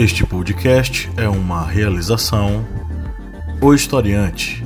Este 0.00 0.24
podcast 0.24 1.10
é 1.16 1.28
uma 1.28 1.66
realização 1.66 2.64
O 3.60 3.74
Historiante. 3.74 4.64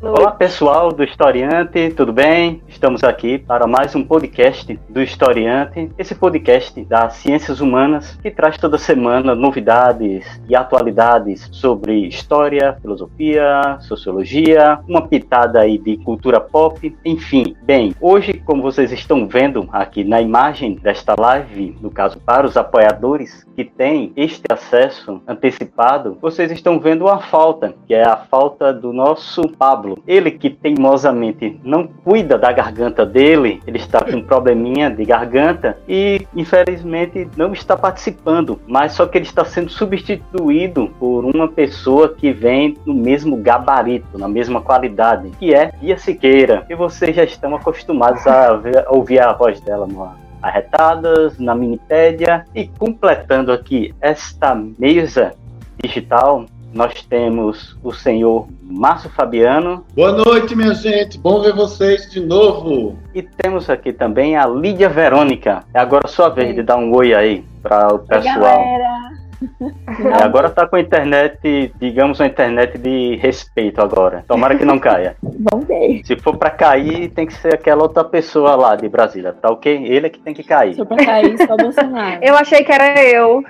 Olá 0.00 0.30
pessoal 0.30 0.92
do 0.92 1.02
Historiante, 1.02 1.90
tudo 1.96 2.12
bem? 2.12 2.62
Estamos 2.76 3.02
aqui 3.02 3.38
para 3.38 3.66
mais 3.66 3.94
um 3.94 4.04
podcast 4.04 4.78
do 4.86 5.02
Historiante, 5.02 5.90
esse 5.96 6.14
podcast 6.14 6.84
das 6.84 7.14
ciências 7.14 7.62
humanas 7.62 8.18
que 8.22 8.30
traz 8.30 8.58
toda 8.58 8.76
semana 8.76 9.34
novidades 9.34 10.38
e 10.46 10.54
atualidades 10.54 11.48
sobre 11.52 12.06
história, 12.06 12.76
filosofia, 12.82 13.78
sociologia, 13.80 14.78
uma 14.86 15.08
pitada 15.08 15.60
aí 15.60 15.78
de 15.78 15.96
cultura 15.96 16.38
pop, 16.38 16.94
enfim. 17.02 17.56
Bem, 17.62 17.94
hoje, 17.98 18.34
como 18.34 18.60
vocês 18.60 18.92
estão 18.92 19.26
vendo 19.26 19.66
aqui 19.72 20.04
na 20.04 20.20
imagem 20.20 20.74
desta 20.74 21.14
live, 21.18 21.78
no 21.80 21.90
caso 21.90 22.20
para 22.20 22.46
os 22.46 22.58
apoiadores 22.58 23.46
que 23.56 23.64
têm 23.64 24.12
este 24.14 24.44
acesso 24.50 25.22
antecipado, 25.26 26.18
vocês 26.20 26.52
estão 26.52 26.78
vendo 26.78 27.06
uma 27.06 27.20
falta, 27.20 27.74
que 27.86 27.94
é 27.94 28.06
a 28.06 28.18
falta 28.18 28.70
do 28.70 28.92
nosso 28.92 29.40
Pablo. 29.58 29.98
Ele 30.06 30.30
que 30.30 30.50
teimosamente 30.50 31.58
não 31.64 31.86
cuida 31.86 32.36
da 32.36 32.65
garganta 32.66 33.06
dele, 33.06 33.62
ele 33.66 33.78
está 33.78 34.02
com 34.02 34.16
um 34.16 34.22
probleminha 34.22 34.90
de 34.90 35.04
garganta 35.04 35.78
e 35.88 36.26
infelizmente 36.34 37.28
não 37.36 37.52
está 37.52 37.76
participando, 37.76 38.60
mas 38.66 38.92
só 38.92 39.06
que 39.06 39.18
ele 39.18 39.24
está 39.24 39.44
sendo 39.44 39.70
substituído 39.70 40.88
por 40.98 41.24
uma 41.24 41.48
pessoa 41.48 42.14
que 42.14 42.32
vem 42.32 42.76
no 42.84 42.94
mesmo 42.94 43.36
gabarito, 43.36 44.18
na 44.18 44.28
mesma 44.28 44.60
qualidade, 44.60 45.30
que 45.38 45.54
é 45.54 45.70
Bia 45.80 45.96
Siqueira. 45.96 46.66
E 46.68 46.74
vocês 46.74 47.14
já 47.14 47.24
estão 47.24 47.54
acostumados 47.54 48.26
a, 48.26 48.54
ver, 48.54 48.84
ouvir 48.88 49.20
a 49.20 49.32
voz 49.32 49.60
dela 49.60 49.86
no 49.86 50.10
arretadas, 50.42 51.38
na 51.38 51.54
Minipédia 51.54 52.44
e 52.54 52.68
completando 52.68 53.50
aqui 53.50 53.94
esta 54.00 54.54
mesa 54.78 55.34
digital, 55.82 56.46
nós 56.76 57.02
temos 57.08 57.76
o 57.82 57.90
senhor 57.90 58.46
Márcio 58.62 59.08
Fabiano. 59.08 59.82
Boa 59.94 60.12
noite, 60.12 60.54
minha 60.54 60.74
gente. 60.74 61.18
Bom 61.18 61.40
ver 61.40 61.54
vocês 61.54 62.10
de 62.10 62.20
novo. 62.20 62.98
E 63.14 63.22
temos 63.22 63.70
aqui 63.70 63.94
também 63.94 64.36
a 64.36 64.46
Lídia 64.46 64.90
Verônica. 64.90 65.64
É 65.72 65.80
agora 65.80 66.04
a 66.04 66.08
sua 66.08 66.28
vez 66.28 66.54
de 66.54 66.62
dar 66.62 66.76
um 66.76 66.94
oi 66.94 67.14
aí 67.14 67.44
para 67.62 67.94
o 67.94 67.98
pessoal. 68.00 68.60
Oi, 68.60 69.05
é, 69.42 70.22
agora 70.22 70.50
tá 70.50 70.66
com 70.66 70.76
a 70.76 70.80
internet, 70.80 71.72
digamos, 71.78 72.20
uma 72.20 72.26
internet 72.26 72.78
de 72.78 73.16
respeito 73.16 73.80
agora. 73.80 74.24
Tomara 74.26 74.56
que 74.56 74.64
não 74.64 74.78
caia. 74.78 75.16
Vamos 75.22 75.66
ver. 75.66 76.02
Se 76.04 76.16
for 76.16 76.36
pra 76.36 76.50
cair, 76.50 77.10
tem 77.10 77.26
que 77.26 77.34
ser 77.34 77.54
aquela 77.54 77.82
outra 77.82 78.04
pessoa 78.04 78.54
lá 78.56 78.76
de 78.76 78.88
Brasília, 78.88 79.32
tá 79.32 79.50
ok? 79.50 79.84
Ele 79.86 80.06
é 80.06 80.10
que 80.10 80.18
tem 80.18 80.34
que 80.34 80.42
cair. 80.42 80.72
Se 80.72 80.78
for 80.78 80.86
pra 80.86 81.04
cair, 81.04 81.36
só 81.46 81.54
o 81.54 81.56
Bolsonaro. 81.56 82.18
Eu 82.22 82.34
achei 82.36 82.64
que 82.64 82.72
era 82.72 83.02
eu. 83.02 83.42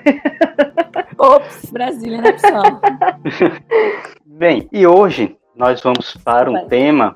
Ops, 1.18 1.70
Brasília, 1.70 2.20
né, 2.20 2.32
pessoal? 2.32 2.80
Bem, 4.24 4.68
e 4.72 4.86
hoje 4.86 5.36
nós 5.56 5.80
vamos 5.80 6.16
para 6.16 6.50
um 6.50 6.66
tema 6.66 7.12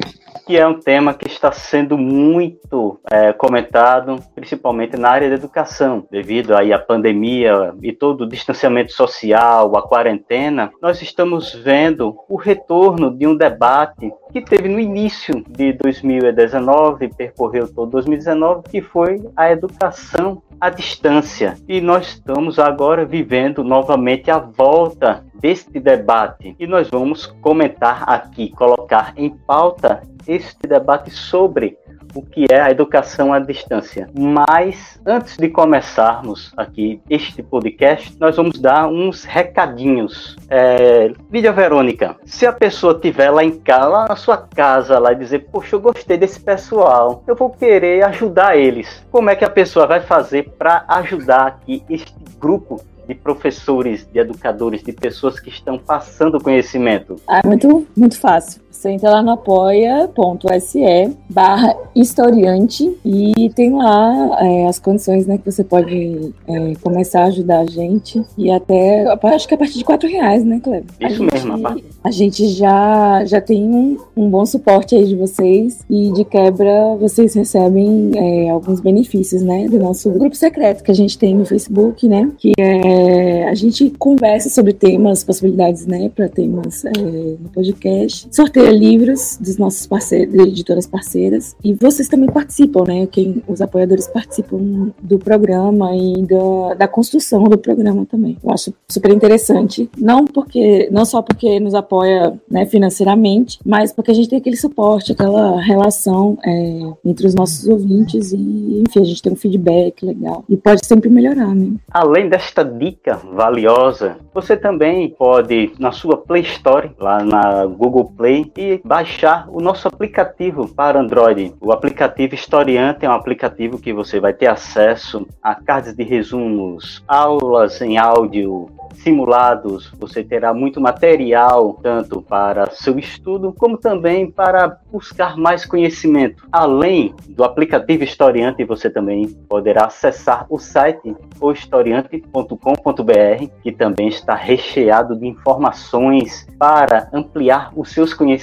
que 0.47 0.57
é 0.57 0.67
um 0.67 0.81
tema 0.81 1.15
que 1.15 1.29
está 1.29 1.53
sendo 1.53 1.97
muito 1.97 2.99
é, 3.09 3.33
comentado, 3.33 4.17
principalmente 4.35 4.97
na 4.97 5.09
área 5.09 5.29
da 5.29 5.37
educação, 5.37 6.05
devido 6.11 6.57
aí 6.57 6.73
à 6.73 6.79
pandemia 6.79 7.73
e 7.81 7.93
todo 7.93 8.23
o 8.23 8.29
distanciamento 8.29 8.93
social, 8.93 9.77
a 9.77 9.83
quarentena. 9.83 10.73
Nós 10.83 11.01
estamos 11.03 11.55
vendo 11.55 12.17
o 12.29 12.37
retorno 12.37 13.17
de 13.17 13.29
um 13.29 13.37
debate 13.37 14.13
que 14.33 14.41
teve 14.41 14.69
no 14.69 14.81
início 14.81 15.45
de 15.49 15.73
2019, 15.73 17.15
percorreu 17.15 17.73
todo 17.73 17.93
2019, 17.93 18.63
que 18.69 18.81
foi 18.81 19.23
a 19.37 19.53
educação 19.53 20.43
à 20.61 20.69
distância. 20.69 21.57
E 21.69 21.81
nós 21.81 22.09
estamos 22.09 22.59
agora 22.59 23.05
vivendo 23.05 23.63
novamente 23.63 24.31
a 24.31 24.39
volta 24.39 25.25
deste 25.41 25.81
debate. 25.81 26.55
E 26.59 26.67
nós 26.67 26.89
vamos 26.89 27.27
comentar 27.27 28.05
aqui, 28.07 28.51
colocar 28.51 29.13
em 29.17 29.31
pauta 29.31 30.03
este 30.27 30.67
debate 30.67 31.11
sobre 31.11 31.77
o 32.15 32.23
que 32.23 32.47
é 32.51 32.61
a 32.61 32.71
educação 32.71 33.33
à 33.33 33.39
distância. 33.39 34.09
Mas 34.17 35.01
antes 35.07 35.37
de 35.37 35.49
começarmos 35.49 36.53
aqui 36.57 37.01
este 37.09 37.43
podcast, 37.43 38.17
nós 38.19 38.37
vamos 38.37 38.59
dar 38.59 38.89
uns 38.89 39.25
recadinhos. 39.25 40.37
É, 40.49 41.13
Lídia 41.31 41.53
Verônica, 41.53 42.17
se 42.25 42.47
a 42.47 42.53
pessoa 42.53 42.99
tiver 42.99 43.31
lá 43.31 43.45
em 43.45 43.59
casa, 43.59 43.89
lá 43.89 44.09
na 44.09 44.17
sua 44.17 44.37
casa, 44.37 44.99
lá 44.99 45.13
e 45.13 45.17
dizer, 45.17 45.47
poxa, 45.51 45.77
eu 45.77 45.81
gostei 45.81 46.17
desse 46.17 46.41
pessoal, 46.41 47.23
eu 47.27 47.35
vou 47.35 47.51
querer 47.51 48.05
ajudar 48.05 48.57
eles. 48.57 49.05
Como 49.11 49.31
é 49.31 49.37
que 49.37 49.45
a 49.45 49.51
pessoa 49.51 49.87
vai 49.87 50.01
fazer 50.01 50.51
para 50.59 50.85
ajudar 50.89 51.47
aqui 51.47 51.83
este 51.89 52.15
grupo 52.39 52.81
de 53.11 53.15
professores, 53.17 54.07
de 54.13 54.21
educadores, 54.21 54.85
de 54.85 54.93
pessoas 54.93 55.41
que 55.41 55.51
estão 55.51 55.77
passando 55.77 56.41
conhecimento? 56.41 57.17
Ah, 57.27 57.41
muito, 57.45 57.85
muito 57.97 58.17
fácil. 58.19 58.63
Você 58.71 58.91
entra 58.91 59.11
lá 59.11 59.23
no 59.23 59.33
apoia.se 59.33 61.17
barra 61.29 61.77
historiante 61.95 62.97
e 63.05 63.51
tem 63.55 63.75
lá 63.75 64.39
é, 64.41 64.67
as 64.67 64.79
condições 64.79 65.27
né, 65.27 65.37
que 65.39 65.51
você 65.51 65.63
pode 65.63 66.33
é, 66.49 66.73
começar 66.83 67.23
a 67.23 67.27
ajudar 67.27 67.61
a 67.61 67.67
gente 67.67 68.25
e 68.39 68.51
até, 68.51 69.05
acho 69.23 69.47
que 69.47 69.55
a 69.55 69.59
partir 69.59 69.79
de 69.79 69.85
quatro 69.85 70.09
reais, 70.09 70.45
né, 70.45 70.61
Cleber? 70.63 70.85
Isso 71.01 71.23
a 71.23 71.35
mesmo, 71.35 71.69
gente, 71.69 71.85
a 72.03 72.11
gente 72.11 72.49
já, 72.49 73.25
já 73.27 73.41
tem 73.41 73.63
um, 73.63 73.99
um 74.17 74.31
bom 74.31 74.47
suporte 74.47 74.95
aí 74.95 75.05
de 75.05 75.17
vocês 75.17 75.85
e 75.91 76.13
de 76.13 76.25
quebra 76.25 76.97
vocês 76.99 77.35
recebem 77.35 78.13
é, 78.15 78.51
alguns 78.51 78.81
benefícios, 78.81 79.43
né, 79.43 79.69
do 79.69 79.79
nosso 79.79 80.11
grupo 80.11 80.37
secreto 80.37 80.83
que 80.83 80.91
a 80.91 80.95
gente 80.95 81.19
tem 81.19 81.35
no 81.35 81.45
Facebook, 81.45 82.09
né, 82.09 82.31
que 82.39 82.53
é, 82.59 83.49
a 83.49 83.55
gente 83.55 83.91
conversa 83.99 84.49
sobre 84.49 84.73
temas, 84.73 85.25
possibilidades, 85.25 85.87
né, 85.87 86.11
para 86.15 86.29
temas 86.29 86.85
é, 86.85 86.91
no 86.91 87.49
podcast, 87.53 88.27
livros 88.69 89.39
dos 89.41 89.57
nossos 89.57 89.87
parceiros, 89.87 90.35
editoras 90.35 90.87
parceiras. 90.87 91.57
E 91.63 91.75
vocês 91.75 92.09
também 92.09 92.31
participam, 92.31 92.85
né? 92.87 93.07
Quem, 93.07 93.43
os 93.47 93.61
apoiadores 93.61 94.07
participam 94.07 94.93
do 95.03 95.19
programa 95.19 95.95
e 95.95 96.23
da, 96.23 96.75
da 96.75 96.89
construção 96.89 97.45
do 97.45 97.59
programa 97.59 98.05
também. 98.07 98.37
Eu 98.43 98.51
acho 98.51 98.75
super 98.89 99.11
interessante. 99.11 99.89
Não 99.97 100.25
porque, 100.25 100.89
não 100.91 101.05
só 101.05 101.23
porque 101.23 101.61
nos 101.61 101.75
apoia 101.75 102.39
né, 102.51 102.67
financeiramente, 102.67 103.59
mas 103.65 103.93
porque 103.93 104.11
a 104.11 104.15
gente 104.15 104.29
tem 104.29 104.39
aquele 104.39 104.57
suporte, 104.57 105.13
aquela 105.13 105.61
relação 105.61 106.39
é, 106.45 106.81
entre 107.05 107.27
os 107.27 107.35
nossos 107.35 107.67
ouvintes 107.69 108.33
e, 108.33 108.83
enfim, 108.87 109.01
a 109.01 109.05
gente 109.05 109.23
tem 109.23 109.33
um 109.33 109.37
feedback 109.37 110.05
legal. 110.05 110.45
E 110.49 110.57
pode 110.57 110.85
sempre 110.85 111.09
melhorar, 111.09 111.55
né? 111.55 111.73
Além 111.91 112.29
desta 112.29 112.65
dica 112.65 113.17
valiosa, 113.33 114.17
você 114.35 114.57
também 114.57 115.11
pode, 115.11 115.73
na 115.79 115.93
sua 115.93 116.17
Play 116.17 116.43
Store, 116.43 116.91
lá 116.99 117.23
na 117.25 117.67
Google 117.67 118.13
Play, 118.17 118.50
e 118.57 118.81
baixar 118.85 119.47
o 119.49 119.61
nosso 119.61 119.87
aplicativo 119.87 120.69
para 120.69 121.01
Android. 121.01 121.55
O 121.61 121.73
aplicativo 121.73 122.35
Historiante 122.35 123.05
é 123.05 123.09
um 123.09 123.13
aplicativo 123.13 123.79
que 123.79 123.93
você 123.93 124.19
vai 124.19 124.33
ter 124.33 124.47
acesso 124.47 125.27
a 125.43 125.55
cards 125.55 125.95
de 125.95 126.03
resumos, 126.03 127.03
aulas 127.07 127.81
em 127.81 127.99
áudio, 127.99 128.69
simulados, 128.95 129.93
você 129.99 130.25
terá 130.25 130.53
muito 130.53 130.81
material, 130.81 131.79
tanto 131.83 132.21
para 132.21 132.71
seu 132.71 132.99
estudo, 132.99 133.55
como 133.57 133.79
também 133.79 134.31
para 134.31 134.79
buscar 134.91 135.37
mais 135.37 135.65
conhecimento. 135.65 136.47
Além 136.53 137.15
do 137.29 137.45
aplicativo 137.45 138.05
Historiante, 138.05 138.65
você 138.65 138.91
também 138.91 139.29
poderá 139.49 139.87
acessar 139.87 140.47
o 140.49 140.59
site 140.59 141.17
ohistoriante.com.br, 141.41 143.47
que 143.63 143.73
também 143.73 144.09
está 144.09 144.35
recheado 144.35 145.17
de 145.17 145.27
informações 145.27 146.47
para 146.59 147.09
ampliar 147.13 147.73
os 147.75 147.91
seus 147.91 148.13
conhecimentos 148.13 148.40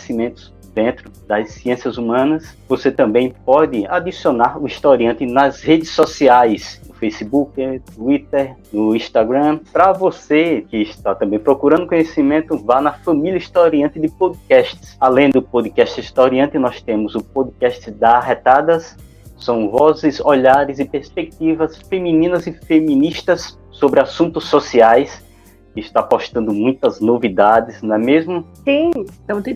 dentro 0.78 1.12
das 1.28 1.54
ciências 1.54 1.98
humanas. 1.98 2.56
Você 2.70 2.92
também 2.92 3.34
pode 3.44 3.88
adicionar 3.88 4.62
o 4.62 4.68
historiante 4.68 5.26
nas 5.26 5.62
redes 5.64 5.90
sociais, 5.90 6.80
no 6.88 6.94
Facebook, 6.94 7.82
Twitter, 7.96 8.56
no 8.72 8.96
Instagram. 8.96 9.60
Para 9.74 9.92
você 9.92 10.64
que 10.70 10.78
está 10.78 11.16
também 11.16 11.40
procurando 11.40 11.88
conhecimento, 11.88 12.56
vá 12.60 12.80
na 12.80 12.94
família 12.94 13.40
historiante 13.40 14.00
de 14.00 14.08
podcasts. 14.08 14.96
Além 15.00 15.32
do 15.32 15.42
podcast 15.42 16.00
historiante, 16.00 16.60
nós 16.60 16.80
temos 16.80 17.16
o 17.16 17.24
podcast 17.24 17.90
da 17.90 18.20
Retadas. 18.20 18.96
São 19.40 19.72
vozes, 19.72 20.20
olhares 20.20 20.78
e 20.78 20.86
perspectivas 20.86 21.78
femininas 21.90 22.46
e 22.46 22.54
feministas 22.54 23.58
sobre 23.72 24.00
assuntos 24.00 24.46
sociais 24.46 25.26
está 25.86 26.02
postando 26.02 26.54
muitas 26.54 27.00
novidades, 27.00 27.82
não 27.82 27.96
é 27.96 27.98
mesmo? 27.98 28.46
Sim, 28.64 28.92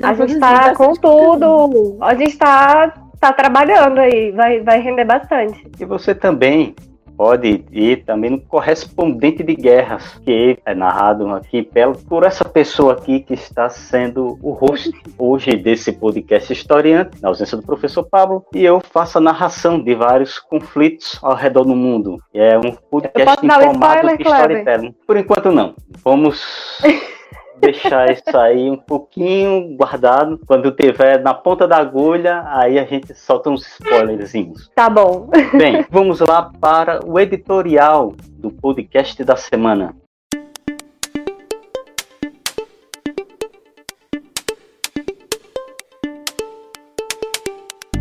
a 0.04 0.14
gente 0.14 0.34
está 0.34 0.76
com 0.76 0.94
tudo. 0.94 1.98
A 2.02 2.14
gente 2.16 2.32
está 2.32 2.94
tá 3.20 3.32
trabalhando 3.32 4.00
aí, 4.00 4.32
vai, 4.32 4.62
vai 4.62 4.82
render 4.82 5.06
bastante. 5.06 5.70
E 5.80 5.86
você 5.86 6.14
também 6.16 6.76
pode 7.22 7.64
ir 7.72 8.04
também 8.04 8.32
no 8.32 8.42
correspondente 8.42 9.44
de 9.44 9.54
guerras, 9.54 10.20
que 10.26 10.58
é 10.66 10.74
narrado 10.74 11.30
aqui 11.30 11.62
pela, 11.62 11.94
por 11.94 12.24
essa 12.24 12.44
pessoa 12.44 12.94
aqui 12.94 13.20
que 13.20 13.36
está 13.36 13.70
sendo 13.70 14.40
o 14.42 14.54
host 14.54 14.92
hoje 15.20 15.56
desse 15.56 15.92
podcast 15.92 16.52
historiante, 16.52 17.22
na 17.22 17.28
ausência 17.28 17.56
do 17.56 17.62
professor 17.62 18.04
Pablo, 18.06 18.44
e 18.56 18.66
eu 18.66 18.80
faço 18.80 19.20
a 19.20 19.22
narração 19.22 19.80
de 19.80 19.94
vários 19.94 20.40
conflitos 20.40 21.20
ao 21.22 21.36
redor 21.36 21.64
do 21.64 21.76
mundo. 21.76 22.18
É 22.34 22.58
um 22.58 22.72
podcast 22.72 23.46
informado 23.46 24.18
de 24.18 24.24
storytelling. 24.24 24.96
Por 25.06 25.16
enquanto 25.16 25.52
não. 25.52 25.76
Vamos 26.04 26.82
deixar 27.62 28.12
isso 28.12 28.36
aí 28.36 28.70
um 28.70 28.76
pouquinho 28.76 29.76
guardado. 29.78 30.40
Quando 30.48 30.72
tiver 30.72 31.22
na 31.22 31.34
ponta 31.34 31.68
da 31.68 31.78
agulha, 31.78 32.44
aí 32.48 32.80
a 32.80 32.84
gente 32.84 33.14
solta 33.14 33.50
uns 33.50 33.66
spoilerzinhos. 33.68 34.70
Tá 34.76 34.90
bom. 34.90 35.30
Bem, 35.56 35.86
vamos 35.90 36.20
lá 36.20 36.52
para 36.60 37.00
o 37.06 37.20
editorial 37.20 38.14
do 38.40 38.52
podcast 38.52 39.24
da 39.24 39.36
semana. 39.36 39.96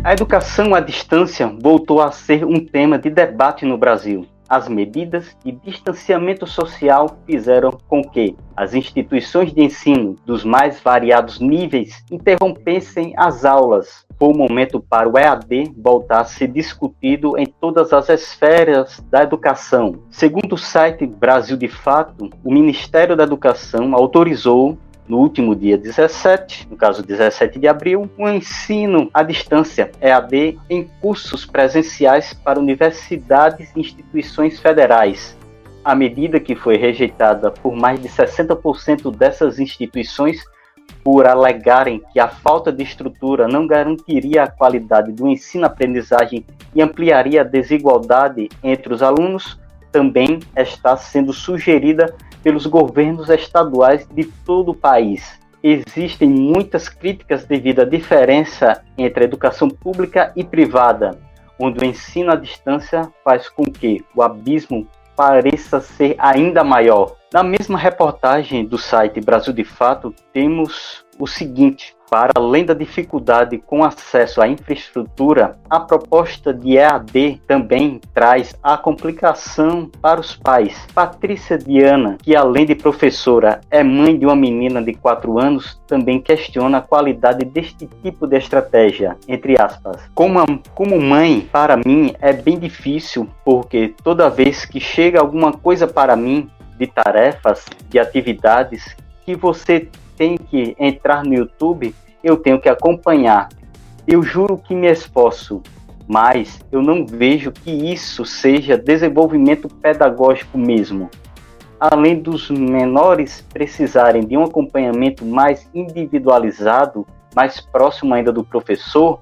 A 0.03 0.13
educação 0.13 0.73
à 0.73 0.79
distância 0.79 1.47
voltou 1.61 2.01
a 2.01 2.11
ser 2.11 2.43
um 2.43 2.65
tema 2.65 2.97
de 2.97 3.11
debate 3.11 3.65
no 3.65 3.77
Brasil 3.77 4.25
as 4.51 4.67
medidas 4.67 5.33
de 5.45 5.53
distanciamento 5.53 6.45
social 6.45 7.17
fizeram 7.25 7.71
com 7.87 8.03
que 8.03 8.35
as 8.53 8.73
instituições 8.73 9.53
de 9.53 9.63
ensino 9.63 10.17
dos 10.25 10.43
mais 10.43 10.77
variados 10.81 11.39
níveis 11.39 12.03
interrompessem 12.11 13.13
as 13.15 13.45
aulas. 13.45 14.05
Foi 14.19 14.27
o 14.27 14.37
momento 14.37 14.81
para 14.81 15.07
o 15.07 15.17
EAD 15.17 15.71
voltar 15.77 16.19
a 16.19 16.25
ser 16.25 16.49
discutido 16.49 17.37
em 17.37 17.45
todas 17.45 17.93
as 17.93 18.09
esferas 18.09 19.01
da 19.09 19.23
educação. 19.23 20.03
Segundo 20.09 20.55
o 20.55 20.57
site 20.57 21.07
Brasil 21.07 21.55
de 21.55 21.69
Fato, 21.69 22.29
o 22.43 22.53
Ministério 22.53 23.15
da 23.15 23.23
Educação 23.23 23.95
autorizou 23.95 24.77
no 25.07 25.17
último 25.17 25.55
dia 25.55 25.77
17, 25.77 26.67
no 26.69 26.77
caso 26.77 27.03
17 27.03 27.59
de 27.59 27.67
abril, 27.67 28.09
o 28.17 28.29
ensino 28.29 29.09
à 29.13 29.23
distância 29.23 29.91
EAD 29.99 30.59
em 30.69 30.89
cursos 31.01 31.45
presenciais 31.45 32.33
para 32.33 32.59
universidades 32.59 33.71
e 33.75 33.79
instituições 33.79 34.59
federais. 34.59 35.37
A 35.83 35.95
medida 35.95 36.39
que 36.39 36.55
foi 36.55 36.77
rejeitada 36.77 37.49
por 37.49 37.75
mais 37.75 38.01
de 38.01 38.07
60% 38.07 39.15
dessas 39.15 39.59
instituições 39.59 40.39
por 41.03 41.25
alegarem 41.25 42.01
que 42.13 42.19
a 42.19 42.27
falta 42.27 42.71
de 42.71 42.83
estrutura 42.83 43.47
não 43.47 43.65
garantiria 43.65 44.43
a 44.43 44.51
qualidade 44.51 45.11
do 45.11 45.27
ensino-aprendizagem 45.27 46.45
e 46.75 46.81
ampliaria 46.81 47.41
a 47.41 47.45
desigualdade 47.45 48.49
entre 48.63 48.93
os 48.93 49.01
alunos, 49.01 49.59
também 49.91 50.39
está 50.55 50.95
sendo 50.95 51.33
sugerida 51.33 52.15
pelos 52.43 52.65
governos 52.65 53.29
estaduais 53.29 54.07
de 54.07 54.25
todo 54.25 54.71
o 54.71 54.75
país. 54.75 55.39
Existem 55.63 56.29
muitas 56.29 56.89
críticas 56.89 57.45
devido 57.45 57.81
à 57.81 57.85
diferença 57.85 58.83
entre 58.97 59.23
a 59.23 59.27
educação 59.27 59.69
pública 59.69 60.31
e 60.35 60.43
privada, 60.43 61.19
onde 61.59 61.79
o 61.79 61.85
ensino 61.85 62.31
à 62.31 62.35
distância 62.35 63.11
faz 63.23 63.47
com 63.47 63.65
que 63.65 64.03
o 64.15 64.23
abismo 64.23 64.87
pareça 65.15 65.79
ser 65.79 66.15
ainda 66.17 66.63
maior. 66.63 67.15
Na 67.31 67.43
mesma 67.43 67.77
reportagem 67.77 68.65
do 68.65 68.77
site 68.77 69.21
Brasil 69.21 69.53
de 69.53 69.63
Fato, 69.63 70.13
temos 70.33 71.05
o 71.19 71.27
seguinte: 71.27 71.95
para 72.11 72.33
além 72.35 72.65
da 72.65 72.73
dificuldade 72.73 73.57
com 73.57 73.85
acesso 73.85 74.41
à 74.41 74.47
infraestrutura, 74.49 75.57
a 75.69 75.79
proposta 75.79 76.53
de 76.53 76.75
EAD 76.75 77.41
também 77.47 78.01
traz 78.13 78.53
a 78.61 78.77
complicação 78.77 79.89
para 80.01 80.19
os 80.19 80.35
pais. 80.35 80.85
Patrícia 80.93 81.57
Diana, 81.57 82.17
que 82.21 82.35
além 82.35 82.65
de 82.65 82.75
professora 82.75 83.61
é 83.71 83.81
mãe 83.81 84.19
de 84.19 84.25
uma 84.25 84.35
menina 84.35 84.81
de 84.81 84.93
4 84.93 85.39
anos, 85.39 85.81
também 85.87 86.19
questiona 86.19 86.79
a 86.79 86.81
qualidade 86.81 87.45
deste 87.45 87.87
tipo 88.03 88.27
de 88.27 88.37
estratégia, 88.37 89.15
entre 89.25 89.55
aspas. 89.57 90.01
Como, 90.13 90.43
como 90.75 90.99
mãe, 90.99 91.47
para 91.49 91.77
mim 91.77 92.13
é 92.19 92.33
bem 92.33 92.59
difícil, 92.59 93.29
porque 93.45 93.95
toda 94.03 94.29
vez 94.29 94.65
que 94.65 94.81
chega 94.81 95.21
alguma 95.21 95.53
coisa 95.53 95.87
para 95.87 96.17
mim, 96.17 96.49
de 96.77 96.87
tarefas, 96.87 97.63
de 97.87 97.97
atividades 97.97 98.97
que 99.25 99.33
você 99.33 99.87
tem 100.21 100.37
que 100.37 100.75
entrar 100.77 101.23
no 101.23 101.33
YouTube, 101.33 101.95
eu 102.23 102.37
tenho 102.37 102.61
que 102.61 102.69
acompanhar. 102.69 103.49
Eu 104.07 104.21
juro 104.21 104.55
que 104.55 104.75
me 104.75 104.85
esforço, 104.85 105.63
mas 106.07 106.59
eu 106.71 106.79
não 106.79 107.07
vejo 107.07 107.51
que 107.51 107.71
isso 107.71 108.23
seja 108.23 108.77
desenvolvimento 108.77 109.67
pedagógico 109.67 110.59
mesmo. 110.59 111.09
Além 111.79 112.19
dos 112.19 112.51
menores 112.51 113.43
precisarem 113.51 114.23
de 114.23 114.37
um 114.37 114.43
acompanhamento 114.43 115.25
mais 115.25 115.67
individualizado, 115.73 117.03
mais 117.35 117.59
próximo 117.59 118.13
ainda 118.13 118.31
do 118.31 118.43
professor, 118.43 119.19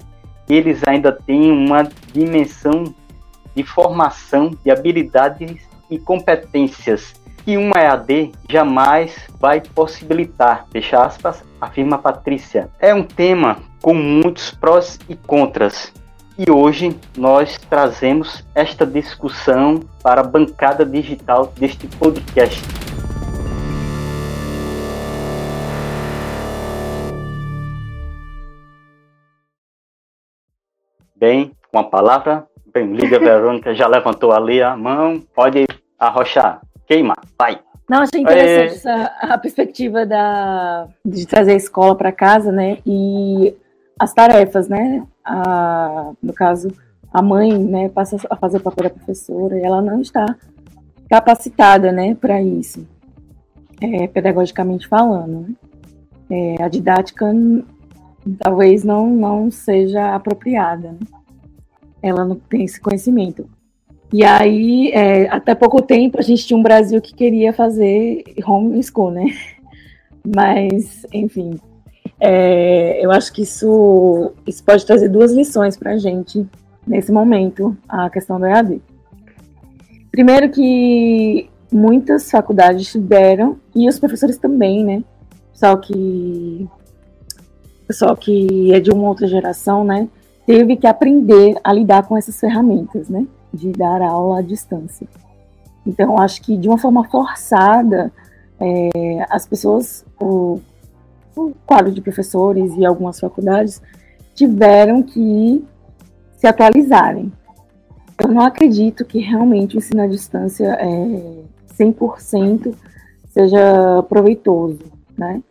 eles 0.50 0.86
ainda 0.86 1.13
têm 1.13 1.50
uma 1.50 1.84
dimensão 2.12 2.94
de 3.56 3.63
formação 3.63 4.51
de 4.66 4.69
habilidades 4.69 5.62
e 5.90 5.98
competências 5.98 7.13
que 7.50 7.57
uma 7.57 7.80
EAD 7.80 8.31
jamais 8.48 9.28
vai 9.40 9.60
possibilitar, 9.60 10.68
fecha 10.72 11.04
aspas, 11.04 11.44
afirma 11.60 11.98
Patrícia. 11.98 12.69
É 12.80 12.94
um 12.94 13.01
tema 13.01 13.57
com 13.81 13.92
muitos 13.92 14.51
prós 14.51 15.00
e 15.10 15.16
contras. 15.16 15.92
E 16.38 16.51
hoje 16.51 16.96
nós 17.18 17.57
trazemos 17.68 18.46
esta 18.54 18.86
discussão 18.86 19.80
para 20.04 20.22
a 20.22 20.24
bancada 20.24 20.86
digital 20.86 21.51
deste 21.57 21.88
podcast. 21.88 22.62
Bem, 31.16 31.51
com 31.72 31.80
a 31.80 31.84
palavra, 31.84 32.46
bem, 32.72 32.94
Lídia 32.94 33.18
Verônica 33.18 33.74
já 33.74 33.88
levantou 33.88 34.31
ali 34.31 34.62
a 34.62 34.78
mão, 34.78 35.19
pode 35.34 35.66
arrochar 35.98 36.62
queima, 36.89 37.13
vai. 37.38 37.59
Não, 37.88 38.01
achei 38.01 38.21
interessante 38.21 38.71
é... 38.71 38.75
essa, 38.75 39.03
a 39.21 39.38
perspectiva 39.38 40.06
da, 40.06 40.88
de 41.06 41.25
trazer 41.27 41.53
a 41.53 41.56
escola 41.56 41.95
para 41.95 42.12
casa, 42.12 42.51
né? 42.51 42.80
E 42.86 43.56
as 44.00 44.13
tarefas, 44.13 44.68
né? 44.68 45.06
A, 45.24 46.12
no 46.21 46.33
caso, 46.33 46.69
a 47.13 47.21
mãe, 47.21 47.57
né, 47.57 47.89
passa 47.89 48.18
a 48.30 48.36
fazer 48.36 48.57
o 48.57 48.62
papel 48.62 48.86
da 48.86 48.89
professora 48.95 49.57
e 49.57 49.63
ela 49.63 49.81
não 49.81 50.01
está 50.01 50.25
capacitada, 51.09 51.91
né, 51.91 52.13
para 52.13 52.41
isso, 52.41 52.88
é, 53.81 54.08
pedagogicamente 54.08 54.88
falando. 54.88 55.48
Né? 55.48 55.55
É, 56.29 56.63
a 56.63 56.67
didática 56.67 57.25
talvez 58.38 58.84
não, 58.84 59.08
não 59.10 59.50
seja 59.50 60.13
apropriada. 60.13 60.91
Né? 60.91 61.00
Ela 62.01 62.24
não 62.24 62.36
tem 62.36 62.63
esse 62.63 62.79
conhecimento. 62.79 63.50
E 64.12 64.24
aí, 64.24 64.89
é, 64.92 65.30
até 65.30 65.54
pouco 65.54 65.82
tempo, 65.82 66.18
a 66.18 66.24
gente 66.24 66.46
tinha 66.46 66.58
um 66.58 66.63
Brasil 66.63 67.00
que 67.00 67.13
queria 67.13 67.54
fazer 67.54 68.24
homeschool, 68.46 69.12
né? 69.12 69.25
Mas, 70.36 71.06
enfim, 71.13 71.60
é, 72.20 73.04
eu 73.04 73.12
acho 73.12 73.32
que 73.32 73.44
isso, 73.44 74.34
isso 74.48 74.63
pode 74.63 74.86
trazer 74.86 75.10
duas 75.10 75.32
lições 75.32 75.78
para 75.78 75.92
a 75.92 75.98
gente 75.98 76.46
nesse 76.86 77.12
momento, 77.12 77.78
a 77.88 78.10
questão 78.10 78.39
do 78.39 78.48
EAD. 78.48 78.82
Primeiro 80.12 80.50
que 80.50 81.48
muitas 81.72 82.32
faculdades 82.32 82.92
tiveram, 82.92 83.58
e 83.75 83.88
os 83.88 84.00
professores 84.00 84.38
também, 84.38 84.84
né? 84.84 85.04
Pessoal 85.51 85.78
que, 85.78 86.68
pessoal 87.88 88.18
que 88.18 88.74
é 88.74 88.80
de 88.80 88.89
uma 88.89 89.08
outra 89.08 89.28
geração, 89.28 89.84
né? 89.84 90.10
Teve 90.48 90.75
que 90.75 90.88
aprender 90.88 91.56
a 91.63 91.72
lidar 91.72 92.08
com 92.08 92.18
essas 92.18 92.39
ferramentas, 92.39 93.08
né? 93.08 93.28
De 93.53 93.72
dar 93.72 94.01
aula 94.01 94.39
à 94.39 94.41
distância. 94.41 95.08
Então, 95.86 96.20
acho 96.20 96.41
que 96.41 96.58
de 96.58 96.68
uma 96.68 96.77
forma 96.77 97.03
forçada, 97.06 98.12
é, 98.60 99.25
as 99.29 99.48
pessoas, 99.48 100.06
o, 100.20 100.60
o, 101.36 101.53
quadro 101.65 101.91
de 101.91 102.01
professores 102.01 102.75
e 102.75 102.86
algumas 102.86 103.20
faculdades 103.20 103.82
tiveram 104.36 105.01
que 105.01 105.65
se 106.38 106.48
atualizarem. 106.48 107.32
Eu 108.22 108.32
não 108.32 108.41
acredito 108.41 109.06
que 109.06 109.20
realmente 109.20 109.75
o 109.75 109.79
ensino 109.79 110.01
à 110.01 110.08
distância 110.08 110.77
é 110.79 111.44
100% 111.77 112.75
seja 113.29 114.03
proveitoso, 114.10 114.79
né? 115.18 115.41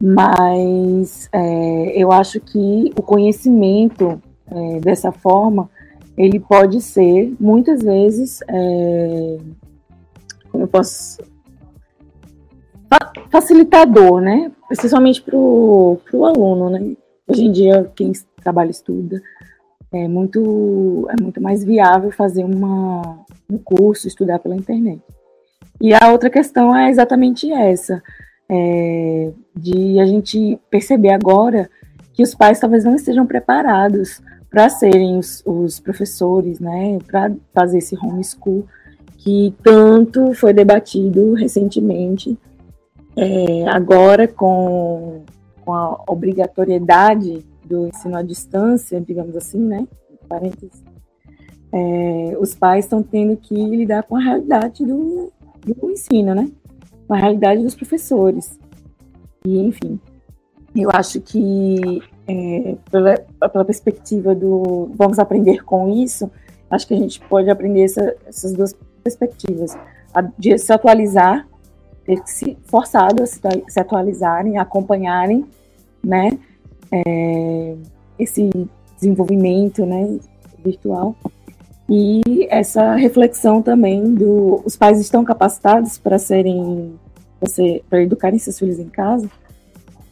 Mas 0.00 1.28
é, 1.32 2.02
eu 2.02 2.12
acho 2.12 2.40
que 2.40 2.92
o 2.96 3.02
conhecimento 3.02 4.20
é, 4.46 4.80
dessa 4.80 5.10
forma 5.10 5.68
ele 6.16 6.40
pode 6.40 6.80
ser, 6.80 7.34
muitas 7.38 7.82
vezes, 7.82 8.40
é, 8.48 9.38
como 10.50 10.64
eu 10.64 10.68
posso. 10.68 11.18
facilitador, 13.30 14.20
né? 14.20 14.50
Especialmente 14.70 15.20
para 15.20 15.36
o 15.36 16.00
aluno, 16.24 16.70
né? 16.70 16.96
Hoje 17.28 17.44
em 17.44 17.52
dia, 17.52 17.90
quem 17.94 18.12
trabalha 18.42 18.70
estuda, 18.70 19.20
é 19.92 20.08
muito, 20.08 21.06
é 21.10 21.22
muito 21.22 21.40
mais 21.40 21.62
viável 21.64 22.10
fazer 22.10 22.44
uma, 22.44 23.24
um 23.50 23.58
curso, 23.58 24.08
estudar 24.08 24.38
pela 24.38 24.56
internet. 24.56 25.02
E 25.80 25.92
a 25.92 26.10
outra 26.10 26.30
questão 26.30 26.74
é 26.74 26.88
exatamente 26.88 27.52
essa, 27.52 28.02
é, 28.48 29.32
de 29.54 30.00
a 30.00 30.06
gente 30.06 30.58
perceber 30.70 31.10
agora 31.10 31.68
que 32.14 32.22
os 32.22 32.34
pais 32.34 32.58
talvez 32.58 32.84
não 32.84 32.94
estejam 32.94 33.26
preparados 33.26 34.22
para 34.56 34.70
serem 34.70 35.18
os, 35.18 35.42
os, 35.44 35.78
professores, 35.78 36.58
né, 36.58 36.98
para 37.06 37.30
fazer 37.52 37.76
esse 37.76 37.94
homeschool 37.94 38.64
que 39.18 39.54
tanto 39.62 40.32
foi 40.32 40.54
debatido 40.54 41.34
recentemente, 41.34 42.38
é, 43.14 43.68
agora 43.68 44.26
com, 44.26 45.24
com 45.62 45.74
a 45.74 46.02
obrigatoriedade 46.08 47.44
do 47.66 47.88
ensino 47.88 48.16
à 48.16 48.22
distância, 48.22 48.98
digamos 48.98 49.36
assim, 49.36 49.58
né, 49.58 49.86
é, 51.70 52.36
os 52.40 52.54
pais 52.54 52.86
estão 52.86 53.02
tendo 53.02 53.36
que 53.36 53.54
lidar 53.54 54.04
com 54.04 54.16
a 54.16 54.20
realidade 54.20 54.86
do, 54.86 55.30
do 55.66 55.90
ensino, 55.90 56.34
né? 56.34 56.50
Com 57.06 57.12
a 57.12 57.18
realidade 57.18 57.62
dos 57.62 57.74
professores. 57.74 58.58
E, 59.44 59.58
enfim, 59.58 60.00
eu 60.74 60.88
acho 60.94 61.20
que, 61.20 62.00
é, 62.28 62.76
pela, 62.90 63.16
pela 63.48 63.64
perspectiva 63.64 64.34
do 64.34 64.90
vamos 64.94 65.18
aprender 65.18 65.64
com 65.64 65.88
isso, 65.90 66.30
acho 66.70 66.86
que 66.86 66.94
a 66.94 66.98
gente 66.98 67.20
pode 67.20 67.48
aprender 67.50 67.84
essa, 67.84 68.14
essas 68.26 68.52
duas 68.52 68.74
perspectivas. 69.02 69.76
A 70.14 70.22
de 70.22 70.58
se 70.58 70.72
atualizar, 70.72 71.46
ter 72.04 72.20
que 72.22 72.30
se 72.30 72.58
forçado 72.64 73.22
a 73.22 73.26
se, 73.26 73.40
se 73.68 73.80
atualizarem, 73.80 74.58
acompanharem, 74.58 75.44
né? 76.02 76.38
É, 76.90 77.74
esse 78.18 78.48
desenvolvimento, 78.96 79.84
né, 79.84 80.18
virtual 80.64 81.14
e 81.88 82.46
essa 82.50 82.94
reflexão 82.94 83.62
também 83.62 84.14
do 84.14 84.62
os 84.64 84.76
pais 84.76 84.98
estão 85.00 85.24
capacitados 85.24 85.98
para 85.98 86.18
serem 86.18 86.94
para 87.88 88.02
educarem 88.02 88.38
seus 88.38 88.58
filhos 88.58 88.78
em 88.78 88.88
casa 88.88 89.30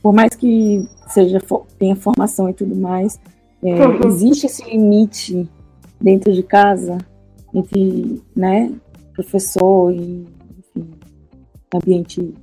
por 0.05 0.13
mais 0.13 0.37
que 0.37 0.87
seja 1.09 1.39
tenha 1.79 1.97
formação 1.97 2.51
e 2.51 2.53
tudo 2.53 2.77
mais 2.77 3.19
é, 3.63 3.87
uhum. 3.87 4.07
existe 4.07 4.45
esse 4.45 4.63
limite 4.71 5.49
dentro 5.99 6.31
de 6.31 6.43
casa 6.43 6.99
entre 7.55 8.23
né 8.37 8.71
professor 9.15 9.91
e 9.91 10.29
enfim, 10.59 10.91
ambiente 11.75 12.35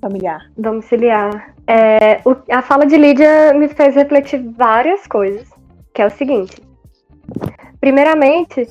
familiar. 0.00 0.50
Domiciliar. 0.58 1.54
É, 1.66 2.20
o, 2.24 2.36
a 2.50 2.62
fala 2.62 2.84
de 2.84 2.96
Lídia 2.96 3.54
me 3.54 3.68
fez 3.68 3.94
refletir 3.94 4.42
várias 4.56 5.06
coisas 5.06 5.48
que 5.94 6.02
é 6.02 6.06
o 6.06 6.10
seguinte. 6.10 6.60
Primeiramente, 7.80 8.68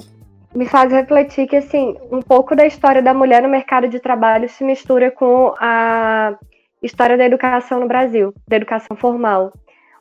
me 0.54 0.66
faz 0.66 0.92
refletir 0.92 1.48
que 1.48 1.56
assim, 1.56 1.96
um 2.12 2.22
pouco 2.22 2.56
da 2.56 2.66
história 2.66 3.02
da 3.02 3.14
mulher 3.14 3.42
no 3.42 3.50
mercado 3.50 3.88
de 3.88 4.00
trabalho 4.00 4.50
se 4.50 4.64
mistura 4.64 5.10
com 5.10 5.54
a 5.58 6.38
história 6.82 7.18
da 7.18 7.26
educação 7.26 7.80
no 7.80 7.88
Brasil, 7.88 8.34
da 8.48 8.58
educação 8.58 8.96
formal, 8.96 9.52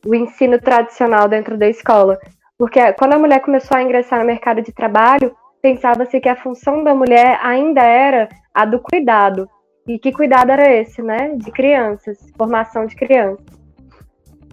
o 0.06 0.14
ensino 0.14 0.58
tradicional 0.60 1.28
dentro 1.28 1.56
da 1.56 1.68
escola. 1.68 2.18
Porque 2.58 2.92
quando 2.92 3.14
a 3.14 3.18
mulher 3.18 3.40
começou 3.40 3.76
a 3.76 3.82
ingressar 3.82 4.20
no 4.20 4.26
mercado 4.26 4.62
de 4.62 4.72
trabalho, 4.72 5.34
pensava-se 5.60 6.20
que 6.20 6.28
a 6.28 6.36
função 6.36 6.84
da 6.84 6.94
mulher 6.94 7.38
ainda 7.42 7.82
era 7.82 8.28
a 8.52 8.64
do 8.64 8.78
cuidado. 8.78 9.48
E 9.86 9.98
que 9.98 10.12
cuidado 10.12 10.50
era 10.50 10.72
esse, 10.72 11.02
né? 11.02 11.34
De 11.36 11.50
crianças, 11.50 12.18
formação 12.36 12.86
de 12.86 12.94
crianças. 12.94 13.44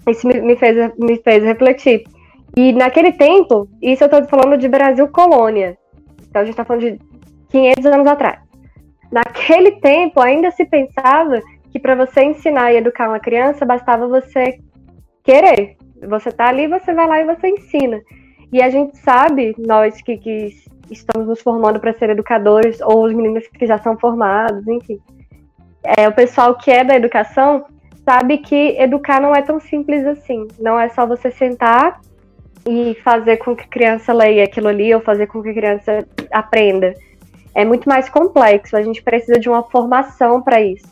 Isso 0.10 0.28
me, 0.28 0.56
fez, 0.56 0.94
me 0.98 1.18
fez 1.18 1.44
refletir. 1.44 2.04
E 2.58 2.74
naquele 2.74 3.14
tempo, 3.14 3.70
isso 3.82 4.04
eu 4.04 4.08
estou 4.08 4.26
falando 4.26 4.58
de 4.58 4.68
Brasil 4.68 5.08
colônia. 5.08 5.78
Então 6.28 6.42
a 6.42 6.46
gente 6.46 6.54
está 6.54 6.66
falando 6.66 6.82
de 6.82 7.00
500 7.50 7.86
anos 7.86 8.08
atrás. 8.08 8.40
Naquele 9.12 9.72
tempo, 9.80 10.20
ainda 10.20 10.52
se 10.52 10.66
pensava 10.66 11.42
que 11.72 11.80
para 11.80 11.96
você 11.96 12.24
ensinar 12.24 12.72
e 12.72 12.78
educar 12.78 13.08
uma 13.08 13.20
criança, 13.20 13.66
bastava 13.66 14.08
você 14.08 14.60
querer. 15.24 15.78
Você 16.08 16.32
tá 16.32 16.48
ali, 16.48 16.68
você 16.68 16.94
vai 16.94 17.08
lá 17.08 17.22
e 17.22 17.26
você 17.26 17.48
ensina. 17.48 18.02
E 18.52 18.62
a 18.62 18.70
gente 18.70 18.98
sabe, 18.98 19.56
nós 19.58 20.02
que, 20.02 20.18
que 20.18 20.50
estamos 20.90 21.28
nos 21.28 21.42
formando 21.42 21.80
para 21.80 21.94
ser 21.94 22.10
educadores, 22.10 22.82
ou 22.82 23.06
os 23.06 23.14
meninos 23.14 23.48
que 23.48 23.66
já 23.66 23.78
são 23.78 23.98
formados, 23.98 24.68
enfim. 24.68 25.00
É, 25.84 26.08
o 26.08 26.14
pessoal 26.14 26.56
que 26.56 26.70
é 26.70 26.84
da 26.84 26.96
educação 26.96 27.66
sabe 28.04 28.40
que 28.40 28.78
educar 28.78 29.22
não 29.22 29.34
é 29.34 29.42
tão 29.42 29.60
simples 29.60 30.06
assim. 30.06 30.48
Não 30.60 30.80
é 30.80 30.90
só 30.90 31.06
você 31.06 31.32
sentar 31.32 32.02
e 32.68 32.96
fazer 33.04 33.38
com 33.38 33.56
que 33.56 33.64
a 33.64 33.68
criança 33.68 34.14
leia 34.14 34.44
aquilo 34.44 34.68
ali 34.68 34.94
ou 34.94 35.02
fazer 35.02 35.28
com 35.28 35.42
que 35.42 35.50
a 35.50 35.54
criança 35.54 36.06
aprenda. 36.32 36.94
É 37.54 37.66
muito 37.66 37.88
mais 37.88 38.10
complexo, 38.10 38.78
a 38.78 38.82
gente 38.82 39.04
precisa 39.04 39.40
de 39.40 39.50
uma 39.50 39.64
formação 39.64 40.42
para 40.42 40.62
isso, 40.62 40.88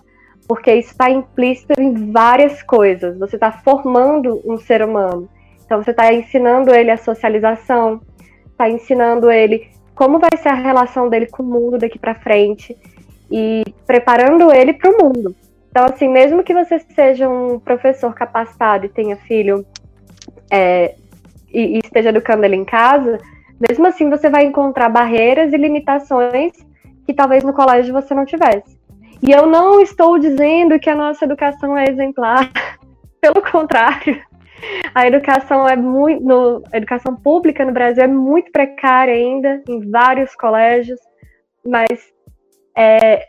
porque 0.49 0.73
isso 0.73 0.89
está 0.89 1.11
implícito 1.11 1.79
em 1.79 2.11
várias 2.11 2.63
coisas. 2.63 3.15
Você 3.19 3.35
está 3.35 3.51
formando 3.51 4.41
um 4.43 4.57
ser 4.57 4.81
humano, 4.81 5.29
então 5.63 5.83
você 5.83 5.91
está 5.91 6.11
ensinando 6.11 6.73
ele 6.73 6.89
a 6.89 6.97
socialização, 6.97 8.01
está 8.47 8.67
ensinando 8.67 9.29
ele 9.29 9.69
como 9.93 10.17
vai 10.17 10.35
ser 10.41 10.49
a 10.49 10.55
relação 10.55 11.07
dele 11.07 11.27
com 11.27 11.43
o 11.43 11.45
mundo 11.45 11.77
daqui 11.77 11.99
para 11.99 12.15
frente 12.15 12.75
e 13.29 13.63
preparando 13.85 14.51
ele 14.51 14.73
para 14.73 14.89
o 14.89 14.97
mundo. 14.97 15.35
Então, 15.69 15.85
assim, 15.85 16.07
mesmo 16.07 16.43
que 16.43 16.53
você 16.53 16.79
seja 16.79 17.29
um 17.29 17.59
professor 17.59 18.11
capacitado 18.15 18.87
e 18.87 18.89
tenha 18.89 19.17
filho 19.17 19.63
é, 20.49 20.95
e, 21.53 21.75
e 21.75 21.79
esteja 21.83 22.09
educando 22.09 22.43
ele 22.43 22.55
em 22.55 22.65
casa, 22.65 23.19
mesmo 23.69 23.85
assim 23.85 24.09
você 24.09 24.31
vai 24.31 24.45
encontrar 24.45 24.89
barreiras 24.89 25.53
e 25.53 25.57
limitações 25.57 26.53
que 27.05 27.13
talvez 27.13 27.43
no 27.43 27.53
colégio 27.53 27.93
você 27.93 28.15
não 28.15 28.25
tivesse. 28.25 28.78
E 29.29 29.31
eu 29.31 29.45
não 29.45 29.79
estou 29.79 30.17
dizendo 30.17 30.79
que 30.79 30.89
a 30.89 30.95
nossa 30.95 31.23
educação 31.23 31.77
é 31.77 31.87
exemplar, 31.87 32.51
pelo 33.21 33.39
contrário. 33.43 34.19
A 34.95 35.05
educação 35.05 35.69
é 35.69 35.75
muito, 35.75 36.23
no, 36.25 36.63
a 36.73 36.77
educação 36.77 37.15
pública 37.15 37.63
no 37.63 37.71
Brasil 37.71 38.03
é 38.03 38.07
muito 38.07 38.51
precária 38.51 39.13
ainda 39.13 39.61
em 39.69 39.87
vários 39.87 40.33
colégios, 40.35 40.99
mas 41.63 42.11
é, 42.75 43.27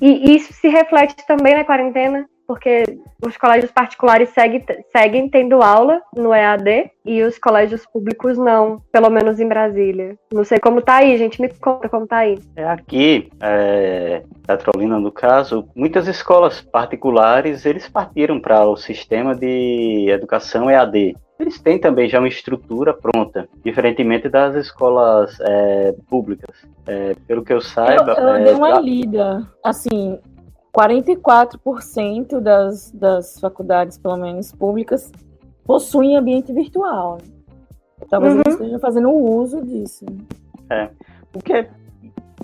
e 0.00 0.34
isso 0.34 0.50
se 0.54 0.66
reflete 0.68 1.14
também 1.26 1.54
na 1.54 1.62
quarentena, 1.62 2.26
porque 2.46 2.84
os 3.24 3.36
colégios 3.36 3.70
particulares 3.70 4.30
seguem, 4.30 4.64
seguem 4.94 5.28
tendo 5.28 5.62
aula 5.62 6.00
no 6.16 6.34
EAD 6.34 6.90
e 7.04 7.22
os 7.22 7.38
colégios 7.38 7.84
públicos 7.86 8.38
não, 8.38 8.80
pelo 8.92 9.10
menos 9.10 9.40
em 9.40 9.48
Brasília. 9.48 10.16
Não 10.32 10.44
sei 10.44 10.58
como 10.58 10.82
tá 10.82 10.96
aí, 10.96 11.16
gente, 11.16 11.40
me 11.40 11.48
conta 11.48 11.88
como 11.88 12.06
tá 12.06 12.18
aí. 12.18 12.38
É 12.56 12.64
aqui, 12.66 13.30
é, 13.40 14.22
Petrolina 14.46 14.98
no 14.98 15.12
caso, 15.12 15.68
muitas 15.74 16.06
escolas 16.06 16.60
particulares, 16.60 17.64
eles 17.64 17.88
partiram 17.88 18.40
para 18.40 18.64
o 18.66 18.76
sistema 18.76 19.34
de 19.34 20.08
educação 20.10 20.70
EAD. 20.70 21.16
Eles 21.38 21.60
têm 21.60 21.78
também 21.78 22.08
já 22.08 22.20
uma 22.20 22.28
estrutura 22.28 22.94
pronta, 22.94 23.48
diferentemente 23.64 24.28
das 24.28 24.54
escolas 24.54 25.36
é, 25.40 25.94
públicas. 26.08 26.54
É, 26.86 27.16
pelo 27.26 27.42
que 27.42 27.52
eu 27.52 27.60
saiba. 27.60 28.12
Eu, 28.12 28.28
eu 28.28 28.44
dei 28.44 28.54
uma 28.54 28.78
lida, 28.78 29.46
assim, 29.64 30.18
44% 30.74 32.40
das, 32.40 32.90
das 32.90 33.38
faculdades, 33.38 33.96
pelo 33.96 34.16
menos 34.16 34.50
públicas, 34.50 35.12
possuem 35.64 36.16
ambiente 36.16 36.52
virtual. 36.52 37.18
Talvez 38.10 38.34
uhum. 38.34 38.42
eles 38.44 38.54
estejam 38.54 38.80
fazendo 38.80 39.10
uso 39.10 39.62
disso. 39.62 40.04
É, 40.68 40.90
o 41.32 41.38
que 41.38 41.52
é 41.52 41.70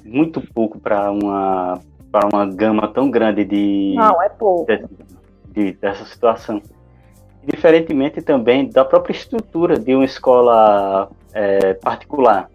muito 0.04 0.40
pouco 0.54 0.78
para 0.78 1.10
uma, 1.10 1.80
para 2.10 2.28
uma 2.28 2.46
gama 2.46 2.86
tão 2.88 3.10
grande 3.10 3.44
de. 3.44 3.94
Não, 3.96 4.22
é 4.22 4.28
pouco. 4.28 4.66
De, 4.66 4.84
de, 5.52 5.72
dessa 5.72 6.04
situação. 6.04 6.62
Diferentemente 7.44 8.22
também 8.22 8.68
da 8.68 8.84
própria 8.84 9.12
estrutura 9.12 9.78
de 9.78 9.94
uma 9.94 10.04
escola 10.04 11.10
é, 11.32 11.74
particular. 11.74 12.48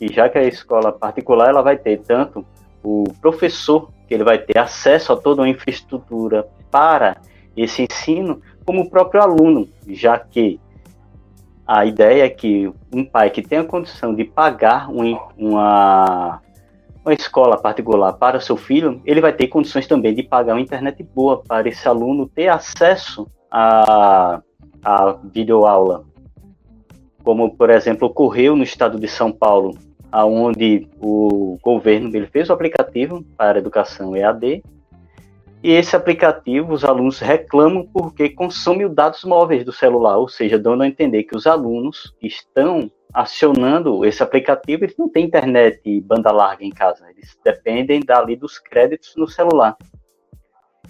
E 0.00 0.12
já 0.12 0.28
que 0.28 0.36
a 0.36 0.42
escola 0.42 0.92
particular 0.92 1.48
ela 1.48 1.62
vai 1.62 1.78
ter 1.78 2.00
tanto 2.00 2.44
o 2.82 3.04
professor 3.20 3.90
que 4.06 4.14
ele 4.14 4.24
vai 4.24 4.38
ter 4.38 4.58
acesso 4.58 5.12
a 5.12 5.16
toda 5.16 5.42
uma 5.42 5.48
infraestrutura 5.48 6.48
para 6.70 7.16
esse 7.56 7.86
ensino, 7.90 8.40
como 8.64 8.82
o 8.82 8.90
próprio 8.90 9.22
aluno, 9.22 9.68
já 9.88 10.18
que 10.18 10.60
a 11.66 11.84
ideia 11.86 12.24
é 12.24 12.28
que 12.28 12.72
um 12.92 13.04
pai 13.04 13.30
que 13.30 13.42
tenha 13.42 13.64
condição 13.64 14.14
de 14.14 14.24
pagar 14.24 14.90
um, 14.90 15.18
uma, 15.36 16.40
uma 17.04 17.14
escola 17.14 17.56
particular 17.56 18.12
para 18.14 18.40
seu 18.40 18.56
filho, 18.56 19.00
ele 19.04 19.20
vai 19.20 19.32
ter 19.32 19.48
condições 19.48 19.86
também 19.86 20.14
de 20.14 20.22
pagar 20.22 20.54
uma 20.54 20.60
internet 20.60 21.02
boa 21.02 21.42
para 21.42 21.68
esse 21.68 21.86
aluno 21.86 22.28
ter 22.28 22.48
acesso 22.48 23.26
a, 23.50 24.42
a 24.84 25.16
videoaula. 25.24 26.04
Como, 27.22 27.56
por 27.56 27.70
exemplo, 27.70 28.08
ocorreu 28.08 28.56
no 28.56 28.64
estado 28.64 28.98
de 28.98 29.06
São 29.06 29.30
Paulo 29.30 29.78
aonde 30.12 30.86
o 31.00 31.58
governo 31.62 32.14
ele 32.14 32.26
fez 32.26 32.50
o 32.50 32.52
aplicativo 32.52 33.24
para 33.36 33.58
educação 33.58 34.14
EAD 34.14 34.62
E 35.62 35.70
esse 35.70 35.96
aplicativo, 35.96 36.74
os 36.74 36.84
alunos 36.84 37.18
reclamam 37.18 37.88
porque 37.92 38.28
consome 38.28 38.84
os 38.84 38.94
dados 38.94 39.24
móveis 39.24 39.64
do 39.64 39.72
celular, 39.72 40.18
ou 40.18 40.28
seja, 40.28 40.58
dando 40.58 40.82
a 40.82 40.86
entender 40.86 41.22
que 41.22 41.36
os 41.36 41.46
alunos 41.46 42.14
estão 42.20 42.90
acionando 43.14 44.04
esse 44.04 44.22
aplicativo, 44.22 44.84
eles 44.84 44.96
não 44.96 45.08
têm 45.08 45.26
internet 45.26 46.00
banda 46.00 46.30
larga 46.32 46.64
em 46.64 46.70
casa, 46.70 47.04
eles 47.10 47.38
dependem 47.44 48.00
dali 48.00 48.36
dos 48.36 48.58
créditos 48.58 49.14
no 49.16 49.28
celular. 49.28 49.76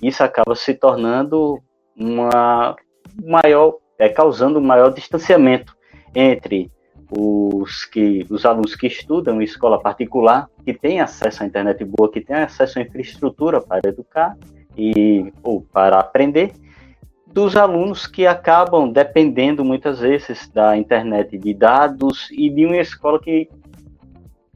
Isso 0.00 0.23
acaba 0.23 0.55
se 0.55 0.75
tornando 0.75 1.61
uma 1.97 2.75
maior, 3.23 3.76
é, 3.99 4.09
causando 4.09 4.59
um 4.59 4.62
maior 4.62 4.93
distanciamento 4.93 5.76
entre 6.14 6.71
os 7.16 7.85
que 7.85 8.26
os 8.31 8.47
alunos 8.47 8.75
que 8.75 8.87
estudam 8.87 9.40
em 9.40 9.45
escola 9.45 9.81
particular, 9.81 10.49
que 10.64 10.73
têm 10.73 11.00
acesso 11.00 11.42
à 11.42 11.47
internet 11.47 11.85
boa, 11.85 12.11
que 12.11 12.21
têm 12.21 12.37
acesso 12.37 12.78
à 12.78 12.83
infraestrutura 12.83 13.61
para 13.61 13.88
educar 13.88 14.37
e 14.76 15.33
ou 15.42 15.61
para 15.61 15.99
aprender, 15.99 16.52
dos 17.26 17.57
alunos 17.57 18.07
que 18.07 18.26
acabam 18.26 18.90
dependendo 18.90 19.64
muitas 19.64 20.00
vezes 20.00 20.49
da 20.49 20.76
internet 20.76 21.37
de 21.38 21.54
dados 21.54 22.28
e 22.31 22.50
de 22.50 22.66
uma 22.66 22.76
escola 22.76 23.19
que, 23.21 23.49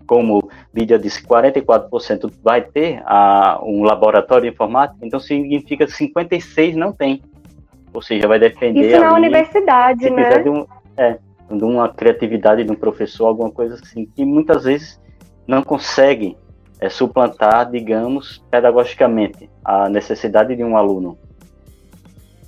como 0.07 0.51
Lídia 0.75 0.99
disse, 0.99 1.27
44% 1.27 2.31
vai 2.43 2.63
ter 2.63 3.03
a, 3.05 3.61
um 3.63 3.83
laboratório 3.83 4.45
de 4.45 4.55
informática, 4.55 4.99
então 5.05 5.19
significa 5.19 5.87
que 5.87 5.93
56 5.93 6.77
não 6.77 6.93
tem. 6.93 7.23
Ou 7.93 8.03
seja, 8.03 8.29
vai 8.29 8.39
depender. 8.39 8.89
Isso 8.89 9.01
na 9.01 9.15
universidade, 9.15 10.11
né? 10.11 10.45
Um, 10.47 10.67
é, 10.99 11.19
de 11.51 11.65
uma 11.65 11.89
criatividade 11.89 12.65
de 12.65 12.71
um 12.71 12.75
professor, 12.75 13.27
alguma 13.27 13.51
coisa 13.51 13.75
assim, 13.75 14.07
que 14.07 14.25
muitas 14.25 14.65
vezes 14.65 15.01
não 15.47 15.63
consegue 15.63 16.37
é, 16.81 16.89
suplantar, 16.89 17.71
digamos, 17.71 18.43
pedagogicamente 18.51 19.49
a 19.65 19.89
necessidade 19.89 20.55
de 20.57 20.65
um 20.65 20.77
aluno. 20.77 21.17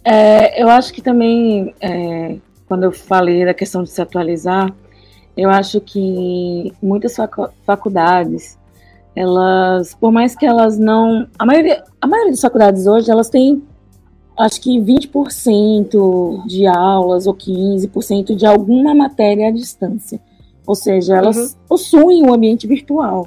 É, 0.05 0.63
eu 0.63 0.69
acho 0.69 0.93
que 0.93 1.03
também, 1.03 1.75
é, 1.81 2.37
quando 2.67 2.85
eu 2.85 2.93
falei 2.93 3.45
da 3.45 3.55
questão 3.55 3.83
de 3.83 3.91
se 3.91 4.01
atualizar, 4.01 4.73
eu 5.37 5.51
acho 5.51 5.81
que 5.81 6.73
muitas 6.83 7.15
facu 7.15 7.49
faculdades, 7.65 8.59
elas, 9.15 9.95
por 9.95 10.11
mais 10.11 10.35
que 10.35 10.47
elas 10.47 10.79
não. 10.79 11.27
A 11.39 11.45
maioria, 11.45 11.85
a 12.01 12.07
maioria 12.07 12.33
das 12.33 12.41
faculdades 12.41 12.87
hoje, 12.87 13.11
elas 13.11 13.29
têm 13.29 13.63
acho 14.39 14.61
que 14.61 14.79
20% 14.79 16.47
de 16.47 16.67
aulas 16.67 17.27
ou 17.27 17.35
15% 17.35 18.35
de 18.35 18.47
alguma 18.47 18.95
matéria 18.95 19.49
à 19.49 19.51
distância. 19.51 20.21
Ou 20.67 20.75
seja, 20.75 21.17
elas 21.17 21.37
uhum. 21.37 21.49
possuem 21.69 22.23
um 22.23 22.33
ambiente 22.33 22.67
virtual. 22.67 23.27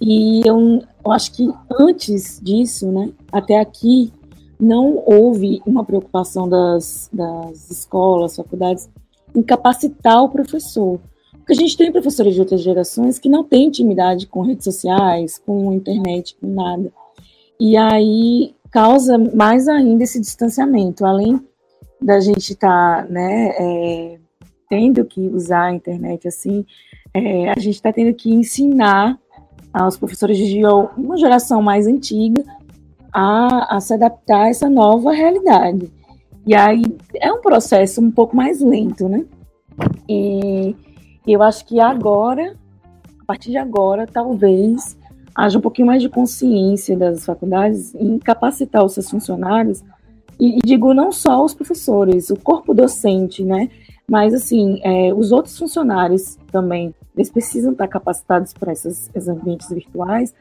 E 0.00 0.46
eu, 0.46 0.82
eu 1.04 1.12
acho 1.12 1.32
que 1.32 1.48
antes 1.78 2.40
disso, 2.42 2.90
né, 2.90 3.10
até 3.32 3.58
aqui, 3.58 4.12
não 4.60 5.02
houve 5.06 5.62
uma 5.64 5.84
preocupação 5.84 6.48
das, 6.48 7.08
das 7.12 7.70
escolas, 7.70 8.36
faculdades, 8.36 8.88
em 9.34 9.42
capacitar 9.42 10.22
o 10.22 10.28
professor. 10.28 11.00
Porque 11.32 11.52
a 11.52 11.56
gente 11.56 11.76
tem 11.76 11.92
professores 11.92 12.34
de 12.34 12.40
outras 12.40 12.60
gerações 12.60 13.18
que 13.18 13.28
não 13.28 13.42
têm 13.42 13.66
intimidade 13.66 14.26
com 14.26 14.42
redes 14.42 14.64
sociais, 14.64 15.38
com 15.38 15.72
internet, 15.72 16.36
com 16.40 16.46
nada. 16.48 16.92
E 17.58 17.76
aí 17.76 18.54
causa 18.78 19.18
mais 19.34 19.66
ainda 19.66 20.04
esse 20.04 20.20
distanciamento, 20.20 21.04
além 21.04 21.44
da 22.00 22.20
gente 22.20 22.52
estar, 22.52 23.02
tá, 23.02 23.12
né, 23.12 23.48
é, 23.58 24.18
tendo 24.70 25.04
que 25.04 25.20
usar 25.20 25.64
a 25.64 25.74
internet 25.74 26.28
assim, 26.28 26.64
é, 27.12 27.50
a 27.50 27.58
gente 27.58 27.74
está 27.74 27.92
tendo 27.92 28.14
que 28.14 28.32
ensinar 28.32 29.18
aos 29.72 29.96
professores 29.96 30.38
de 30.38 30.64
uma 30.96 31.16
geração 31.16 31.60
mais 31.60 31.88
antiga 31.88 32.44
a, 33.12 33.76
a 33.76 33.80
se 33.80 33.94
adaptar 33.94 34.42
a 34.42 34.48
essa 34.48 34.70
nova 34.70 35.10
realidade. 35.10 35.92
E 36.46 36.54
aí 36.54 36.84
é 37.16 37.32
um 37.32 37.40
processo 37.40 38.00
um 38.00 38.12
pouco 38.12 38.36
mais 38.36 38.60
lento, 38.60 39.08
né? 39.08 39.24
E 40.08 40.76
eu 41.26 41.42
acho 41.42 41.66
que 41.66 41.80
agora, 41.80 42.54
a 43.20 43.24
partir 43.24 43.50
de 43.50 43.56
agora, 43.56 44.06
talvez 44.06 44.96
haja 45.38 45.56
um 45.56 45.60
pouquinho 45.60 45.86
mais 45.86 46.02
de 46.02 46.08
consciência 46.08 46.96
das 46.96 47.24
faculdades 47.24 47.94
em 47.94 48.18
capacitar 48.18 48.84
os 48.84 48.94
seus 48.94 49.08
funcionários, 49.08 49.84
e, 50.40 50.58
e 50.58 50.60
digo 50.64 50.92
não 50.92 51.12
só 51.12 51.44
os 51.44 51.54
professores, 51.54 52.28
o 52.30 52.36
corpo 52.36 52.74
docente, 52.74 53.44
né? 53.44 53.70
Mas, 54.10 54.34
assim, 54.34 54.80
é, 54.82 55.14
os 55.14 55.30
outros 55.30 55.56
funcionários 55.56 56.36
também, 56.50 56.92
eles 57.14 57.30
precisam 57.30 57.70
estar 57.70 57.86
capacitados 57.86 58.52
para 58.52 58.72
esses, 58.72 59.08
esses 59.14 59.28
ambientes 59.28 59.68
virtuais, 59.68 60.34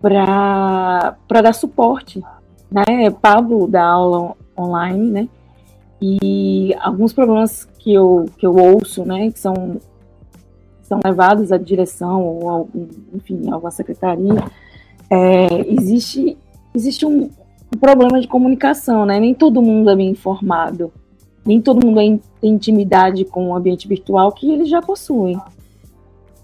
para 0.00 1.16
dar 1.28 1.52
suporte, 1.52 2.22
né? 2.70 3.10
Pablo 3.20 3.66
dá 3.66 3.84
aula 3.84 4.34
online, 4.58 5.10
né? 5.10 5.28
E 6.00 6.74
alguns 6.80 7.12
problemas 7.12 7.68
que 7.78 7.92
eu, 7.92 8.24
que 8.38 8.46
eu 8.46 8.56
ouço, 8.56 9.04
né, 9.04 9.30
que 9.30 9.38
são, 9.38 9.78
são 10.84 11.00
levados 11.04 11.50
à 11.50 11.56
direção 11.56 12.22
ou, 12.22 12.48
ao, 12.48 12.68
enfim, 13.12 13.50
alguma 13.50 13.70
secretaria, 13.70 14.44
é, 15.10 15.72
existe, 15.72 16.36
existe 16.74 17.04
um, 17.04 17.30
um, 17.74 17.78
problema 17.78 18.20
de 18.20 18.28
comunicação, 18.28 19.04
né? 19.04 19.18
Nem 19.18 19.34
todo 19.34 19.60
mundo 19.62 19.90
é 19.90 19.96
bem 19.96 20.10
informado, 20.10 20.92
nem 21.44 21.60
todo 21.60 21.84
mundo 21.84 21.96
tem 21.96 22.20
intimidade 22.42 23.24
com 23.24 23.48
o 23.48 23.56
ambiente 23.56 23.88
virtual 23.88 24.32
que 24.32 24.50
eles 24.50 24.68
já 24.68 24.80
possuem. 24.80 25.38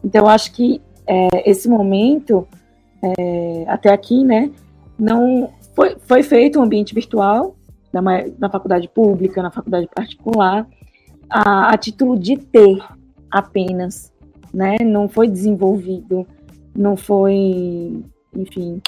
Então, 0.03 0.22
eu 0.22 0.29
acho 0.29 0.53
que 0.53 0.81
é, 1.07 1.50
esse 1.50 1.68
momento 1.68 2.46
é, 3.03 3.64
até 3.68 3.92
aqui, 3.92 4.24
né, 4.24 4.50
não 4.98 5.50
foi, 5.74 5.96
foi 6.00 6.22
feito 6.22 6.59
um 6.59 6.62
ambiente 6.62 6.94
virtual 6.94 7.55
na, 7.92 8.00
na 8.38 8.50
faculdade 8.50 8.88
pública, 8.88 9.42
na 9.42 9.50
faculdade 9.50 9.88
particular, 9.94 10.66
a, 11.29 11.72
a 11.72 11.76
título 11.76 12.18
de 12.18 12.37
ter 12.37 12.83
apenas, 13.31 14.12
né, 14.53 14.77
não 14.81 15.09
foi 15.09 15.29
desenvolvido, 15.29 16.27
não 16.77 16.97
foi, 16.97 18.03
enfim, 18.35 18.81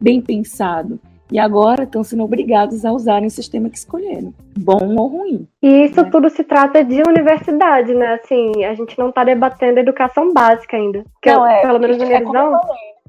bem 0.00 0.20
pensado. 0.20 0.98
E 1.30 1.40
agora 1.40 1.82
estão 1.82 2.04
sendo 2.04 2.22
obrigados 2.22 2.84
a 2.84 2.92
usarem 2.92 3.26
o 3.26 3.30
sistema 3.30 3.68
que 3.68 3.76
escolheram, 3.76 4.32
bom 4.56 4.94
ou 4.96 5.08
ruim. 5.08 5.48
E 5.60 5.86
isso 5.86 6.00
né? 6.00 6.08
tudo 6.08 6.30
se 6.30 6.44
trata 6.44 6.84
de 6.84 7.02
universidade, 7.02 7.92
né? 7.94 8.14
Assim, 8.14 8.64
a 8.64 8.74
gente 8.74 8.96
não 8.96 9.08
está 9.08 9.24
debatendo 9.24 9.80
educação 9.80 10.32
básica 10.32 10.76
ainda. 10.76 11.04
Que 11.20 11.32
não, 11.32 11.44
é, 11.44 11.62
pelo 11.62 11.80
menos 11.80 11.98
na 11.98 12.06
minha 12.06 12.18
é 12.18 12.24
visão 12.24 12.60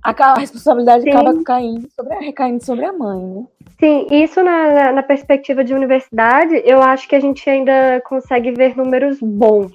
a, 0.04 0.40
responsabilidade 0.40 1.04
Sim. 1.04 1.10
acaba 1.10 1.44
caindo 1.44 1.88
sobre, 1.96 2.16
recaindo 2.18 2.64
sobre 2.64 2.86
a 2.86 2.94
mãe, 2.94 3.24
né? 3.24 3.46
Sim, 3.80 4.08
isso 4.10 4.42
na, 4.42 4.92
na, 4.92 5.04
perspectiva 5.04 5.64
de 5.64 5.74
universidade, 5.74 6.62
eu 6.66 6.82
acho 6.82 7.08
que 7.08 7.16
a 7.16 7.20
gente 7.20 7.48
ainda 7.48 8.02
consegue 8.06 8.52
ver 8.52 8.76
números 8.76 9.20
bons 9.22 9.74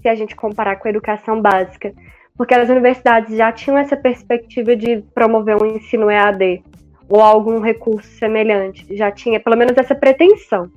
se 0.00 0.08
a 0.08 0.14
gente 0.14 0.36
comparar 0.36 0.76
com 0.76 0.88
a 0.88 0.90
educação 0.90 1.40
básica. 1.40 1.92
Porque 2.36 2.54
as 2.54 2.68
universidades 2.68 3.36
já 3.36 3.50
tinham 3.50 3.78
essa 3.78 3.96
perspectiva 3.96 4.76
de 4.76 5.02
promover 5.14 5.60
um 5.60 5.66
ensino 5.66 6.10
EAD 6.10 6.62
ou 7.08 7.20
algum 7.20 7.60
recurso 7.60 8.08
semelhante. 8.18 8.86
Já 8.96 9.10
tinha 9.10 9.40
pelo 9.40 9.56
menos 9.56 9.76
essa 9.76 9.94
pretensão. 9.94 10.70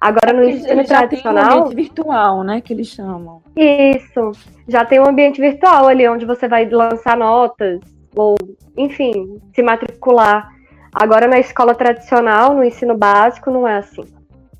Agora 0.00 0.32
no 0.32 0.44
ensino 0.44 0.84
tradicional. 0.84 1.44
Tem 1.44 1.58
um 1.58 1.62
ambiente 1.62 1.76
virtual, 1.76 2.42
né? 2.42 2.60
Que 2.60 2.72
eles 2.72 2.88
chamam. 2.88 3.42
Isso. 3.56 4.32
Já 4.68 4.84
tem 4.84 5.00
um 5.00 5.08
ambiente 5.08 5.40
virtual 5.40 5.86
ali 5.86 6.06
onde 6.08 6.26
você 6.26 6.48
vai 6.48 6.68
lançar 6.68 7.16
notas, 7.16 7.80
ou, 8.14 8.36
enfim, 8.76 9.40
se 9.54 9.62
matricular. 9.62 10.50
Agora, 10.92 11.28
na 11.28 11.38
escola 11.38 11.74
tradicional, 11.74 12.54
no 12.54 12.64
ensino 12.64 12.96
básico, 12.96 13.50
não 13.50 13.66
é 13.68 13.76
assim, 13.76 14.04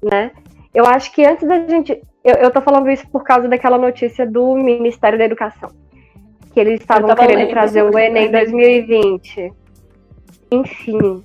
né? 0.02 0.30
Eu 0.74 0.84
acho 0.84 1.10
que 1.12 1.24
antes 1.24 1.46
da 1.48 1.66
gente. 1.66 2.02
Eu, 2.26 2.34
eu 2.34 2.50
tô 2.50 2.60
falando 2.60 2.90
isso 2.90 3.06
por 3.08 3.22
causa 3.22 3.46
daquela 3.46 3.78
notícia 3.78 4.26
do 4.26 4.56
Ministério 4.56 5.16
da 5.16 5.24
Educação, 5.24 5.70
que 6.52 6.58
eles 6.58 6.80
estavam 6.80 7.14
querendo 7.14 7.48
trazer 7.50 7.84
o 7.84 7.96
Enem 7.96 8.32
2020. 8.32 9.52
Enfim, 10.50 11.22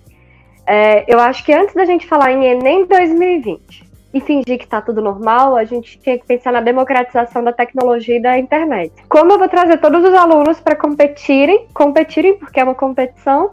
é, 0.68 1.12
eu 1.12 1.20
acho 1.20 1.44
que 1.44 1.52
antes 1.52 1.74
da 1.74 1.86
gente 1.86 2.06
falar 2.06 2.32
em 2.32 2.46
Enem 2.46 2.86
2020, 2.86 3.90
e 4.14 4.22
fingir 4.22 4.60
que 4.60 4.66
está 4.66 4.80
tudo 4.80 5.02
normal, 5.02 5.56
a 5.56 5.64
gente 5.64 6.00
tinha 6.00 6.20
que 6.20 6.26
pensar 6.26 6.52
na 6.52 6.62
democratização 6.62 7.44
da 7.44 7.52
tecnologia 7.52 8.18
e 8.18 8.22
da 8.22 8.38
internet. 8.38 8.94
Como 9.10 9.32
eu 9.32 9.40
vou 9.40 9.50
trazer 9.50 9.78
todos 9.78 10.04
os 10.04 10.14
alunos 10.14 10.60
para 10.60 10.76
competirem, 10.76 11.68
competirem, 11.74 12.38
porque 12.38 12.60
é 12.60 12.64
uma 12.64 12.76
competição, 12.76 13.50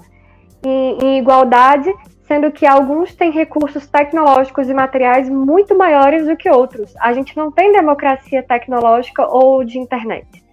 em, 0.63 0.99
em 1.01 1.19
igualdade, 1.19 1.91
sendo 2.29 2.53
que 2.53 2.67
alguns 2.67 3.15
têm 3.15 3.33
recursos 3.33 3.87
tecnológicos 3.89 4.69
e 4.69 4.75
materiais 4.75 5.29
muito 5.29 5.77
maiores 5.77 6.27
do 6.27 6.37
que 6.37 6.49
outros. 6.49 6.95
A 7.01 7.13
gente 7.13 7.37
não 7.37 7.51
tem 7.51 7.73
democracia 7.73 8.43
tecnológica 8.43 9.27
ou 9.27 9.65
de 9.65 9.79
internet. 9.79 10.45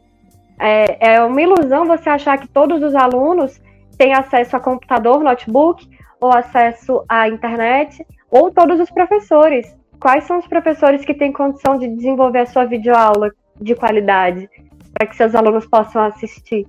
É, 0.58 1.16
é 1.16 1.22
uma 1.22 1.42
ilusão 1.42 1.86
você 1.86 2.10
achar 2.10 2.40
que 2.40 2.48
todos 2.48 2.82
os 2.82 2.96
alunos 2.96 3.62
têm 3.98 4.14
acesso 4.14 4.56
a 4.56 4.60
computador, 4.60 5.22
notebook, 5.22 5.88
ou 6.20 6.32
acesso 6.34 7.04
à 7.08 7.28
internet, 7.28 8.04
ou 8.32 8.50
todos 8.50 8.80
os 8.80 8.90
professores 8.90 9.76
quais 10.00 10.24
são 10.26 10.38
os 10.38 10.48
professores 10.48 11.04
que 11.04 11.14
têm 11.14 11.32
condição 11.32 11.78
de 11.78 11.88
desenvolver 11.88 12.40
a 12.40 12.46
sua 12.46 12.66
videoaula 12.66 13.32
de 13.60 13.76
qualidade 13.76 14.50
para 14.94 15.08
que 15.08 15.16
seus 15.16 15.34
alunos 15.36 15.66
possam 15.66 16.04
assistir? 16.04 16.68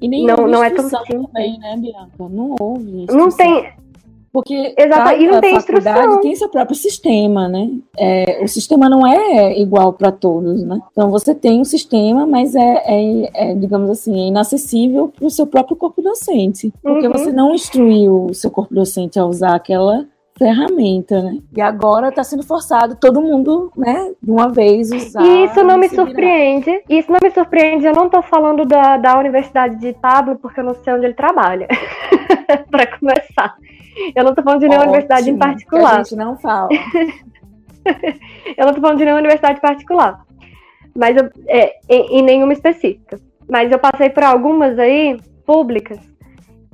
E 0.00 0.08
nem 0.08 0.26
não, 0.26 0.48
não 0.48 0.64
é 0.64 0.70
tão 0.70 0.88
simples. 0.88 1.26
também, 1.26 1.58
né, 1.60 1.76
Bianca? 1.78 2.10
Não 2.18 2.56
houve. 2.58 3.06
Não 3.08 3.28
tem. 3.28 3.72
Porque 4.32 4.74
Exato, 4.78 4.96
cada 5.04 5.14
e 5.16 5.26
não 5.26 5.40
tem 5.40 5.60
faculdade 5.60 5.98
instrução. 5.98 6.20
tem 6.22 6.34
seu 6.36 6.48
próprio 6.48 6.74
sistema, 6.76 7.48
né? 7.48 7.68
É, 7.98 8.40
o 8.42 8.48
sistema 8.48 8.88
não 8.88 9.06
é 9.06 9.58
igual 9.60 9.92
para 9.92 10.10
todos, 10.10 10.64
né? 10.64 10.80
Então 10.90 11.10
você 11.10 11.34
tem 11.34 11.60
um 11.60 11.64
sistema, 11.64 12.26
mas 12.26 12.54
é, 12.54 12.82
é- 12.86 13.30
é, 13.50 13.54
digamos 13.54 13.90
assim, 13.90 14.24
é 14.24 14.28
inacessível 14.28 15.08
para 15.14 15.26
o 15.26 15.30
seu 15.30 15.46
próprio 15.46 15.76
corpo 15.76 16.00
docente. 16.00 16.72
Porque 16.82 17.06
Uhum. 17.06 17.12
você 17.12 17.30
não 17.30 17.54
instruiu 17.54 18.26
o 18.30 18.34
seu 18.34 18.50
corpo 18.50 18.74
docente 18.74 19.18
a 19.18 19.26
usar 19.26 19.54
aquela 19.54 20.06
ferramenta, 20.38 21.20
né? 21.22 21.38
E 21.54 21.60
agora 21.60 22.08
está 22.08 22.24
sendo 22.24 22.42
forçado 22.42 22.96
todo 22.96 23.20
mundo, 23.20 23.70
né, 23.76 24.12
de 24.20 24.30
uma 24.30 24.48
vez 24.48 24.90
usar. 24.90 25.22
E 25.22 25.44
isso 25.44 25.62
não 25.62 25.76
me 25.76 25.88
se 25.88 25.94
virar. 25.94 26.06
surpreende. 26.06 26.82
Isso 26.88 27.12
não 27.12 27.18
me 27.22 27.30
surpreende. 27.30 27.84
Eu 27.86 27.92
não 27.92 28.08
tô 28.08 28.22
falando 28.22 28.64
da, 28.64 28.96
da 28.96 29.18
Universidade 29.18 29.76
de 29.78 29.92
Pablo, 29.92 30.36
porque 30.40 30.58
eu 30.58 30.64
não 30.64 30.74
sei 30.74 30.94
onde 30.94 31.04
ele 31.04 31.14
trabalha. 31.14 31.68
Pra 32.70 32.86
começar. 32.98 33.54
Eu 34.14 34.24
não 34.24 34.34
tô 34.34 34.42
falando 34.42 34.60
de 34.60 34.68
nenhuma 34.68 34.86
universidade 34.86 35.30
em 35.30 35.34
Ótimo, 35.34 35.38
que 35.38 35.44
A 35.44 35.48
particular. 35.52 36.04
gente 36.04 36.16
não 36.16 36.36
fala. 36.36 36.68
Eu 38.56 38.66
não 38.66 38.74
tô 38.74 38.80
falando 38.80 38.98
de 38.98 39.04
nenhuma 39.04 39.20
universidade 39.20 39.60
particular. 39.60 40.24
Mas 40.94 41.16
eu, 41.16 41.30
é, 41.48 41.76
em, 41.88 42.18
em 42.18 42.22
nenhuma 42.22 42.52
específica. 42.52 43.18
Mas 43.48 43.72
eu 43.72 43.78
passei 43.78 44.10
por 44.10 44.22
algumas 44.22 44.78
aí, 44.78 45.18
públicas, 45.44 45.98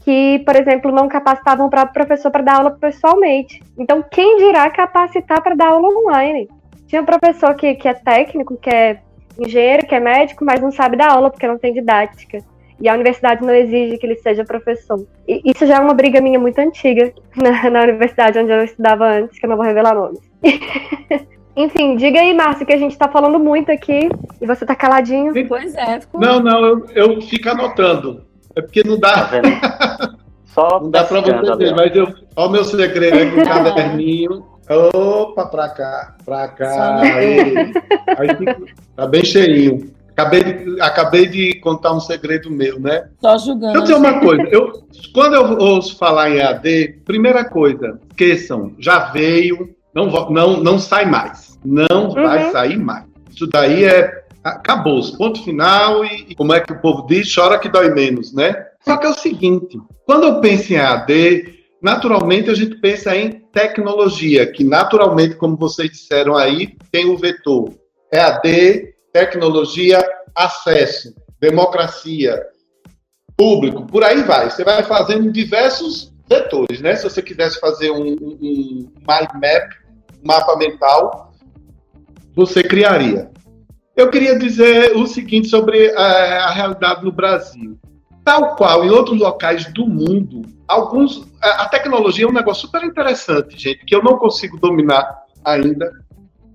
que, 0.03 0.41
por 0.41 0.57
exemplo, 0.57 0.93
não 0.93 1.09
capacitavam 1.09 1.67
o 1.67 1.71
próprio 1.71 1.95
professor 1.95 2.31
para 2.31 2.43
dar 2.43 2.57
aula 2.57 2.71
pessoalmente. 2.73 3.63
Então, 3.79 4.05
quem 4.11 4.39
dirá 4.39 4.69
capacitar 4.71 5.41
para 5.43 5.55
dar 5.55 5.69
aula 5.69 5.89
online? 5.89 6.49
Tinha 6.87 7.03
um 7.03 7.07
professor 7.07 7.55
que, 7.55 7.75
que 7.75 7.87
é 7.87 7.95
técnico, 7.95 8.57
que 8.57 8.71
é 8.71 9.01
engenheiro, 9.39 9.87
que 9.87 9.95
é 9.95 10.01
médico, 10.01 10.45
mas 10.45 10.61
não 10.61 10.73
sabe 10.73 10.97
dar 10.97 11.13
aula 11.13 11.31
porque 11.31 11.47
não 11.47 11.59
tem 11.59 11.73
didática. 11.73 12.39
E 12.81 12.89
a 12.89 12.95
universidade 12.95 13.45
não 13.45 13.55
exige 13.55 13.99
que 13.99 14.07
ele 14.07 14.17
seja 14.17 14.45
professor. 14.45 15.05
E 15.27 15.41
isso 15.45 15.67
já 15.67 15.77
é 15.77 15.81
uma 15.81 15.95
briga 15.95 16.21
minha 16.21 16.39
muito 16.39 16.59
antiga 16.59 17.13
na, 17.37 17.69
na 17.71 17.83
universidade 17.83 18.39
onde 18.39 18.53
eu 18.53 18.63
estudava 18.65 19.05
antes, 19.07 19.39
que 19.39 19.47
eu 19.47 19.51
não 19.51 19.57
vou 19.57 19.67
revelar 19.67 19.95
nomes. 19.95 20.21
Enfim, 21.57 21.97
diga 21.97 22.21
aí, 22.21 22.33
Márcio, 22.33 22.65
que 22.65 22.73
a 22.73 22.77
gente 22.79 22.97
tá 22.97 23.09
falando 23.09 23.37
muito 23.39 23.73
aqui 23.73 24.09
e 24.41 24.47
você 24.47 24.65
tá 24.65 24.77
caladinho. 24.77 25.33
Pois 25.49 25.75
é, 25.75 26.01
ficou 26.01 26.21
Não, 26.21 26.39
não, 26.39 26.65
eu, 26.65 26.87
eu 26.95 27.21
fico 27.21 27.49
anotando. 27.49 28.23
É 28.55 28.63
porque 28.63 28.85
não 28.85 28.99
Tá 29.01 29.15
dá, 29.17 29.23
vendo? 29.25 29.49
Só 30.47 30.79
não 30.81 30.91
dá 30.91 31.03
pra 31.03 31.21
você 31.21 31.57
ver, 31.57 31.75
mas 31.75 31.95
eu. 31.97 32.07
Olha 32.37 32.49
o 32.49 32.53
meu 32.53 32.65
segredo 32.65 33.17
aí 33.19 33.31
com 33.33 33.41
o 33.41 33.45
caderninho. 33.45 34.47
Opa, 34.95 35.47
pra 35.47 35.69
cá, 35.71 36.15
pra 36.25 36.47
cá. 36.49 37.01
Aí, 37.01 37.73
aí 38.19 38.37
fica- 38.37 38.57
tá 38.95 39.07
bem 39.09 39.25
cheinho. 39.25 39.91
Acabei 40.19 40.43
de, 40.43 40.81
acabei 40.81 41.27
de 41.29 41.55
contar 41.61 41.93
um 41.93 42.01
segredo 42.01 42.51
meu, 42.51 42.81
né? 42.81 43.09
só 43.21 43.39
julgando. 43.39 43.75
Deixa 43.75 43.93
eu 43.93 44.01
dizer 44.01 44.09
uma 44.11 44.21
coisa. 44.21 44.43
Eu, 44.51 44.73
quando 45.15 45.35
eu 45.35 45.59
ouço 45.59 45.97
falar 45.97 46.31
em 46.31 46.39
EAD, 46.39 47.03
primeira 47.05 47.45
coisa, 47.45 48.01
esqueçam, 48.11 48.75
já 48.81 49.11
veio, 49.11 49.77
não, 49.95 50.07
não, 50.29 50.57
não 50.57 50.77
sai 50.77 51.07
mais. 51.07 51.57
Não 51.65 52.11
vai 52.11 52.51
sair 52.51 52.77
mais. 52.77 53.05
Isso 53.31 53.47
daí 53.47 53.85
é. 53.85 54.27
Acabou, 54.43 55.01
ponto 55.17 55.45
final 55.45 56.05
e, 56.05 56.27
e 56.31 56.35
como 56.35 56.55
é 56.55 56.61
que 56.61 56.73
o 56.73 56.81
povo 56.81 57.07
diz, 57.07 57.33
chora 57.33 57.59
que 57.59 57.69
dói 57.69 57.91
menos, 57.91 58.33
né? 58.33 58.67
Só 58.81 58.97
que 58.97 59.07
é 59.07 59.11
o 59.11 59.15
seguinte: 59.15 59.79
quando 60.07 60.25
eu 60.25 60.41
penso 60.41 60.73
em 60.73 60.77
EAD, 60.77 61.55
naturalmente 61.83 62.49
a 62.49 62.55
gente 62.55 62.77
pensa 62.77 63.15
em 63.15 63.31
tecnologia, 63.53 64.51
que 64.51 64.65
naturalmente, 64.65 65.37
como 65.37 65.57
vocês 65.57 65.91
disseram 65.91 66.37
aí, 66.37 66.77
tem 66.91 67.11
o 67.11 67.19
vetor 67.19 67.71
EAD, 68.13 68.95
tecnologia, 69.13 70.05
acesso, 70.35 71.15
democracia, 71.41 72.41
público, 73.37 73.87
por 73.87 74.03
aí 74.03 74.23
vai. 74.23 74.51
Você 74.51 74.65
vai 74.65 74.83
fazendo 74.83 75.31
diversos 75.31 76.13
vetores, 76.29 76.81
né? 76.81 76.97
Se 76.97 77.05
você 77.05 77.23
quisesse 77.23 77.61
fazer 77.61 77.91
um, 77.91 78.13
um, 78.13 78.93
mind 78.97 79.31
map, 79.35 79.73
um 80.23 80.27
mapa 80.27 80.57
mental, 80.57 81.33
você 82.35 82.63
criaria. 82.63 83.31
Eu 83.97 84.11
queria 84.11 84.39
dizer 84.39 84.97
o 84.97 85.07
seguinte 85.07 85.49
sobre 85.49 85.87
eh, 85.87 85.97
a 85.97 86.51
realidade 86.51 87.05
no 87.05 87.11
Brasil. 87.11 87.79
Tal 88.25 88.55
qual 88.57 88.85
em 88.85 88.91
outros 88.91 89.19
locais 89.19 89.73
do 89.73 89.87
mundo, 89.87 90.43
alguns 90.67 91.27
a 91.43 91.63
a 91.63 91.69
tecnologia 91.69 92.25
é 92.25 92.29
um 92.29 92.33
negócio 92.33 92.67
super 92.67 92.85
interessante, 92.85 93.59
gente, 93.59 93.85
que 93.85 93.95
eu 93.95 94.03
não 94.03 94.19
consigo 94.19 94.59
dominar 94.59 95.25
ainda, 95.45 95.91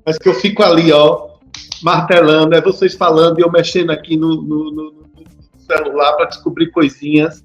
mas 0.06 0.18
que 0.18 0.30
eu 0.30 0.34
fico 0.36 0.62
ali, 0.64 0.92
ó, 0.92 1.33
martelando, 1.82 2.56
é 2.56 2.62
vocês 2.62 2.94
falando 2.96 3.40
e 3.40 3.44
eu 3.44 3.52
mexendo 3.52 3.92
aqui 3.92 4.16
no, 4.18 4.42
no- 4.42 4.72
no- 4.72 4.92
no 4.94 5.60
celular 5.60 6.14
para 6.14 6.26
descobrir 6.28 6.72
coisinhas. 6.72 7.44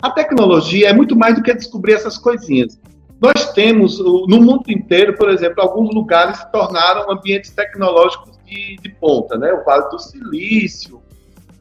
A 0.00 0.10
tecnologia 0.10 0.88
é 0.88 0.92
muito 0.92 1.16
mais 1.16 1.34
do 1.36 1.42
que 1.42 1.54
descobrir 1.54 1.94
essas 1.94 2.18
coisinhas. 2.18 2.78
Nós 3.20 3.52
temos, 3.52 3.98
no 3.98 4.40
mundo 4.42 4.64
inteiro, 4.68 5.16
por 5.16 5.30
exemplo, 5.30 5.62
alguns 5.62 5.94
lugares 5.94 6.36
se 6.38 6.52
tornaram 6.52 7.10
ambientes 7.10 7.50
tecnológicos 7.50 8.36
de, 8.44 8.76
de 8.76 8.88
ponta, 8.90 9.38
né? 9.38 9.52
O 9.54 9.64
Vale 9.64 9.88
do 9.88 9.98
Silício, 9.98 11.00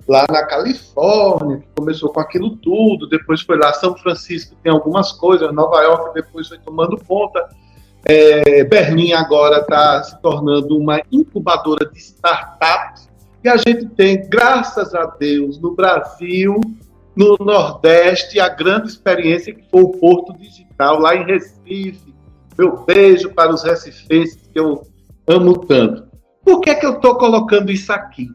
lá 0.05 0.25
na 0.29 0.43
Califórnia, 0.45 1.59
que 1.59 1.67
começou 1.75 2.11
com 2.11 2.19
aquilo 2.19 2.57
tudo, 2.57 3.07
depois 3.07 3.41
foi 3.41 3.57
lá 3.57 3.71
São 3.73 3.95
Francisco, 3.97 4.55
tem 4.61 4.71
algumas 4.71 5.13
coisas, 5.13 5.51
Nova 5.53 5.81
York 5.81 6.13
depois 6.13 6.49
foi 6.49 6.59
tomando 6.59 6.97
conta. 7.07 7.47
É, 8.07 8.63
Berlim 8.63 9.13
agora 9.13 9.61
está 9.61 10.03
se 10.03 10.21
tornando 10.21 10.77
uma 10.77 11.01
incubadora 11.11 11.89
de 11.89 11.97
startups. 11.97 13.09
E 13.43 13.49
a 13.49 13.57
gente 13.57 13.87
tem, 13.87 14.27
graças 14.29 14.93
a 14.93 15.05
Deus, 15.05 15.59
no 15.59 15.75
Brasil, 15.75 16.59
no 17.15 17.35
Nordeste, 17.39 18.39
a 18.39 18.49
grande 18.49 18.89
experiência 18.89 19.53
que 19.53 19.63
foi 19.69 19.81
o 19.81 19.89
Porto 19.89 20.37
Digital, 20.37 20.99
lá 20.99 21.15
em 21.15 21.25
Recife. 21.25 22.13
Meu 22.57 22.85
beijo 22.85 23.33
para 23.33 23.53
os 23.53 23.63
recifenses 23.63 24.47
que 24.51 24.59
eu 24.59 24.83
amo 25.27 25.65
tanto. 25.65 26.05
Por 26.43 26.61
que, 26.61 26.75
que 26.75 26.85
eu 26.85 26.93
estou 26.93 27.15
colocando 27.15 27.71
isso 27.71 27.91
aqui? 27.91 28.29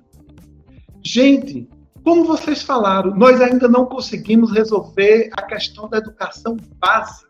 Gente, 1.03 1.69
como 2.05 2.25
vocês 2.25 2.63
falaram, 2.63 3.15
nós 3.15 3.41
ainda 3.41 3.69
não 3.69 3.87
conseguimos 3.87 4.53
resolver 4.53 5.31
a 5.37 5.43
questão 5.43 5.89
da 5.89 5.99
educação 5.99 6.57
básica. 6.79 7.30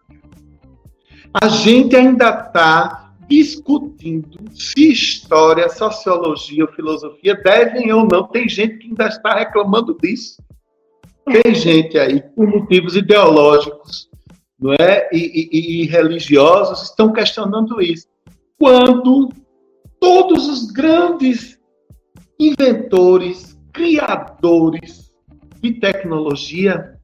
A 1.35 1.49
gente 1.49 1.95
ainda 1.95 2.29
está 2.31 3.12
discutindo 3.29 4.38
se 4.53 4.90
história, 4.90 5.69
sociologia 5.69 6.64
ou 6.64 6.73
filosofia 6.73 7.35
devem 7.37 7.93
ou 7.93 8.07
não. 8.11 8.25
Tem 8.25 8.49
gente 8.49 8.79
que 8.79 8.88
ainda 8.88 9.07
está 9.07 9.35
reclamando 9.35 9.97
disso. 10.03 10.43
Tem 11.25 11.55
gente 11.55 11.97
aí, 11.97 12.21
por 12.35 12.49
motivos 12.49 12.97
ideológicos 12.97 14.11
não 14.59 14.73
é? 14.75 15.09
e, 15.12 15.19
e- 15.19 15.83
e 15.83 15.87
religiosos, 15.87 16.83
estão 16.83 17.12
questionando 17.12 17.81
isso. 17.81 18.07
Quando 18.59 19.31
todos 19.99 20.49
os 20.49 20.71
grandes 20.71 21.59
inventores, 22.38 23.59
criadores 23.73 25.11
de 25.62 25.73
tecnologia 25.73 26.99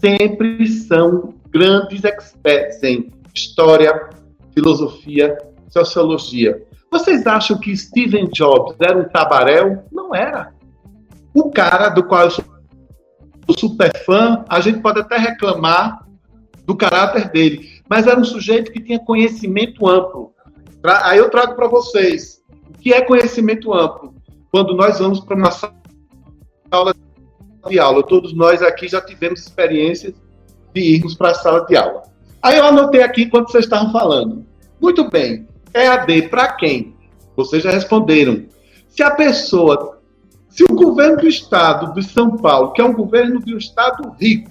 sempre 0.00 0.66
são 0.66 1.34
grandes 1.50 2.04
experts 2.04 2.82
em 2.82 3.10
história, 3.40 4.10
filosofia, 4.54 5.36
sociologia. 5.68 6.66
Vocês 6.90 7.26
acham 7.26 7.58
que 7.58 7.76
Steven 7.76 8.28
Jobs 8.28 8.76
era 8.80 8.98
um 8.98 9.08
tabaréu? 9.08 9.84
Não 9.92 10.14
era. 10.14 10.52
O 11.32 11.50
cara 11.50 11.88
do 11.88 12.04
qual 12.04 12.22
eu 12.22 12.30
sou 12.30 12.44
super 13.56 13.96
fã, 14.04 14.44
a 14.48 14.60
gente 14.60 14.80
pode 14.80 15.00
até 15.00 15.16
reclamar 15.16 16.06
do 16.64 16.76
caráter 16.76 17.30
dele, 17.30 17.80
mas 17.88 18.06
era 18.06 18.18
um 18.18 18.24
sujeito 18.24 18.72
que 18.72 18.80
tinha 18.80 18.98
conhecimento 18.98 19.88
amplo. 19.88 20.32
Aí 20.84 21.18
eu 21.18 21.30
trago 21.30 21.54
para 21.54 21.68
vocês 21.68 22.42
o 22.68 22.78
que 22.78 22.92
é 22.92 23.00
conhecimento 23.00 23.72
amplo. 23.72 24.14
Quando 24.50 24.74
nós 24.74 24.98
vamos 24.98 25.20
para 25.20 25.36
uma 25.36 25.50
sala 25.50 26.94
de 27.68 27.78
aula, 27.78 28.02
todos 28.02 28.32
nós 28.34 28.62
aqui 28.62 28.88
já 28.88 29.00
tivemos 29.00 29.40
experiências 29.40 30.14
de 30.74 30.80
irmos 30.80 31.14
para 31.14 31.30
a 31.30 31.34
sala 31.34 31.66
de 31.66 31.76
aula. 31.76 32.02
Aí 32.42 32.56
eu 32.56 32.64
anotei 32.64 33.02
aqui 33.02 33.22
enquanto 33.22 33.50
vocês 33.50 33.64
estavam 33.64 33.92
falando. 33.92 34.46
Muito 34.80 35.10
bem. 35.10 35.46
EAD 35.74 36.28
para 36.28 36.52
quem? 36.52 36.94
Vocês 37.36 37.62
já 37.62 37.70
responderam. 37.70 38.44
Se 38.88 39.02
a 39.02 39.10
pessoa, 39.10 40.00
se 40.48 40.64
o 40.64 40.74
governo 40.74 41.18
do 41.18 41.28
estado 41.28 41.92
de 41.94 42.02
São 42.02 42.36
Paulo, 42.36 42.72
que 42.72 42.80
é 42.80 42.84
um 42.84 42.92
governo 42.92 43.40
de 43.40 43.54
um 43.54 43.58
estado 43.58 44.10
rico, 44.18 44.50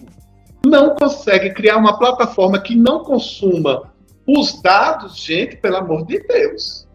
não 0.65 0.95
consegue 0.95 1.51
criar 1.51 1.77
uma 1.77 1.97
plataforma 1.97 2.59
que 2.59 2.75
não 2.75 3.03
consuma 3.03 3.91
os 4.27 4.61
dados, 4.61 5.17
gente, 5.17 5.57
pelo 5.57 5.77
amor 5.77 6.05
de 6.05 6.19
Deus. 6.19 6.87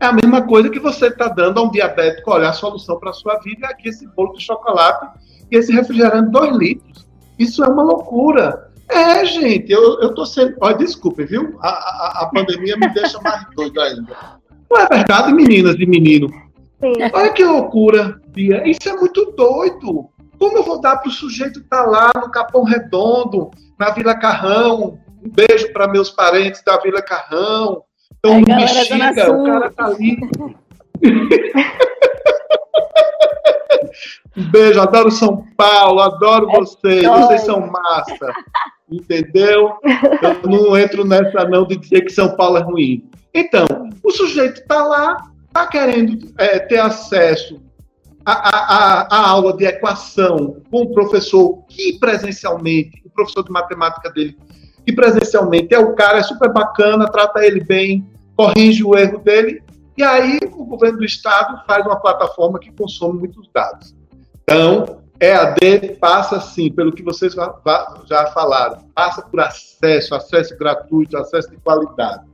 É 0.00 0.06
a 0.06 0.12
mesma 0.12 0.42
coisa 0.42 0.68
que 0.68 0.80
você 0.80 1.06
está 1.06 1.28
dando 1.28 1.60
a 1.60 1.62
um 1.62 1.70
diabético 1.70 2.32
olhar 2.32 2.50
a 2.50 2.54
solução 2.54 2.98
para 2.98 3.10
a 3.10 3.14
sua 3.14 3.38
vida, 3.38 3.68
aqui 3.68 3.88
esse 3.88 4.06
bolo 4.08 4.32
de 4.32 4.42
chocolate 4.42 5.18
e 5.50 5.56
esse 5.56 5.72
refrigerante 5.72 6.30
2 6.30 6.56
litros. 6.56 7.06
Isso 7.38 7.62
é 7.62 7.68
uma 7.68 7.84
loucura. 7.84 8.71
É, 8.92 9.24
gente, 9.24 9.72
eu, 9.72 10.00
eu 10.00 10.14
tô 10.14 10.26
sendo. 10.26 10.54
Olha, 10.60 10.76
desculpe, 10.76 11.24
viu? 11.24 11.58
A, 11.60 11.68
a, 11.68 12.22
a 12.22 12.26
pandemia 12.26 12.76
me 12.76 12.88
deixa 12.92 13.20
mais 13.20 13.44
doido 13.56 13.80
ainda. 13.80 14.16
Não 14.70 14.80
é 14.80 14.86
verdade, 14.86 15.32
meninas 15.32 15.76
e 15.78 15.86
meninos? 15.86 16.30
Sim. 16.80 16.94
Olha 17.12 17.32
que 17.32 17.44
loucura, 17.44 18.20
Bia. 18.28 18.68
Isso 18.68 18.88
é 18.88 18.96
muito 18.96 19.32
doido. 19.36 20.08
Como 20.38 20.58
eu 20.58 20.64
vou 20.64 20.80
dar 20.80 20.96
para 20.96 21.08
o 21.08 21.12
sujeito 21.12 21.60
estar 21.60 21.84
lá 21.84 22.10
no 22.16 22.30
Capão 22.30 22.64
Redondo, 22.64 23.50
na 23.78 23.90
Vila 23.90 24.16
Carrão, 24.16 24.98
Um 25.24 25.30
beijo 25.30 25.72
para 25.72 25.86
meus 25.86 26.10
parentes 26.10 26.62
da 26.64 26.76
Vila 26.78 27.00
Carrão. 27.00 27.84
Então, 28.18 28.38
é, 28.38 28.56
bexiga, 28.56 29.32
o 29.32 29.44
cara 29.44 29.70
tá 29.70 29.86
ali. 29.86 30.18
um 34.36 34.50
beijo, 34.50 34.80
adoro 34.80 35.10
São 35.10 35.46
Paulo, 35.56 36.00
adoro 36.00 36.50
é 36.50 36.58
vocês, 36.58 37.04
vocês 37.04 37.42
são 37.42 37.66
massa. 37.66 38.32
Entendeu? 38.92 39.72
Eu 40.22 40.50
não 40.50 40.76
entro 40.76 41.04
nessa 41.04 41.44
não 41.44 41.66
de 41.66 41.76
dizer 41.76 42.02
que 42.02 42.12
São 42.12 42.36
Paulo 42.36 42.58
é 42.58 42.62
ruim. 42.62 43.08
Então, 43.34 43.66
o 44.02 44.10
sujeito 44.10 44.60
está 44.60 44.84
lá, 44.84 45.16
está 45.46 45.66
querendo 45.66 46.32
é, 46.38 46.58
ter 46.58 46.78
acesso 46.78 47.60
à, 48.24 48.32
à, 48.32 49.16
à, 49.16 49.30
aula 49.30 49.56
de 49.56 49.64
equação 49.64 50.58
com 50.70 50.82
o 50.82 50.92
professor 50.92 51.64
que 51.68 51.98
presencialmente, 51.98 53.02
o 53.04 53.10
professor 53.10 53.42
de 53.42 53.50
matemática 53.50 54.10
dele, 54.10 54.36
que 54.84 54.92
presencialmente 54.92 55.74
é 55.74 55.78
o 55.78 55.94
cara, 55.94 56.18
é 56.18 56.22
super 56.22 56.52
bacana, 56.52 57.10
trata 57.10 57.44
ele 57.44 57.64
bem, 57.64 58.06
corrige 58.36 58.84
o 58.84 58.96
erro 58.96 59.18
dele, 59.18 59.62
e 59.96 60.02
aí 60.02 60.38
o 60.52 60.64
governo 60.64 60.98
do 60.98 61.04
estado 61.04 61.62
faz 61.66 61.84
uma 61.86 61.96
plataforma 61.96 62.58
que 62.58 62.72
consome 62.72 63.18
muitos 63.18 63.48
dados. 63.52 63.94
Então, 64.42 65.01
EAD 65.22 65.98
passa 66.00 66.40
sim, 66.40 66.70
pelo 66.72 66.90
que 66.90 67.02
vocês 67.02 67.34
já 67.34 68.26
falaram, 68.34 68.82
passa 68.92 69.22
por 69.22 69.38
acesso, 69.38 70.14
acesso 70.16 70.58
gratuito, 70.58 71.16
acesso 71.16 71.48
de 71.48 71.56
qualidade. 71.58 72.24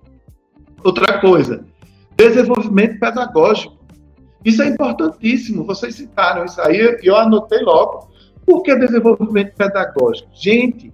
Outra 0.83 1.21
coisa, 1.21 1.65
desenvolvimento 2.17 2.99
pedagógico. 2.99 3.77
Isso 4.43 4.63
é 4.63 4.69
importantíssimo, 4.69 5.65
vocês 5.65 5.97
citaram 5.97 6.47
isso 6.47 6.61
aí 6.63 6.99
e 7.03 7.07
eu 7.07 7.17
anotei 7.17 7.61
logo. 7.61 8.09
Por 8.47 8.63
que 8.63 8.75
desenvolvimento 8.75 9.55
pedagógico? 9.55 10.31
Gente, 10.33 10.91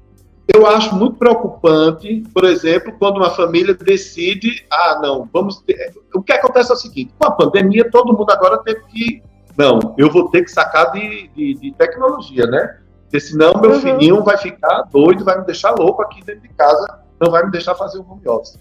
eu 0.53 0.67
acho 0.67 0.95
muito 0.97 1.17
preocupante, 1.17 2.25
por 2.35 2.45
exemplo, 2.45 2.93
quando 2.99 3.19
uma 3.19 3.31
família 3.31 3.73
decide, 3.75 4.67
ah, 4.71 4.99
não, 5.01 5.29
vamos. 5.33 5.61
Ter... 5.61 5.95
O 6.15 6.23
que 6.23 6.33
acontece 6.33 6.71
é 6.71 6.75
o 6.75 6.77
seguinte: 6.77 7.15
com 7.19 7.27
a 7.27 7.31
pandemia, 7.31 7.89
todo 7.91 8.13
mundo 8.13 8.31
agora 8.31 8.59
teve 8.59 8.81
que. 8.87 9.23
Não, 9.57 9.95
eu 9.97 10.11
vou 10.11 10.29
ter 10.31 10.43
que 10.43 10.51
sacar 10.51 10.93
de, 10.93 11.29
de, 11.29 11.55
de 11.55 11.73
tecnologia, 11.73 12.47
né? 12.47 12.79
Porque 13.03 13.21
senão 13.21 13.61
meu 13.61 13.73
uhum. 13.73 13.81
filhinho 13.81 14.25
vai 14.25 14.37
ficar 14.37 14.83
doido, 14.91 15.25
vai 15.25 15.39
me 15.39 15.47
deixar 15.47 15.71
louco 15.73 16.03
aqui 16.03 16.23
dentro 16.25 16.43
de 16.43 16.49
casa, 16.49 16.99
não 17.21 17.31
vai 17.31 17.45
me 17.45 17.53
deixar 17.53 17.75
fazer 17.75 17.99
o 17.99 18.07
home 18.11 18.27
office. 18.27 18.59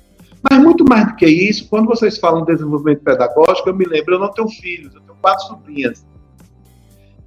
Mas 0.49 0.59
muito 0.59 0.83
mais 0.87 1.07
do 1.07 1.15
que 1.15 1.25
isso, 1.25 1.67
quando 1.69 1.87
vocês 1.87 2.17
falam 2.17 2.41
em 2.41 2.45
desenvolvimento 2.45 3.01
pedagógico, 3.01 3.69
eu 3.69 3.75
me 3.75 3.85
lembro, 3.85 4.15
eu 4.15 4.19
não 4.19 4.29
tenho 4.31 4.47
filhos, 4.49 4.93
eu 4.93 5.01
tenho 5.01 5.17
quatro 5.21 5.47
sobrinhas. 5.47 6.05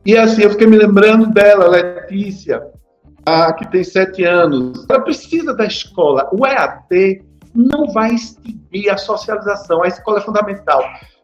E 0.04 0.16
assim, 0.16 0.42
eu 0.42 0.50
fiquei 0.50 0.66
me 0.66 0.76
lembrando 0.76 1.26
dela, 1.32 1.66
Letícia, 1.66 2.62
a, 3.24 3.52
que 3.52 3.66
tem 3.68 3.82
sete 3.82 4.22
anos, 4.22 4.86
ela 4.88 5.00
precisa 5.00 5.52
da 5.52 5.64
escola. 5.64 6.28
O 6.32 6.46
EAD 6.46 7.24
não 7.52 7.88
vai 7.88 8.14
extinguir 8.14 8.90
a 8.90 8.96
socialização, 8.96 9.82
a 9.82 9.88
escola 9.88 10.18
é 10.18 10.22
fundamental. 10.22 10.80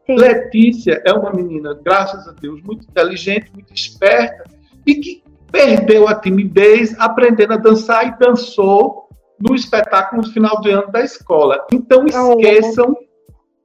Sim. 0.06 0.16
Letícia 0.16 1.02
é 1.04 1.12
uma 1.12 1.32
menina, 1.32 1.78
graças 1.82 2.26
a 2.26 2.32
Deus, 2.32 2.60
muito 2.62 2.84
inteligente, 2.84 3.50
muito 3.52 3.72
esperta, 3.72 4.44
e 4.86 4.94
que 4.96 5.22
perdeu 5.50 6.08
a 6.08 6.14
timidez 6.14 6.98
aprendendo 6.98 7.52
a 7.52 7.56
dançar 7.56 8.06
e 8.06 8.18
dançou 8.18 9.08
no 9.38 9.54
espetáculo 9.54 10.22
no 10.22 10.28
final 10.32 10.60
de 10.60 10.70
ano 10.70 10.90
da 10.90 11.02
escola. 11.02 11.64
Então 11.72 12.04
esqueçam 12.06 12.96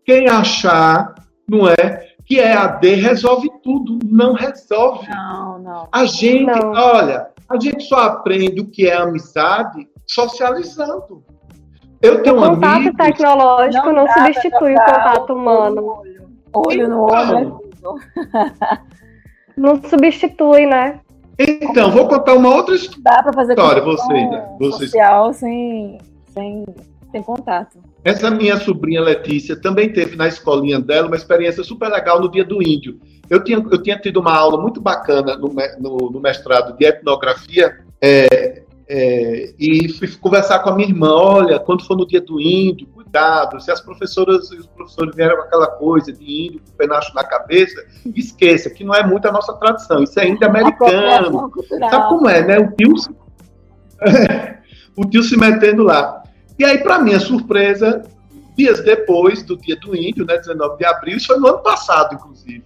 quem 0.05 0.27
achar, 0.27 1.15
não 1.47 1.67
é, 1.67 2.07
que 2.27 2.39
EAD 2.39 2.95
resolve 2.95 3.49
tudo. 3.63 3.99
Não 4.05 4.33
resolve. 4.33 5.07
Não, 5.09 5.59
não. 5.59 5.87
A 5.91 6.05
gente, 6.05 6.45
não. 6.45 6.71
olha, 6.73 7.29
a 7.49 7.59
gente 7.59 7.83
só 7.83 7.99
aprende 7.99 8.61
o 8.61 8.69
que 8.69 8.87
é 8.87 8.95
amizade 8.95 9.87
socializando. 10.05 11.23
Eu 12.01 12.21
tenho 12.21 12.37
o 12.37 12.39
contato 12.39 12.75
amigos, 12.75 12.97
tecnológico 12.97 13.87
não, 13.87 14.05
não 14.05 14.07
substitui 14.13 14.73
o 14.73 14.77
contato 14.77 15.33
humano. 15.33 16.01
Olho 16.65 16.87
no 16.87 17.01
olho. 17.03 17.61
Não 19.55 19.81
substitui, 19.83 20.65
né? 20.65 20.99
Então, 21.39 21.91
vou 21.91 22.07
contar 22.07 22.33
uma 22.33 22.53
outra 22.53 22.75
história. 22.75 23.03
Dá 23.03 23.23
para 23.23 23.33
fazer 23.33 23.53
história, 23.53 23.83
vocês, 23.83 24.29
né? 24.29 24.49
vocês. 24.59 24.91
social 24.91 25.33
sem, 25.33 25.97
sem, 26.33 26.65
sem 27.11 27.23
contato. 27.23 27.77
Essa 28.03 28.31
minha 28.31 28.57
sobrinha 28.57 29.01
Letícia 29.01 29.55
também 29.55 29.91
teve 29.91 30.15
na 30.15 30.27
escolinha 30.27 30.79
dela 30.79 31.07
uma 31.07 31.15
experiência 31.15 31.63
super 31.63 31.89
legal 31.89 32.19
no 32.19 32.31
dia 32.31 32.43
do 32.43 32.61
índio. 32.61 32.99
Eu 33.29 33.43
tinha, 33.43 33.57
eu 33.57 33.83
tinha 33.83 33.99
tido 33.99 34.19
uma 34.19 34.33
aula 34.33 34.59
muito 34.59 34.79
bacana 34.79 35.35
no, 35.35 35.53
no, 35.79 36.11
no 36.11 36.19
mestrado 36.19 36.75
de 36.77 36.85
etnografia 36.85 37.77
é, 38.01 38.63
é, 38.87 39.53
e 39.59 39.89
fui 39.89 40.07
conversar 40.15 40.59
com 40.59 40.69
a 40.69 40.75
minha 40.75 40.87
irmã. 40.87 41.13
Olha, 41.13 41.59
quando 41.59 41.83
for 41.83 41.97
no 41.97 42.07
dia 42.07 42.21
do 42.21 42.39
índio, 42.39 42.87
cuidado. 43.07 43.59
Se 43.59 43.71
as 43.71 43.81
professoras 43.81 44.51
e 44.51 44.57
os 44.57 44.67
professores 44.67 45.15
vieram 45.15 45.37
com 45.37 45.43
aquela 45.43 45.67
coisa 45.67 46.11
de 46.11 46.23
índio 46.23 46.61
com 46.61 46.71
o 46.71 46.75
penacho 46.75 47.13
na 47.15 47.23
cabeça, 47.23 47.83
esqueça 48.15 48.69
que 48.69 48.83
não 48.83 48.93
é 48.93 49.05
muito 49.05 49.27
a 49.27 49.31
nossa 49.31 49.53
tradição. 49.53 50.03
Isso 50.03 50.19
é 50.19 50.27
índio 50.27 50.47
americano. 50.47 51.51
Sabe 51.89 52.09
como 52.09 52.29
é, 52.29 52.45
né? 52.45 52.59
O 52.59 52.71
tio, 52.75 52.93
o 54.95 55.05
tio 55.05 55.23
se 55.23 55.37
metendo 55.37 55.83
lá. 55.83 56.23
E 56.59 56.65
aí, 56.65 56.79
para 56.79 56.99
minha 56.99 57.19
surpresa, 57.19 58.03
dias 58.57 58.83
depois 58.83 59.43
do 59.43 59.57
dia 59.57 59.75
do 59.77 59.95
índio, 59.95 60.25
né, 60.25 60.37
19 60.37 60.77
de 60.77 60.85
abril, 60.85 61.17
isso 61.17 61.27
foi 61.27 61.37
no 61.37 61.47
ano 61.47 61.59
passado, 61.59 62.15
inclusive 62.15 62.63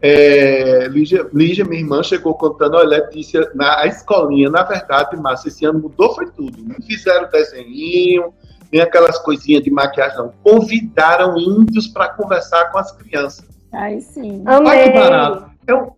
é, 0.00 0.88
Lígia, 0.88 1.28
Lígia, 1.32 1.64
minha 1.64 1.80
irmã, 1.80 2.02
chegou 2.02 2.34
contando, 2.34 2.76
olha, 2.76 2.98
Letícia, 3.00 3.50
na 3.54 3.86
escolinha, 3.86 4.50
na 4.50 4.62
verdade, 4.62 5.16
Márcia, 5.16 5.48
esse 5.48 5.64
ano 5.64 5.80
mudou, 5.80 6.14
foi 6.14 6.26
tudo. 6.30 6.62
Não 6.62 6.76
fizeram 6.86 7.28
desenho, 7.30 8.32
nem 8.72 8.82
aquelas 8.82 9.18
coisinhas 9.18 9.62
de 9.62 9.70
maquiagem, 9.70 10.18
não. 10.18 10.32
Convidaram 10.42 11.38
índios 11.38 11.86
para 11.88 12.08
conversar 12.08 12.70
com 12.72 12.78
as 12.78 12.92
crianças. 12.92 13.46
Ai, 13.72 14.00
sim. 14.00 14.42
Amei. 14.46 14.72
Olha 14.72 14.92
que 14.92 14.98
barato. 14.98 15.50
É 15.66 15.74
um, 15.74 15.90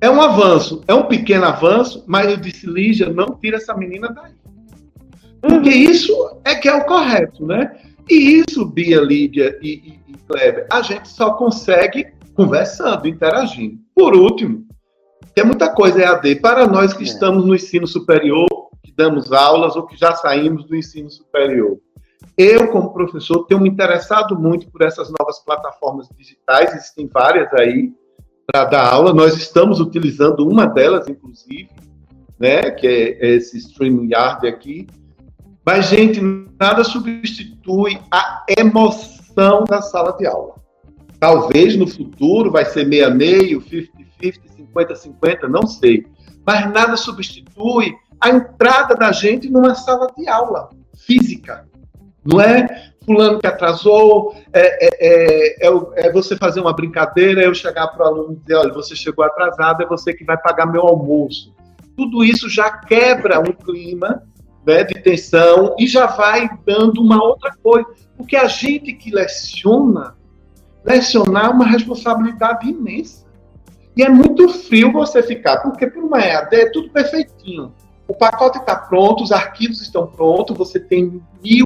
é 0.00 0.10
um 0.10 0.20
avanço, 0.20 0.82
é 0.86 0.94
um 0.94 1.04
pequeno 1.04 1.46
avanço, 1.46 2.04
mas 2.06 2.30
eu 2.30 2.36
disse, 2.36 2.66
Lígia, 2.66 3.08
não 3.08 3.34
tira 3.34 3.56
essa 3.56 3.74
menina 3.74 4.08
daí. 4.10 4.32
Porque 5.40 5.70
uhum. 5.70 5.90
isso 5.90 6.40
é 6.44 6.54
que 6.54 6.68
é 6.68 6.74
o 6.74 6.84
correto, 6.84 7.46
né? 7.46 7.76
E 8.08 8.42
isso, 8.42 8.64
Bia, 8.64 9.00
Lídia 9.00 9.58
e, 9.60 9.68
e, 9.68 10.12
e 10.12 10.16
Kleber, 10.26 10.66
a 10.70 10.82
gente 10.82 11.08
só 11.08 11.32
consegue 11.34 12.06
conversando, 12.34 13.06
interagindo. 13.08 13.78
Por 13.94 14.14
último, 14.14 14.64
tem 15.34 15.44
muita 15.44 15.68
coisa 15.68 16.00
EAD 16.00 16.36
para 16.36 16.66
nós 16.66 16.92
que 16.92 17.02
é. 17.02 17.06
estamos 17.06 17.44
no 17.44 17.54
ensino 17.54 17.86
superior, 17.86 18.48
que 18.82 18.92
damos 18.92 19.32
aulas 19.32 19.76
ou 19.76 19.86
que 19.86 19.96
já 19.96 20.12
saímos 20.14 20.64
do 20.64 20.74
ensino 20.74 21.10
superior. 21.10 21.78
Eu, 22.36 22.68
como 22.68 22.92
professor, 22.92 23.44
tenho 23.46 23.60
me 23.60 23.68
interessado 23.68 24.38
muito 24.38 24.70
por 24.70 24.82
essas 24.82 25.10
novas 25.18 25.38
plataformas 25.40 26.08
digitais, 26.16 26.74
existem 26.74 27.08
várias 27.12 27.52
aí 27.52 27.92
para 28.46 28.64
dar 28.64 28.92
aula. 28.92 29.12
Nós 29.12 29.36
estamos 29.36 29.80
utilizando 29.80 30.46
uma 30.48 30.66
delas, 30.66 31.08
inclusive, 31.08 31.68
né, 32.38 32.70
que 32.70 32.86
é 32.86 33.34
esse 33.34 33.58
StreamYard 33.58 34.46
aqui. 34.46 34.86
Mas, 35.64 35.86
gente, 35.86 36.20
nada 36.58 36.82
substitui 36.82 38.00
a 38.10 38.44
emoção 38.56 39.64
da 39.64 39.82
sala 39.82 40.12
de 40.12 40.26
aula. 40.26 40.54
Talvez 41.20 41.76
no 41.76 41.86
futuro 41.86 42.50
vai 42.50 42.64
ser 42.64 42.86
meia 42.86 43.10
meio, 43.10 43.60
50-50, 43.60 43.90
50-50, 44.74 45.48
não 45.48 45.66
sei. 45.66 46.06
Mas 46.46 46.72
nada 46.72 46.96
substitui 46.96 47.94
a 48.20 48.30
entrada 48.30 48.94
da 48.94 49.12
gente 49.12 49.50
numa 49.50 49.74
sala 49.74 50.10
de 50.16 50.28
aula 50.28 50.70
física. 50.96 51.68
Não 52.30 52.40
é 52.42 52.92
fulano 53.06 53.38
que 53.38 53.46
atrasou, 53.46 54.34
é, 54.52 54.86
é, 54.86 54.90
é, 55.00 55.66
é, 55.66 56.06
é 56.06 56.12
você 56.12 56.36
fazer 56.36 56.60
uma 56.60 56.74
brincadeira, 56.74 57.42
eu 57.42 57.54
chegar 57.54 57.86
para 57.88 58.04
o 58.04 58.06
aluno 58.06 58.32
e 58.34 58.36
dizer, 58.36 58.54
olha, 58.54 58.74
você 58.74 58.94
chegou 58.94 59.24
atrasado, 59.24 59.82
é 59.82 59.86
você 59.86 60.12
que 60.12 60.24
vai 60.24 60.36
pagar 60.36 60.66
meu 60.66 60.82
almoço. 60.82 61.54
Tudo 61.96 62.22
isso 62.22 62.50
já 62.50 62.70
quebra 62.70 63.40
um 63.40 63.52
clima 63.52 64.22
né, 64.66 64.84
de 64.84 65.00
tensão 65.00 65.74
e 65.78 65.86
já 65.86 66.04
vai 66.06 66.50
dando 66.66 67.00
uma 67.00 67.22
outra 67.24 67.50
coisa. 67.62 67.88
Porque 68.14 68.36
a 68.36 68.46
gente 68.46 68.92
que 68.92 69.10
leciona, 69.10 70.14
lecionar 70.84 71.46
é 71.46 71.48
uma 71.48 71.66
responsabilidade 71.66 72.68
imensa. 72.68 73.26
E 73.96 74.02
é 74.02 74.08
muito 74.08 74.48
frio 74.50 74.92
você 74.92 75.22
ficar, 75.22 75.62
porque 75.62 75.86
por 75.86 76.04
uma 76.04 76.20
EAD 76.20 76.54
é 76.54 76.70
tudo 76.70 76.90
perfeitinho. 76.90 77.72
O 78.06 78.14
pacote 78.14 78.58
está 78.58 78.76
pronto, 78.76 79.24
os 79.24 79.32
arquivos 79.32 79.82
estão 79.82 80.06
prontos, 80.06 80.56
você 80.56 80.78
tem 80.78 81.20
mil, 81.42 81.64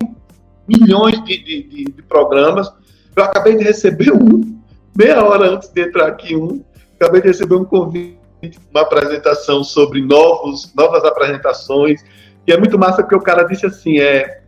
milhões 0.69 1.23
de, 1.25 1.39
de, 1.43 1.63
de, 1.63 1.85
de 1.85 2.03
programas. 2.03 2.73
Eu 3.15 3.25
acabei 3.25 3.57
de 3.57 3.65
receber 3.65 4.13
um, 4.13 4.61
meia 4.97 5.25
hora 5.25 5.51
antes 5.51 5.69
de 5.69 5.83
entrar 5.83 6.09
aqui, 6.09 6.37
um. 6.37 6.65
Acabei 6.97 7.21
de 7.21 7.29
receber 7.29 7.57
um 7.57 7.65
convite, 7.65 8.19
uma 8.71 8.83
apresentação 8.83 9.65
sobre 9.65 10.01
novos, 10.01 10.73
novas 10.75 11.05
apresentações. 11.05 12.03
E 12.47 12.53
é 12.53 12.59
muito 12.59 12.79
massa 12.79 13.03
porque 13.03 13.17
o 13.17 13.21
cara 13.21 13.45
disse 13.45 13.67
assim: 13.67 13.99
é, 13.99 14.43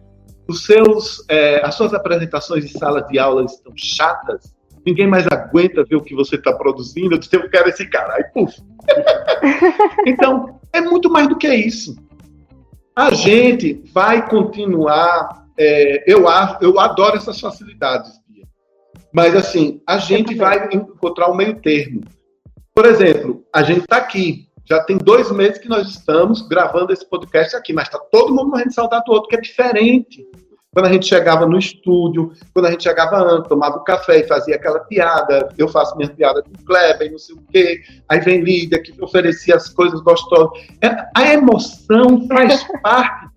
os 0.49 0.65
seus, 0.65 1.25
é, 1.29 1.65
as 1.65 1.75
suas 1.75 1.93
apresentações 1.95 2.65
de 2.65 2.79
sala 2.79 3.03
de 3.03 3.19
aula 3.19 3.45
estão 3.45 3.73
chatas 3.77 4.55
ninguém 4.85 5.07
mais 5.07 5.27
aguenta 5.27 5.85
ver 5.85 5.97
o 5.97 6.03
que 6.03 6.15
você 6.15 6.37
está 6.37 6.53
produzindo, 6.53 7.15
eu 7.15 7.19
disse, 7.19 7.35
eu 7.35 7.49
quero 7.49 7.69
esse 7.69 7.89
cara. 7.89 8.15
Aí, 8.15 8.25
puf. 8.25 8.55
então, 10.07 10.61
é 10.73 10.81
muito 10.81 11.11
mais 11.11 11.29
do 11.29 11.37
que 11.37 11.49
isso. 11.53 11.97
A 12.95 13.13
gente 13.13 13.83
vai 13.93 14.29
continuar. 14.29 15.44
É, 15.59 16.05
eu, 16.11 16.25
eu 16.61 16.81
adoro 16.81 17.17
essas 17.17 17.41
facilidades, 17.41 18.13
mas 19.13 19.35
assim, 19.37 19.81
a 19.87 19.99
gente 19.99 20.35
vai 20.35 20.69
encontrar 20.73 21.31
um 21.31 21.37
meio 21.37 21.61
termo. 21.61 22.03
Por 22.75 22.87
exemplo, 22.87 23.45
a 23.55 23.63
gente 23.63 23.83
está 23.83 23.99
aqui. 23.99 24.49
Já 24.67 24.83
tem 24.83 24.97
dois 24.97 25.31
meses 25.31 25.59
que 25.59 25.69
nós 25.69 25.89
estamos 25.89 26.43
gravando 26.49 26.93
esse 26.93 27.09
podcast 27.09 27.55
aqui, 27.55 27.73
mas 27.73 27.87
está 27.87 27.99
todo 27.99 28.35
mundo 28.35 28.51
morrendo 28.51 28.71
de 28.71 28.75
saudade 28.75 29.05
do 29.05 29.13
outro, 29.13 29.29
que 29.29 29.37
é 29.37 29.41
diferente. 29.41 30.27
Quando 30.73 30.87
a 30.87 30.93
gente 30.93 31.07
chegava 31.07 31.47
no 31.47 31.57
estúdio, 31.57 32.33
quando 32.53 32.67
a 32.67 32.71
gente 32.73 32.83
chegava 32.83 33.17
antes, 33.19 33.49
tomava 33.49 33.79
um 33.79 33.85
café 33.85 34.19
e 34.19 34.27
fazia 34.27 34.57
aquela 34.57 34.81
piada, 34.81 35.49
eu 35.57 35.69
faço 35.69 35.97
minha 35.97 36.09
piada 36.09 36.43
com 36.43 36.51
o 36.51 36.65
Kleber, 36.65 37.13
não 37.13 37.19
sei 37.19 37.37
o 37.37 37.43
quê, 37.53 37.81
aí 38.09 38.19
vem 38.19 38.41
Lídia 38.41 38.83
que 38.83 38.93
oferecia 39.01 39.55
as 39.55 39.69
coisas 39.69 40.01
gostosas. 40.01 40.51
É, 40.83 40.89
a 41.15 41.33
emoção 41.33 42.27
faz 42.27 42.67
parte 42.83 43.29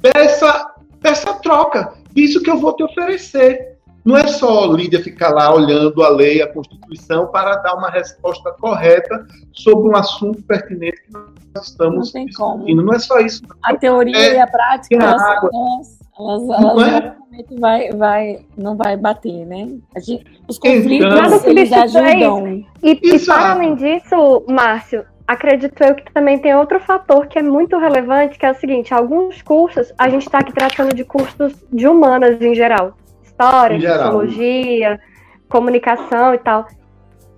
dessa, 0.00 0.73
dessa 1.04 1.34
troca, 1.34 1.92
disso 2.12 2.42
que 2.42 2.50
eu 2.50 2.56
vou 2.56 2.74
te 2.74 2.82
oferecer. 2.82 3.74
Não 4.02 4.16
é 4.16 4.26
só 4.26 4.66
Lídia 4.66 5.02
ficar 5.02 5.30
lá 5.30 5.54
olhando 5.54 6.02
a 6.02 6.08
lei, 6.10 6.42
a 6.42 6.52
Constituição, 6.52 7.26
para 7.28 7.56
dar 7.56 7.74
uma 7.74 7.90
resposta 7.90 8.50
correta 8.52 9.26
sobre 9.52 9.88
um 9.88 9.96
assunto 9.96 10.42
pertinente 10.42 11.02
que 11.06 11.12
nós 11.12 11.68
estamos 11.68 12.12
não 12.12 12.24
discutindo. 12.26 12.82
Não 12.82 12.92
é 12.92 12.98
só 12.98 13.18
isso. 13.20 13.42
A 13.62 13.74
teoria 13.74 14.16
é, 14.16 14.34
e 14.34 14.40
a 14.40 14.46
prática, 14.46 14.96
elas, 14.96 15.98
elas, 16.18 16.48
elas 16.50 16.88
é? 16.88 17.16
vai, 17.58 17.90
vai, 17.92 18.46
não 18.58 18.76
vai 18.76 18.96
bater, 18.96 19.46
né? 19.46 19.68
Gente, 19.98 20.24
os 20.46 20.58
conflitos, 20.58 21.06
então, 21.06 21.50
eles 21.50 21.72
ajudam. 21.72 22.64
E, 22.82 23.00
e 23.02 23.18
para 23.24 23.52
além 23.52 23.74
disso, 23.74 24.44
Márcio, 24.50 25.04
acredito 25.26 25.82
eu 25.82 25.94
que 25.94 26.12
também 26.12 26.38
tem 26.38 26.54
outro 26.54 26.80
fator 26.80 27.26
que 27.26 27.38
é 27.38 27.42
muito 27.42 27.78
relevante, 27.78 28.38
que 28.38 28.46
é 28.46 28.50
o 28.50 28.54
seguinte, 28.54 28.92
alguns 28.92 29.42
cursos, 29.42 29.92
a 29.98 30.08
gente 30.08 30.22
está 30.22 30.38
aqui 30.38 30.52
tratando 30.52 30.94
de 30.94 31.04
cursos 31.04 31.54
de 31.72 31.86
humanas 31.88 32.40
em 32.40 32.54
geral 32.54 32.94
história, 33.34 33.78
psicologia, 33.78 35.00
comunicação 35.48 36.34
e 36.34 36.38
tal. 36.38 36.66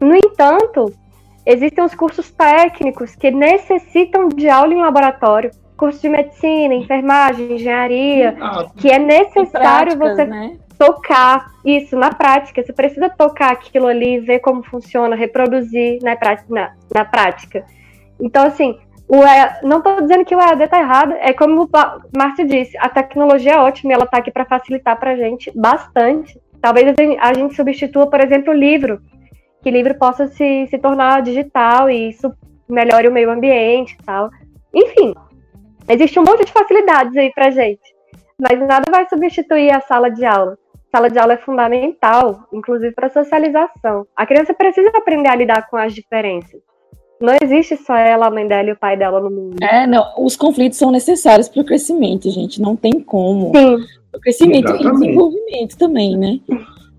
No 0.01 0.14
entanto, 0.14 0.92
existem 1.44 1.83
os 1.83 1.94
cursos 1.94 2.31
técnicos 2.31 3.16
que 3.16 3.31
necessitam 3.31 4.29
de 4.29 4.49
aula 4.49 4.75
em 4.75 4.83
laboratório, 4.83 5.51
curso 5.77 6.03
de 6.03 6.09
medicina, 6.09 6.75
enfermagem, 6.75 7.53
engenharia, 7.53 8.37
ah, 8.40 8.66
que 8.77 8.90
é 8.90 8.99
necessário 8.99 9.96
práticas, 9.96 10.16
você 10.16 10.25
né? 10.25 10.57
tocar 10.79 11.51
isso 11.64 11.96
na 11.96 12.11
prática. 12.11 12.62
Você 12.62 12.72
precisa 12.72 13.09
tocar 13.09 13.53
aquilo 13.53 13.87
ali, 13.87 14.20
ver 14.20 14.40
como 14.40 14.62
funciona, 14.62 15.16
reproduzir 15.16 15.99
na, 16.03 16.16
na, 16.49 16.72
na 16.94 17.05
prática. 17.05 17.64
Então, 18.20 18.46
assim, 18.46 18.79
o 19.09 19.20
não 19.62 19.79
estou 19.79 20.00
dizendo 20.00 20.24
que 20.24 20.35
o 20.35 20.40
EAD 20.40 20.64
está 20.64 20.81
errado, 20.81 21.12
é 21.20 21.33
como 21.33 21.64
o 21.64 21.68
Márcio 22.16 22.46
disse, 22.46 22.76
a 22.79 22.88
tecnologia 22.88 23.52
é 23.52 23.59
ótima 23.59 23.92
e 23.92 23.94
ela 23.94 24.05
está 24.05 24.18
aqui 24.18 24.31
para 24.31 24.44
facilitar 24.44 24.98
para 24.98 25.12
a 25.12 25.16
gente 25.16 25.52
bastante. 25.55 26.40
Talvez 26.61 26.94
a 27.20 27.33
gente 27.33 27.55
substitua, 27.55 28.09
por 28.09 28.20
exemplo, 28.20 28.52
o 28.52 28.57
livro, 28.57 29.00
que 29.62 29.70
livro 29.70 29.94
possa 29.94 30.26
se, 30.26 30.66
se 30.66 30.79
tornar 30.79 31.22
digital 31.22 31.88
e 31.88 32.09
isso 32.09 32.35
melhore 32.68 33.07
o 33.07 33.12
meio 33.12 33.31
ambiente 33.31 33.96
e 34.00 34.05
tal. 34.05 34.29
Enfim, 34.74 35.14
existe 35.88 36.18
um 36.18 36.24
monte 36.24 36.44
de 36.44 36.52
facilidades 36.52 37.16
aí 37.16 37.33
para 37.33 37.50
gente, 37.50 37.94
mas 38.40 38.59
nada 38.59 38.90
vai 38.90 39.09
substituir 39.09 39.70
a 39.70 39.81
sala 39.81 40.11
de 40.11 40.24
aula. 40.24 40.59
Sala 40.90 41.11
de 41.11 41.18
aula 41.18 41.35
é 41.35 41.38
fundamental, 41.38 42.48
inclusive 42.52 42.92
para 42.92 43.09
socialização. 43.09 44.07
A 44.16 44.26
criança 44.26 44.55
precisa 44.55 44.90
aprender 44.96 45.29
a 45.29 45.37
lidar 45.37 45.68
com 45.68 45.76
as 45.76 45.94
diferenças. 45.94 46.61
Não 47.20 47.35
existe 47.42 47.76
só 47.76 47.96
ela, 47.96 48.26
a 48.26 48.31
mãe 48.31 48.46
dela 48.46 48.68
e 48.68 48.72
o 48.72 48.76
pai 48.76 48.96
dela 48.96 49.20
no 49.20 49.31
mundo. 49.31 49.57
É, 49.62 49.87
não. 49.87 50.05
Os 50.18 50.37
conflitos 50.37 50.79
são 50.79 50.90
necessários 50.90 51.48
para 51.48 51.62
o 51.62 51.64
crescimento, 51.64 52.31
gente. 52.31 52.61
Não 52.61 52.76
tem 52.76 53.00
como. 53.00 53.52
Sim. 53.57 53.76
O 54.14 54.20
crescimento 54.20 54.68
Exatamente. 54.68 54.96
e 54.96 55.00
desenvolvimento 55.00 55.79
também, 55.79 56.16
né? 56.16 56.40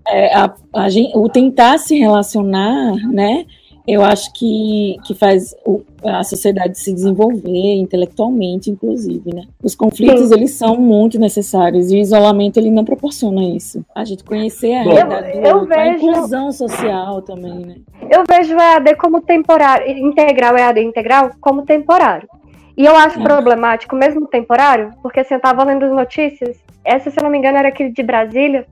É, 0.08 0.34
a, 0.34 0.54
a 0.74 0.88
gente, 0.88 1.16
o 1.16 1.28
tentar 1.28 1.78
se 1.78 1.96
relacionar, 1.98 2.94
né? 3.12 3.44
Eu 3.88 4.04
acho 4.04 4.30
que, 4.34 4.96
que 5.06 5.14
faz 5.14 5.56
o, 5.64 5.82
a 6.04 6.22
sociedade 6.22 6.78
se 6.78 6.92
desenvolver 6.92 7.74
intelectualmente, 7.76 8.70
inclusive, 8.70 9.34
né? 9.34 9.44
Os 9.62 9.74
conflitos, 9.74 10.28
Sim. 10.28 10.34
eles 10.34 10.50
são 10.50 10.76
muito 10.76 11.18
necessários 11.18 11.90
e 11.90 11.96
o 11.96 11.98
isolamento, 11.98 12.58
ele 12.58 12.70
não 12.70 12.84
proporciona 12.84 13.42
isso. 13.42 13.82
A 13.94 14.04
gente 14.04 14.22
conhecer 14.22 14.74
a 14.74 14.82
realidade 14.82 15.32
do 15.32 15.48
outro, 15.48 15.66
vejo, 15.68 15.80
a 15.80 15.88
inclusão 15.88 16.52
social 16.52 17.22
também, 17.22 17.58
né? 17.60 17.76
Eu 18.10 18.24
vejo 18.28 18.54
o 18.54 18.60
EAD 18.60 18.94
como 18.96 19.22
temporário, 19.22 19.88
integral, 19.88 20.58
EAD 20.58 20.82
integral, 20.82 21.30
como 21.40 21.64
temporário. 21.64 22.28
E 22.76 22.84
eu 22.84 22.94
acho 22.94 23.18
é. 23.18 23.22
problemático, 23.22 23.96
mesmo 23.96 24.26
temporário, 24.26 24.92
porque 25.02 25.20
assim, 25.20 25.34
eu 25.34 25.38
estava 25.38 25.64
lendo 25.64 25.86
as 25.86 25.92
notícias, 25.92 26.58
essa, 26.84 27.10
se 27.10 27.18
eu 27.18 27.24
não 27.24 27.30
me 27.30 27.38
engano, 27.38 27.56
era 27.56 27.68
aqui 27.68 27.90
de 27.90 28.02
Brasília, 28.02 28.66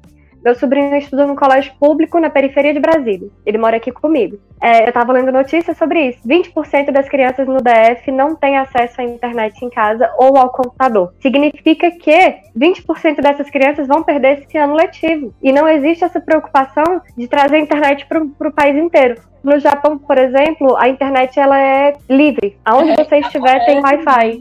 meu 0.46 0.54
sobrinho 0.54 0.94
estuda 0.94 1.26
num 1.26 1.35
colégio 1.35 1.72
público 1.80 2.20
na 2.20 2.30
periferia 2.30 2.72
de 2.72 2.78
Brasília. 2.78 3.28
Ele 3.44 3.59
mora 3.59 3.78
aqui 3.78 3.90
comigo. 3.90 4.38
É, 4.62 4.85
eu 4.85 4.88
estava 4.90 5.12
lendo 5.12 5.32
notícias 5.32 5.76
sobre 5.76 6.11
isso. 6.11 6.20
20% 6.24 6.92
das 6.92 7.09
crianças 7.09 7.48
no 7.48 7.56
DF 7.56 8.12
não 8.12 8.37
têm 8.37 8.56
acesso 8.56 9.00
à 9.00 9.04
internet 9.04 9.61
em 9.64 9.68
casa 9.68 10.09
ou 10.16 10.37
ao 10.37 10.50
computador. 10.50 11.12
Significa 11.20 11.90
que 11.90 12.37
20% 12.56 13.20
dessas 13.20 13.50
crianças 13.50 13.88
vão 13.88 14.04
perder 14.04 14.38
esse 14.38 14.56
ano 14.56 14.74
letivo. 14.74 15.35
E 15.42 15.50
não 15.50 15.68
existe 15.68 16.04
essa 16.04 16.20
preocupação 16.20 17.02
de 17.18 17.26
trazer 17.26 17.56
a 17.56 17.61
internet 17.61 18.06
para 18.06 18.48
o 18.48 18.52
país 18.52 18.76
inteiro. 18.76 19.20
No 19.42 19.59
Japão, 19.59 19.98
por 19.98 20.16
exemplo, 20.16 20.76
a 20.76 20.88
internet 20.88 21.40
ela 21.40 21.61
é 21.61 21.94
livre. 22.09 22.56
Aonde 22.64 22.92
é, 22.92 23.04
você 23.04 23.16
estiver, 23.18 23.56
é, 23.56 23.64
tem 23.64 23.80
Wi-Fi. 23.80 24.40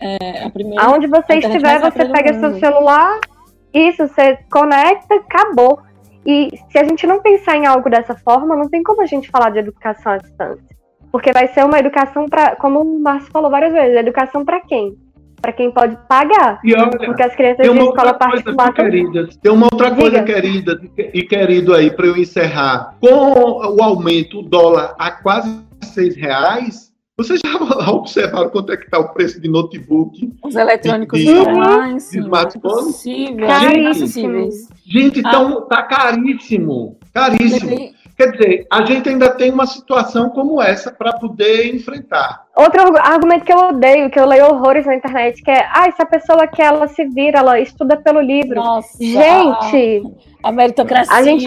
É, 0.00 0.08
é 0.08 0.50
Aonde 0.78 1.06
você 1.06 1.34
estiver, 1.34 1.78
você 1.78 2.04
pega 2.04 2.34
seu 2.34 2.58
celular 2.58 3.20
isso, 3.76 4.06
você 4.06 4.38
conecta, 4.50 5.14
acabou. 5.14 5.80
E 6.24 6.50
se 6.70 6.78
a 6.78 6.84
gente 6.84 7.06
não 7.06 7.20
pensar 7.20 7.56
em 7.56 7.66
algo 7.66 7.88
dessa 7.88 8.14
forma, 8.16 8.56
não 8.56 8.68
tem 8.68 8.82
como 8.82 9.02
a 9.02 9.06
gente 9.06 9.30
falar 9.30 9.50
de 9.50 9.58
educação 9.60 10.12
à 10.12 10.16
distância. 10.18 10.76
Porque 11.12 11.32
vai 11.32 11.46
ser 11.48 11.64
uma 11.64 11.78
educação 11.78 12.26
para, 12.26 12.56
como 12.56 12.80
o 12.80 13.00
Márcio 13.00 13.30
falou 13.30 13.50
várias 13.50 13.72
vezes, 13.72 13.96
educação 13.96 14.44
para 14.44 14.60
quem? 14.60 14.96
Para 15.40 15.52
quem 15.52 15.70
pode 15.70 15.96
pagar. 16.08 16.58
E 16.64 16.74
olha, 16.74 16.90
porque 16.90 17.22
as 17.22 17.34
crianças 17.36 17.70
de 17.70 17.78
escola 17.78 18.14
particular. 18.14 18.72
Querida, 18.72 19.28
tem 19.40 19.52
uma 19.52 19.66
outra 19.66 19.90
Diga. 19.90 20.02
coisa, 20.02 20.22
querida 20.24 20.80
e 21.14 21.22
querido 21.22 21.74
aí, 21.74 21.90
para 21.90 22.06
eu 22.06 22.16
encerrar. 22.16 22.96
Com 23.00 23.76
o 23.76 23.82
aumento 23.82 24.42
do 24.42 24.48
dólar 24.48 24.94
a 24.98 25.10
quase 25.12 25.64
seis 25.84 26.16
reais, 26.16 26.92
vocês 27.16 27.40
já 27.44 27.56
observaram 27.90 28.50
quanto 28.50 28.72
é 28.72 28.76
que 28.76 28.84
está 28.84 28.98
o 28.98 29.08
preço 29.08 29.40
de 29.40 29.48
notebook? 29.48 30.34
Os 30.44 30.54
eletrônicos 30.54 31.18
de, 31.18 31.30
online, 31.30 31.98
sim, 31.98 32.20
smartphone? 32.20 32.92
Gente, 32.92 34.68
gente 34.84 35.20
então 35.20 35.58
ah. 35.58 35.62
tá 35.62 35.82
caríssimo, 35.84 36.98
caríssimo. 37.14 37.96
Quer 38.16 38.32
dizer, 38.32 38.66
a 38.72 38.82
gente 38.84 39.10
ainda 39.10 39.30
tem 39.30 39.50
uma 39.50 39.66
situação 39.66 40.30
como 40.30 40.60
essa 40.60 40.90
para 40.90 41.12
poder 41.12 41.74
enfrentar. 41.74 42.44
Outro 42.56 42.80
argumento 42.98 43.44
que 43.44 43.52
eu 43.52 43.58
odeio, 43.58 44.08
que 44.08 44.18
eu 44.18 44.26
leio 44.26 44.46
horrores 44.46 44.86
na 44.86 44.94
internet, 44.94 45.42
que 45.42 45.50
é, 45.50 45.66
ah, 45.70 45.90
se 45.90 46.00
a 46.00 46.06
pessoa 46.06 46.46
que 46.46 46.62
ela 46.62 46.88
se 46.88 47.04
vira, 47.04 47.40
ela 47.40 47.60
estuda 47.60 47.94
pelo 47.98 48.20
livro. 48.20 48.56
Nossa, 48.56 48.96
gente, 48.98 50.02
a 50.42 50.50
meritocracia. 50.50 51.14
A 51.14 51.22
gente, 51.22 51.46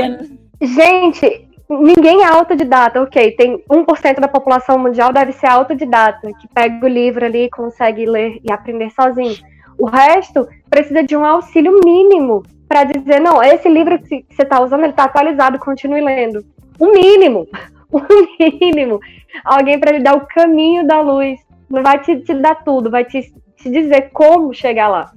gente, 0.61 1.48
ninguém 1.69 2.23
é 2.23 2.27
autodidata, 2.27 3.01
ok. 3.01 3.31
Tem 3.31 3.63
1% 3.69 4.19
da 4.19 4.27
população 4.27 4.79
mundial 4.79 5.13
deve 5.13 5.31
ser 5.33 5.47
autodidata, 5.47 6.31
que 6.39 6.47
pega 6.47 6.85
o 6.85 6.89
livro 6.89 7.23
ali 7.23 7.45
e 7.45 7.49
consegue 7.49 8.05
ler 8.05 8.39
e 8.43 8.51
aprender 8.51 8.89
sozinho. 8.91 9.35
O 9.77 9.85
resto 9.85 10.47
precisa 10.69 11.03
de 11.03 11.15
um 11.15 11.23
auxílio 11.23 11.79
mínimo 11.83 12.43
para 12.67 12.83
dizer, 12.83 13.19
não, 13.19 13.41
esse 13.41 13.69
livro 13.69 13.97
que 13.99 14.25
você 14.29 14.43
está 14.43 14.61
usando, 14.61 14.81
ele 14.81 14.91
está 14.91 15.05
atualizado, 15.05 15.59
continue 15.59 16.01
lendo. 16.01 16.43
O 16.79 16.91
mínimo, 16.91 17.47
o 17.91 18.01
mínimo. 18.39 18.99
Alguém 19.43 19.79
para 19.79 19.91
lhe 19.91 20.03
dar 20.03 20.15
o 20.15 20.25
caminho 20.25 20.85
da 20.85 21.01
luz. 21.01 21.39
Não 21.69 21.83
vai 21.83 21.99
te, 21.99 22.17
te 22.21 22.33
dar 22.33 22.63
tudo, 22.63 22.89
vai 22.89 23.05
te, 23.05 23.21
te 23.57 23.69
dizer 23.69 24.09
como 24.11 24.53
chegar 24.53 24.87
lá. 24.87 25.11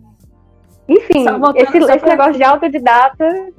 Enfim, 0.88 1.25
esse, 1.57 1.79
esse 1.79 2.05
negócio 2.05 2.35
de 2.35 2.45
autodidata 2.45 3.53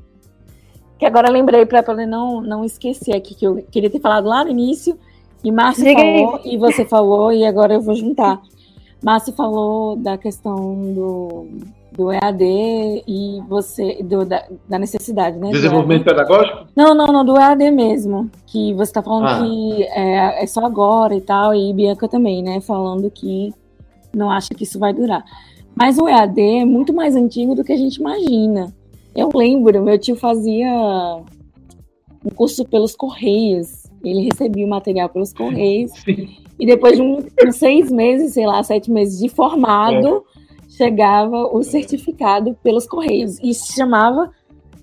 que 1.04 1.08
agora 1.08 1.30
lembrei 1.30 1.66
para 1.66 1.84
poder 1.84 2.06
não, 2.06 2.42
não 2.42 2.64
esquecer 2.64 3.14
aqui, 3.14 3.36
que 3.36 3.46
eu 3.46 3.62
queria 3.70 3.90
ter 3.90 4.00
falado 4.00 4.26
lá 4.26 4.46
no 4.46 4.52
início, 4.52 4.98
e 5.44 5.52
Márcio 5.52 5.84
falou, 5.94 6.40
e 6.46 6.58
você 6.58 6.86
falou, 6.86 7.32
e 7.34 7.46
agora 7.46 7.74
eu 7.74 7.82
vou 7.82 7.94
juntar. 7.94 8.42
Márcio 9.04 9.34
falou 9.34 9.98
da 9.98 10.18
questão 10.18 10.94
do, 10.94 11.48
do 11.92 12.10
EAD 12.10 13.04
e 13.06 13.42
você 13.50 14.02
do, 14.02 14.24
da, 14.24 14.46
da, 14.70 14.80
necessidade, 14.80 15.38
né? 15.38 15.52
Desenvolvimento 15.52 16.06
pedagógico? 16.06 16.68
Não, 16.74 16.96
não, 16.96 17.08
não, 17.08 17.26
do 17.26 17.38
EAD 17.38 17.70
mesmo. 17.72 18.32
Que 18.46 18.74
você 18.74 18.92
está 18.92 19.02
falando 19.02 19.28
ah. 19.28 19.42
que 19.42 19.84
é, 19.84 20.44
é 20.44 20.48
só 20.48 20.66
agora 20.66 21.14
e 21.14 21.20
tal, 21.20 21.54
e 21.54 21.74
Bianca 21.74 22.08
também, 22.08 22.42
né? 22.42 22.62
Falando 22.62 23.12
que 23.12 23.54
não 24.16 24.32
acha 24.32 24.54
que 24.56 24.64
isso 24.64 24.80
vai 24.80 24.94
durar. 24.94 25.26
Mas 25.76 25.98
o 25.98 26.08
EAD 26.08 26.40
é 26.40 26.66
muito 26.66 26.94
mais 26.94 27.14
antigo 27.14 27.56
do 27.56 27.64
que 27.66 27.74
a 27.74 27.78
gente 27.78 27.98
imagina. 27.98 28.74
Eu 29.16 29.30
lembro, 29.34 29.84
meu 29.84 29.98
tio 29.98 30.16
fazia 30.16 30.70
um 32.26 32.30
curso 32.36 32.66
pelos 32.66 32.96
Correios. 32.96 33.84
Ele 34.04 34.22
recebia 34.22 34.66
o 34.66 34.70
material 34.70 35.10
pelos 35.10 35.34
Correios. 35.34 35.92
Sim. 36.04 36.44
E 36.60 36.66
depois 36.66 36.96
de 36.96 37.02
um, 37.02 37.18
uns 37.46 37.56
seis 37.56 37.92
meses, 37.92 38.34
sei 38.34 38.46
lá, 38.46 38.62
sete 38.64 38.92
meses 38.92 39.20
de 39.20 39.30
formado, 39.30 40.18
é. 40.18 40.70
chegava 40.70 41.48
o 41.48 41.64
certificado 41.64 42.58
pelos 42.64 42.86
correios 42.86 43.40
e 43.42 43.54
se 43.54 43.74
chamava, 43.74 44.32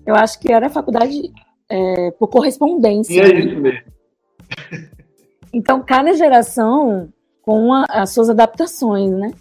eu 0.05 0.15
acho 0.15 0.39
que 0.41 0.53
era 0.53 0.69
faculdade 0.69 1.33
é, 1.69 2.11
por 2.13 2.29
correspondência. 2.29 3.15
E 3.15 3.21
é 3.21 3.39
isso 3.39 3.61
mesmo. 3.61 3.81
Então, 5.53 5.83
cada 5.83 6.13
geração 6.15 7.09
com 7.43 7.73
a, 7.73 7.85
as 7.89 8.11
suas 8.11 8.31
adaptações, 8.31 9.11
né? 9.11 9.33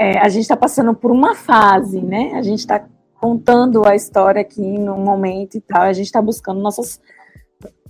É, 0.00 0.18
a 0.18 0.28
gente 0.30 0.44
está 0.44 0.56
passando 0.56 0.94
por 0.94 1.10
uma 1.10 1.34
fase, 1.34 2.00
né? 2.00 2.32
A 2.32 2.40
gente 2.40 2.60
está 2.60 2.88
contando 3.22 3.86
a 3.86 3.94
história 3.94 4.40
aqui 4.40 4.60
num 4.60 4.98
momento 4.98 5.56
e 5.56 5.60
tal, 5.60 5.82
a 5.82 5.92
gente 5.92 6.06
está 6.06 6.20
buscando 6.20 6.60
nossas, 6.60 7.00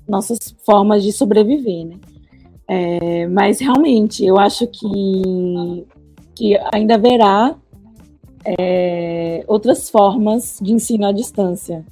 nossas 0.07 0.55
formas 0.67 1.03
de 1.03 1.11
sobreviver, 1.11 1.87
né? 1.87 1.97
É, 2.69 3.27
mas 3.29 3.59
realmente, 3.59 4.23
eu 4.23 4.39
acho 4.39 4.67
que, 4.67 5.87
que 6.35 6.59
ainda 6.71 6.97
haverá 6.97 7.57
é, 8.45 9.43
outras 9.49 9.89
formas 9.89 10.59
de 10.61 10.75
ensino 10.75 11.07
à 11.07 11.13
distância, 11.13 11.83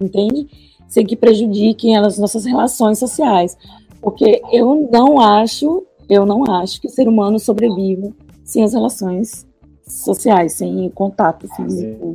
entende? 0.00 0.48
Sem 0.88 1.04
que 1.04 1.16
prejudiquem 1.16 1.98
as 1.98 2.16
nossas 2.16 2.46
relações 2.46 2.98
sociais. 2.98 3.58
Porque 4.00 4.40
eu 4.50 4.88
não 4.90 5.20
acho, 5.20 5.84
eu 6.08 6.24
não 6.24 6.44
acho 6.50 6.80
que 6.80 6.86
o 6.86 6.90
ser 6.90 7.08
humano 7.08 7.38
sobreviva 7.38 8.10
sem 8.42 8.64
as 8.64 8.72
relações 8.72 9.46
sociais, 9.86 10.54
sem 10.54 10.88
contato 10.90 11.46
físico, 11.54 12.14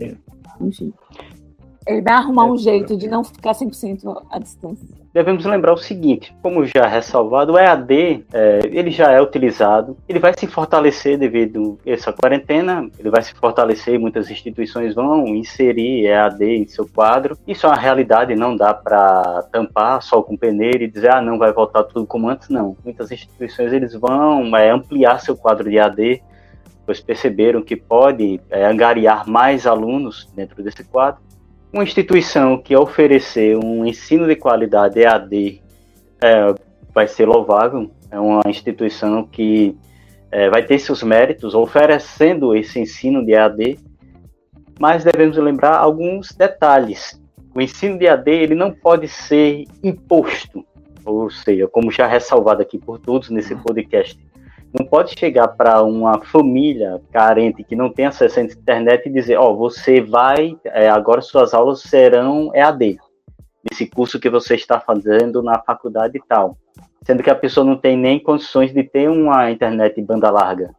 enfim. 0.68 0.94
Ele 1.86 2.02
vai 2.02 2.14
arrumar 2.14 2.46
um 2.46 2.58
jeito 2.58 2.96
de 2.96 3.08
não 3.08 3.24
ficar 3.24 3.54
100% 3.54 4.24
à 4.30 4.38
distância. 4.38 4.88
Devemos 5.14 5.44
lembrar 5.44 5.74
o 5.74 5.78
seguinte, 5.78 6.34
como 6.42 6.66
já 6.66 6.88
ressalvado, 6.88 7.54
o 7.54 7.58
EAD, 7.58 8.24
é, 8.32 8.60
ele 8.72 8.92
já 8.92 9.12
é 9.12 9.22
utilizado, 9.22 9.98
ele 10.08 10.20
vai 10.20 10.34
se 10.38 10.48
fortalecer 10.48 11.18
devido 11.18 11.78
a 11.86 11.90
essa 11.90 12.14
quarentena, 12.14 12.90
ele 12.98 13.10
vai 13.10 13.22
se 13.22 13.34
fortalecer, 13.34 14.00
muitas 14.00 14.32
instituições 14.32 14.96
vão 14.96 15.28
inserir 15.28 16.06
EAD 16.06 16.46
em 16.46 16.68
seu 16.68 16.88
quadro. 16.88 17.38
Isso 17.46 17.66
é 17.66 17.70
uma 17.70 17.76
realidade, 17.76 18.36
não 18.36 18.56
dá 18.56 18.74
para 18.74 19.44
tampar 19.52 20.02
só 20.02 20.22
com 20.22 20.38
peneira 20.38 20.84
e 20.84 20.88
dizer, 20.88 21.12
ah, 21.12 21.22
não, 21.22 21.38
vai 21.38 21.52
voltar 21.52 21.84
tudo 21.84 22.08
como 22.08 22.30
antes, 22.30 22.48
não. 22.48 22.78
Muitas 22.82 23.12
instituições, 23.12 23.74
eles 23.74 23.94
vão 23.94 24.56
é, 24.56 24.70
ampliar 24.70 25.20
seu 25.20 25.36
quadro 25.36 25.70
de 25.70 25.76
EAD, 25.76 26.24
pois 26.86 27.00
perceberam 27.00 27.62
que 27.62 27.76
pode 27.76 28.40
é, 28.50 28.66
angariar 28.66 29.28
mais 29.30 29.66
alunos 29.68 30.28
dentro 30.36 30.64
desse 30.64 30.84
quadro 30.84 31.22
uma 31.74 31.84
instituição 31.84 32.58
que 32.58 32.76
oferecer 32.76 33.58
um 33.58 33.86
ensino 33.86 34.28
de 34.28 34.36
qualidade 34.36 35.00
EAD 35.00 35.62
é, 36.22 36.54
vai 36.94 37.08
ser 37.08 37.26
louvável. 37.26 37.90
É 38.10 38.20
uma 38.20 38.42
instituição 38.46 39.24
que 39.24 39.78
é, 40.30 40.50
vai 40.50 40.64
ter 40.64 40.80
seus 40.80 41.02
méritos 41.02 41.56
oferecendo 41.56 42.54
esse 42.54 42.80
ensino 42.80 43.26
de 43.26 43.32
EAD, 43.32 43.80
mas 44.80 45.06
devemos 45.06 45.38
lembrar 45.38 45.78
alguns 45.78 46.34
detalhes. 46.34 47.22
O 47.56 47.62
ensino 47.62 47.98
de 47.98 48.06
EAD 48.06 48.30
ele 48.30 48.56
não 48.56 48.72
pode 48.72 49.08
ser 49.08 49.64
imposto, 49.82 50.66
ou 51.06 51.30
seja, 51.30 51.70
como 51.70 51.90
já 51.90 52.06
ressalvado 52.06 52.62
aqui 52.62 52.78
por 52.78 53.00
todos 53.00 53.30
nesse 53.30 53.56
podcast, 53.56 54.20
não 54.78 54.86
pode 54.86 55.18
chegar 55.20 55.50
para 55.50 55.84
uma 55.84 56.24
família 56.24 57.02
carente 57.12 57.64
que 57.64 57.76
não 57.76 57.92
tem 57.92 58.06
acesso 58.06 58.40
à 58.40 58.44
internet 58.44 59.08
e 59.08 59.12
dizer, 59.12 59.38
ó, 59.38 59.52
oh, 59.52 59.56
você 59.56 60.00
vai, 60.00 60.58
é, 60.66 60.90
agora 60.90 61.22
suas 61.22 61.54
aulas 61.54 61.82
serão 61.82 62.52
EAD, 62.56 62.98
nesse 63.70 63.86
curso 63.88 64.20
que 64.20 64.30
você 64.30 64.56
está 64.56 64.80
fazendo 64.80 65.42
na 65.42 65.60
faculdade 65.60 66.18
e 66.18 66.22
tal. 66.26 66.58
Sendo 67.04 67.22
que 67.22 67.30
a 67.30 67.36
pessoa 67.36 67.66
não 67.66 67.76
tem 67.76 67.98
nem 67.98 68.20
condições 68.20 68.74
de 68.74 68.84
ter 68.84 69.10
uma 69.10 69.52
internet 69.52 70.02
banda 70.02 70.30
larga. 70.30 70.74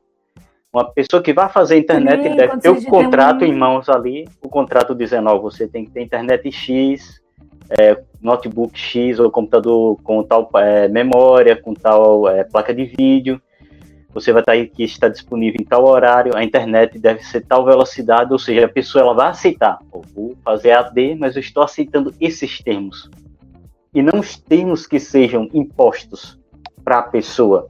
Uma 0.72 0.90
pessoa 0.90 1.22
que 1.22 1.34
vai 1.34 1.50
fazer 1.50 1.76
internet 1.76 2.22
Sim, 2.22 2.36
deve 2.36 2.56
ter 2.58 2.70
o 2.70 2.82
contrato 2.84 3.44
um... 3.44 3.46
em 3.46 3.54
mãos 3.54 3.90
ali, 3.90 4.26
o 4.40 4.48
contrato 4.48 4.94
dizendo, 4.94 5.28
ó, 5.28 5.36
oh, 5.36 5.40
você 5.42 5.68
tem 5.68 5.84
que 5.84 5.90
ter 5.90 6.00
internet 6.00 6.50
X, 6.50 7.20
é, 7.78 8.00
notebook 8.22 8.78
X 8.78 9.18
ou 9.18 9.30
computador 9.30 9.98
com 10.02 10.22
tal 10.22 10.48
é, 10.56 10.88
memória, 10.88 11.56
com 11.56 11.74
tal 11.74 12.26
é, 12.26 12.42
placa 12.44 12.72
de 12.72 12.86
vídeo 12.86 13.40
você 14.12 14.32
vai 14.32 14.42
estar 14.42 14.52
aí 14.52 14.66
que 14.66 14.82
está 14.82 15.08
disponível 15.08 15.58
em 15.60 15.64
tal 15.64 15.84
horário, 15.84 16.36
a 16.36 16.44
internet 16.44 16.98
deve 16.98 17.22
ser 17.24 17.42
tal 17.46 17.64
velocidade, 17.64 18.32
ou 18.32 18.38
seja, 18.38 18.66
a 18.66 18.68
pessoa 18.68 19.02
ela 19.02 19.14
vai 19.14 19.28
aceitar. 19.28 19.78
Eu 19.92 20.02
vou 20.14 20.36
fazer 20.44 20.72
AD, 20.72 21.16
mas 21.16 21.34
eu 21.34 21.40
estou 21.40 21.62
aceitando 21.62 22.14
esses 22.20 22.58
termos. 22.62 23.10
E 23.94 24.02
não 24.02 24.20
os 24.20 24.36
termos 24.36 24.86
que 24.86 25.00
sejam 25.00 25.48
impostos 25.52 26.38
para 26.84 26.98
a 26.98 27.02
pessoa. 27.02 27.68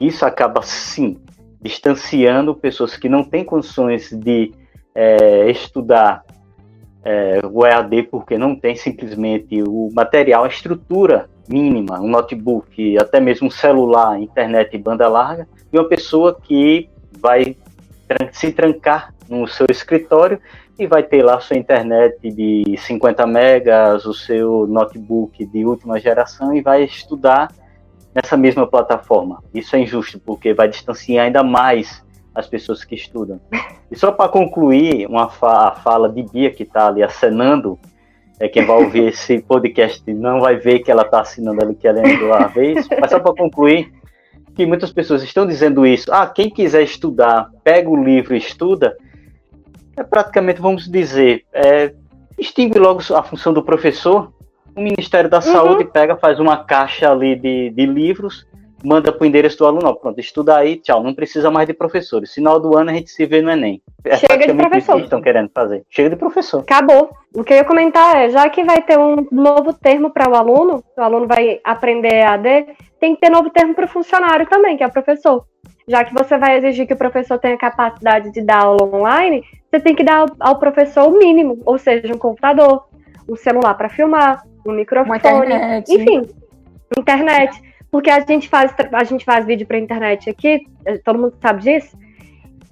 Isso 0.00 0.24
acaba, 0.24 0.62
sim, 0.62 1.18
distanciando 1.60 2.54
pessoas 2.54 2.96
que 2.96 3.08
não 3.08 3.22
têm 3.22 3.44
condições 3.44 4.10
de 4.10 4.52
é, 4.94 5.50
estudar 5.50 6.24
é, 7.04 7.40
o 7.50 7.66
EAD 7.66 8.04
porque 8.04 8.36
não 8.38 8.54
tem 8.54 8.76
simplesmente 8.76 9.62
o 9.62 9.90
material, 9.92 10.44
a 10.44 10.48
estrutura 10.48 11.28
mínima, 11.50 12.00
um 12.00 12.08
notebook, 12.08 12.96
até 12.98 13.18
mesmo 13.20 13.48
um 13.48 13.50
celular, 13.50 14.20
internet 14.20 14.74
e 14.74 14.78
banda 14.78 15.08
larga, 15.08 15.48
e 15.72 15.78
uma 15.78 15.88
pessoa 15.88 16.38
que 16.40 16.88
vai 17.18 17.56
se 18.32 18.52
trancar 18.52 19.14
no 19.28 19.46
seu 19.46 19.66
escritório 19.70 20.40
e 20.78 20.86
vai 20.86 21.02
ter 21.02 21.22
lá 21.22 21.38
sua 21.40 21.56
internet 21.56 22.30
de 22.30 22.76
50 22.78 23.26
megas, 23.26 24.06
o 24.06 24.14
seu 24.14 24.66
notebook 24.66 25.44
de 25.44 25.64
última 25.64 26.00
geração 26.00 26.54
e 26.54 26.62
vai 26.62 26.84
estudar 26.84 27.52
nessa 28.14 28.36
mesma 28.36 28.66
plataforma. 28.66 29.42
Isso 29.52 29.76
é 29.76 29.80
injusto, 29.80 30.18
porque 30.18 30.54
vai 30.54 30.68
distanciar 30.68 31.26
ainda 31.26 31.42
mais 31.42 32.02
as 32.34 32.46
pessoas 32.46 32.84
que 32.84 32.94
estudam. 32.94 33.40
E 33.90 33.96
só 33.96 34.10
para 34.12 34.30
concluir, 34.30 35.06
uma 35.06 35.28
fa 35.28 35.68
a 35.68 35.72
fala 35.72 36.08
de 36.08 36.22
Bia, 36.22 36.50
que 36.50 36.62
está 36.62 36.88
ali 36.88 37.02
acenando, 37.02 37.78
é 38.40 38.48
quem 38.48 38.64
vai 38.64 38.76
ouvir 38.78 39.08
esse 39.08 39.38
podcast 39.42 40.02
não 40.14 40.40
vai 40.40 40.56
ver 40.56 40.78
que 40.80 40.90
ela 40.90 41.02
está 41.02 41.20
assinando 41.20 41.62
ali 41.62 41.74
que 41.74 41.86
ela 41.86 42.00
é 42.00 42.16
uma 42.16 42.48
vez, 42.48 42.88
mas 42.98 43.10
só 43.10 43.20
para 43.20 43.34
concluir, 43.34 43.92
que 44.56 44.64
muitas 44.64 44.90
pessoas 44.90 45.22
estão 45.22 45.46
dizendo 45.46 45.86
isso. 45.86 46.10
Ah, 46.12 46.26
quem 46.26 46.48
quiser 46.48 46.82
estudar, 46.82 47.50
pega 47.62 47.88
o 47.88 48.02
livro 48.02 48.34
e 48.34 48.38
estuda. 48.38 48.96
É 49.94 50.02
praticamente, 50.02 50.60
vamos 50.60 50.90
dizer, 50.90 51.44
é, 51.52 51.92
extingue 52.38 52.78
logo 52.78 53.00
a 53.14 53.22
função 53.22 53.52
do 53.52 53.62
professor. 53.62 54.32
O 54.74 54.80
Ministério 54.80 55.28
da 55.28 55.36
uhum. 55.36 55.42
Saúde 55.42 55.84
pega, 55.84 56.16
faz 56.16 56.40
uma 56.40 56.64
caixa 56.64 57.10
ali 57.10 57.36
de, 57.36 57.70
de 57.70 57.84
livros, 57.84 58.46
manda 58.84 59.12
para 59.12 59.22
o 59.22 59.26
endereço 59.26 59.58
do 59.58 59.66
aluno. 59.66 59.88
Ó, 59.88 59.94
pronto, 59.94 60.18
estuda 60.20 60.56
aí, 60.56 60.76
tchau. 60.76 61.02
Não 61.02 61.14
precisa 61.14 61.50
mais 61.50 61.66
de 61.66 61.74
professores. 61.74 62.32
Final 62.34 62.58
do 62.58 62.76
ano 62.76 62.90
a 62.90 62.94
gente 62.94 63.10
se 63.10 63.26
vê 63.26 63.40
no 63.40 63.50
Enem. 63.50 63.82
É 64.04 64.16
Chega 64.16 64.46
de 64.46 64.54
professor. 64.54 64.96
que 64.96 65.04
estão 65.04 65.20
querendo 65.20 65.50
fazer. 65.54 65.84
Chega 65.88 66.10
de 66.10 66.16
professor. 66.16 66.60
Acabou. 66.60 67.10
O 67.34 67.44
que 67.44 67.52
eu 67.52 67.58
ia 67.58 67.64
comentar 67.64 68.16
é, 68.16 68.30
já 68.30 68.48
que 68.48 68.64
vai 68.64 68.82
ter 68.82 68.98
um 68.98 69.26
novo 69.30 69.72
termo 69.72 70.10
para 70.10 70.28
o 70.28 70.34
aluno, 70.34 70.82
o 70.96 71.00
aluno 71.00 71.26
vai 71.26 71.60
aprender 71.62 72.22
AD, 72.22 72.66
tem 72.98 73.14
que 73.14 73.20
ter 73.20 73.30
novo 73.30 73.50
termo 73.50 73.74
para 73.74 73.84
o 73.84 73.88
funcionário 73.88 74.46
também, 74.46 74.76
que 74.76 74.82
é 74.82 74.86
o 74.86 74.92
professor. 74.92 75.44
Já 75.86 76.04
que 76.04 76.12
você 76.12 76.38
vai 76.38 76.58
exigir 76.58 76.86
que 76.86 76.92
o 76.92 76.98
professor 76.98 77.38
tenha 77.38 77.56
capacidade 77.56 78.32
de 78.32 78.42
dar 78.42 78.62
aula 78.62 78.84
online, 78.84 79.44
você 79.70 79.80
tem 79.80 79.94
que 79.94 80.04
dar 80.04 80.26
ao 80.38 80.58
professor 80.58 81.08
o 81.08 81.18
mínimo, 81.18 81.60
ou 81.64 81.78
seja, 81.78 82.12
um 82.12 82.18
computador, 82.18 82.84
um 83.28 83.36
celular 83.36 83.74
para 83.74 83.88
filmar, 83.88 84.42
um 84.66 84.72
microfone, 84.72 85.18
internet. 85.18 85.92
enfim, 85.92 86.28
internet. 86.96 87.69
Porque 87.90 88.10
a 88.10 88.20
gente 88.20 88.48
faz, 88.48 88.72
a 88.92 89.04
gente 89.04 89.24
faz 89.24 89.44
vídeo 89.44 89.66
para 89.66 89.78
internet 89.78 90.30
aqui, 90.30 90.66
eh, 90.84 90.98
todo 90.98 91.18
mundo 91.18 91.34
sabe 91.40 91.62
disso, 91.62 91.98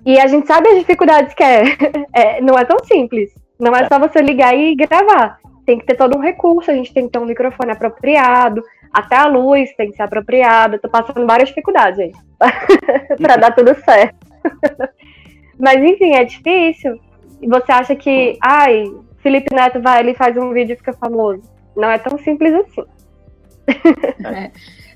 e 0.07 0.19
a 0.19 0.27
gente 0.27 0.47
sabe 0.47 0.69
as 0.69 0.79
dificuldades 0.79 1.35
que 1.35 1.43
é. 1.43 1.65
é 2.15 2.41
não 2.41 2.59
é 2.59 2.65
tão 2.65 2.79
simples. 2.85 3.31
Não 3.59 3.75
é 3.75 3.87
só 3.89 3.99
você 3.99 4.21
ligar 4.21 4.57
e 4.57 4.75
gravar. 4.75 5.39
Tem 5.67 5.79
que 5.79 5.85
ter 5.85 5.97
todo 5.97 6.17
um 6.17 6.21
recurso, 6.21 6.71
a 6.71 6.75
gente 6.75 6.95
tem 6.95 7.07
que 7.07 7.13
ter 7.13 7.19
um 7.19 7.27
microfone 7.27 7.73
apropriado, 7.73 8.63
até 8.93 9.17
a 9.17 9.27
luz 9.27 9.75
tem 9.77 9.91
que 9.91 9.97
ser 9.97 10.05
apropriada. 10.05 10.79
Tô 10.79 10.89
passando 10.89 11.27
várias 11.27 11.49
dificuldades 11.49 11.99
aí 11.99 12.13
para 13.21 13.37
dar 13.37 13.55
tudo 13.55 13.75
certo. 13.85 14.17
Mas 15.59 15.83
enfim, 15.83 16.15
é 16.15 16.25
difícil. 16.25 16.99
E 17.43 17.47
você 17.47 17.73
acha 17.73 17.95
que, 17.95 18.39
ai, 18.41 18.85
Felipe 19.19 19.55
Neto 19.55 19.81
vai 19.83 19.99
ali 19.99 20.15
faz 20.15 20.37
um 20.37 20.53
vídeo 20.53 20.75
e 20.75 20.77
fica 20.77 20.93
famoso. 20.93 21.43
Não 21.77 21.91
é 21.91 21.99
tão 21.99 22.17
simples 22.19 22.55
assim. 22.55 22.85
É. 24.25 24.51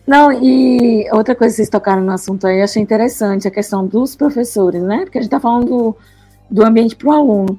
Não, 0.06 0.32
e 0.32 1.08
outra 1.12 1.34
coisa 1.34 1.52
que 1.52 1.56
vocês 1.56 1.68
tocaram 1.68 2.02
no 2.02 2.12
assunto 2.12 2.46
aí, 2.46 2.60
achei 2.60 2.82
interessante 2.82 3.46
a 3.46 3.50
questão 3.50 3.86
dos 3.86 4.16
professores, 4.16 4.82
né? 4.82 5.04
Porque 5.04 5.18
a 5.18 5.20
gente 5.20 5.28
está 5.28 5.38
falando 5.38 5.66
do, 5.66 5.96
do 6.50 6.64
ambiente 6.64 6.96
para 6.96 7.08
o 7.08 7.12
aluno, 7.12 7.58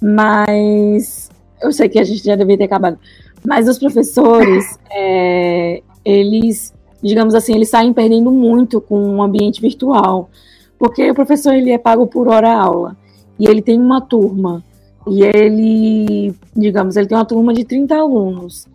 mas 0.00 1.28
eu 1.60 1.72
sei 1.72 1.88
que 1.88 1.98
a 1.98 2.04
gente 2.04 2.24
já 2.24 2.36
deveria 2.36 2.58
ter 2.58 2.64
acabado. 2.64 2.98
Mas 3.44 3.68
os 3.68 3.78
professores, 3.78 4.78
é, 4.90 5.82
eles, 6.04 6.72
digamos 7.02 7.34
assim, 7.34 7.54
eles 7.54 7.70
saem 7.70 7.92
perdendo 7.92 8.30
muito 8.30 8.80
com 8.80 9.16
o 9.16 9.22
ambiente 9.22 9.60
virtual, 9.60 10.30
porque 10.78 11.10
o 11.10 11.14
professor 11.14 11.54
ele 11.54 11.72
é 11.72 11.78
pago 11.78 12.06
por 12.06 12.28
hora 12.28 12.52
aula. 12.52 12.96
E 13.38 13.46
ele 13.46 13.62
tem 13.62 13.80
uma 13.80 14.00
turma. 14.00 14.62
E 15.08 15.22
ele, 15.22 16.34
digamos, 16.54 16.96
ele 16.96 17.06
tem 17.06 17.16
uma 17.16 17.24
turma 17.24 17.52
de 17.52 17.64
30 17.64 17.96
alunos 17.96 18.68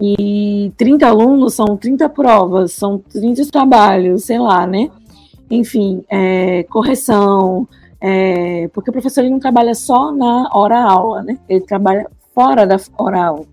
e 0.00 0.72
30 0.76 1.06
alunos 1.06 1.54
são 1.54 1.76
30 1.76 2.08
provas, 2.08 2.72
são 2.72 2.98
30 2.98 3.46
trabalhos, 3.50 4.24
sei 4.24 4.38
lá, 4.38 4.66
né? 4.66 4.90
Enfim, 5.50 6.04
é, 6.08 6.64
correção, 6.64 7.66
É, 8.00 8.68
porque 8.74 8.90
o 8.90 8.92
professor 8.92 9.22
ele 9.22 9.30
não 9.30 9.40
trabalha 9.40 9.74
só 9.74 10.12
na 10.12 10.50
hora 10.52 10.78
aula, 10.82 11.22
né? 11.22 11.38
Ele 11.48 11.62
trabalha 11.62 12.06
fora 12.34 12.66
da 12.66 12.76
hora 12.98 13.24
aula. 13.24 13.46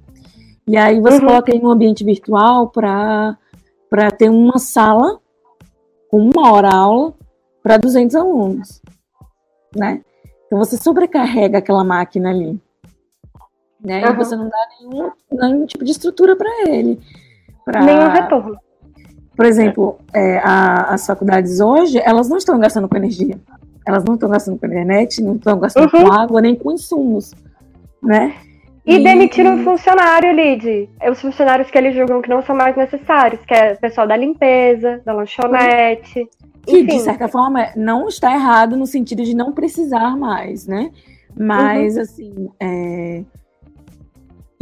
E 0.67 0.75
aí 0.77 0.99
você 0.99 1.15
uhum. 1.15 1.27
coloca 1.27 1.51
ele 1.51 1.63
num 1.63 1.71
ambiente 1.71 2.03
virtual 2.03 2.69
para 2.69 3.37
ter 4.17 4.29
uma 4.29 4.59
sala 4.59 5.19
com 6.09 6.17
uma 6.17 6.51
hora 6.51 6.69
aula 6.73 7.13
para 7.63 7.77
200 7.77 8.15
alunos, 8.15 8.81
né? 9.75 10.01
Então 10.45 10.59
você 10.59 10.77
sobrecarrega 10.77 11.57
aquela 11.57 11.83
máquina 11.83 12.29
ali, 12.29 12.59
né? 13.83 14.05
Uhum. 14.05 14.13
E 14.13 14.15
você 14.15 14.35
não 14.35 14.49
dá 14.49 14.67
nenhum, 14.79 15.11
nenhum 15.31 15.65
tipo 15.65 15.83
de 15.83 15.91
estrutura 15.91 16.35
para 16.35 16.69
ele. 16.69 16.99
Pra... 17.65 17.81
Nenhum 17.81 18.09
retorno. 18.09 18.57
Por 19.35 19.45
exemplo, 19.45 19.97
é, 20.13 20.37
a, 20.39 20.93
as 20.93 21.05
faculdades 21.05 21.59
hoje, 21.59 21.99
elas 22.03 22.29
não 22.29 22.37
estão 22.37 22.59
gastando 22.59 22.87
com 22.87 22.95
energia. 22.95 23.39
Elas 23.85 24.03
não 24.03 24.13
estão 24.13 24.29
gastando 24.29 24.57
com 24.59 24.65
internet, 24.65 25.21
não 25.21 25.35
estão 25.35 25.59
gastando 25.59 25.91
uhum. 25.93 26.05
com 26.05 26.13
água, 26.13 26.41
nem 26.41 26.55
com 26.55 26.71
insumos, 26.71 27.33
né? 28.01 28.35
E, 28.85 28.95
e 28.95 29.03
demitiram 29.03 29.55
um 29.55 29.63
funcionário, 29.63 30.33
Lid. 30.33 30.89
É 30.99 31.09
os 31.09 31.19
funcionários 31.19 31.71
que 31.71 31.77
eles 31.77 31.95
julgam 31.95 32.21
que 32.21 32.29
não 32.29 32.41
são 32.43 32.55
mais 32.55 32.75
necessários, 32.75 33.43
que 33.45 33.53
é 33.53 33.73
o 33.73 33.77
pessoal 33.77 34.05
da 34.05 34.15
limpeza, 34.15 35.01
da 35.05 35.13
lanchonete. 35.13 36.27
Que, 36.65 36.79
enfim. 36.79 36.97
de 36.97 36.99
certa 36.99 37.27
forma, 37.27 37.69
não 37.75 38.07
está 38.07 38.33
errado 38.33 38.75
no 38.75 38.85
sentido 38.85 39.23
de 39.23 39.35
não 39.35 39.51
precisar 39.51 40.17
mais, 40.17 40.67
né? 40.67 40.91
Mas, 41.37 41.95
uhum. 41.95 42.01
assim, 42.01 42.49
é... 42.59 43.23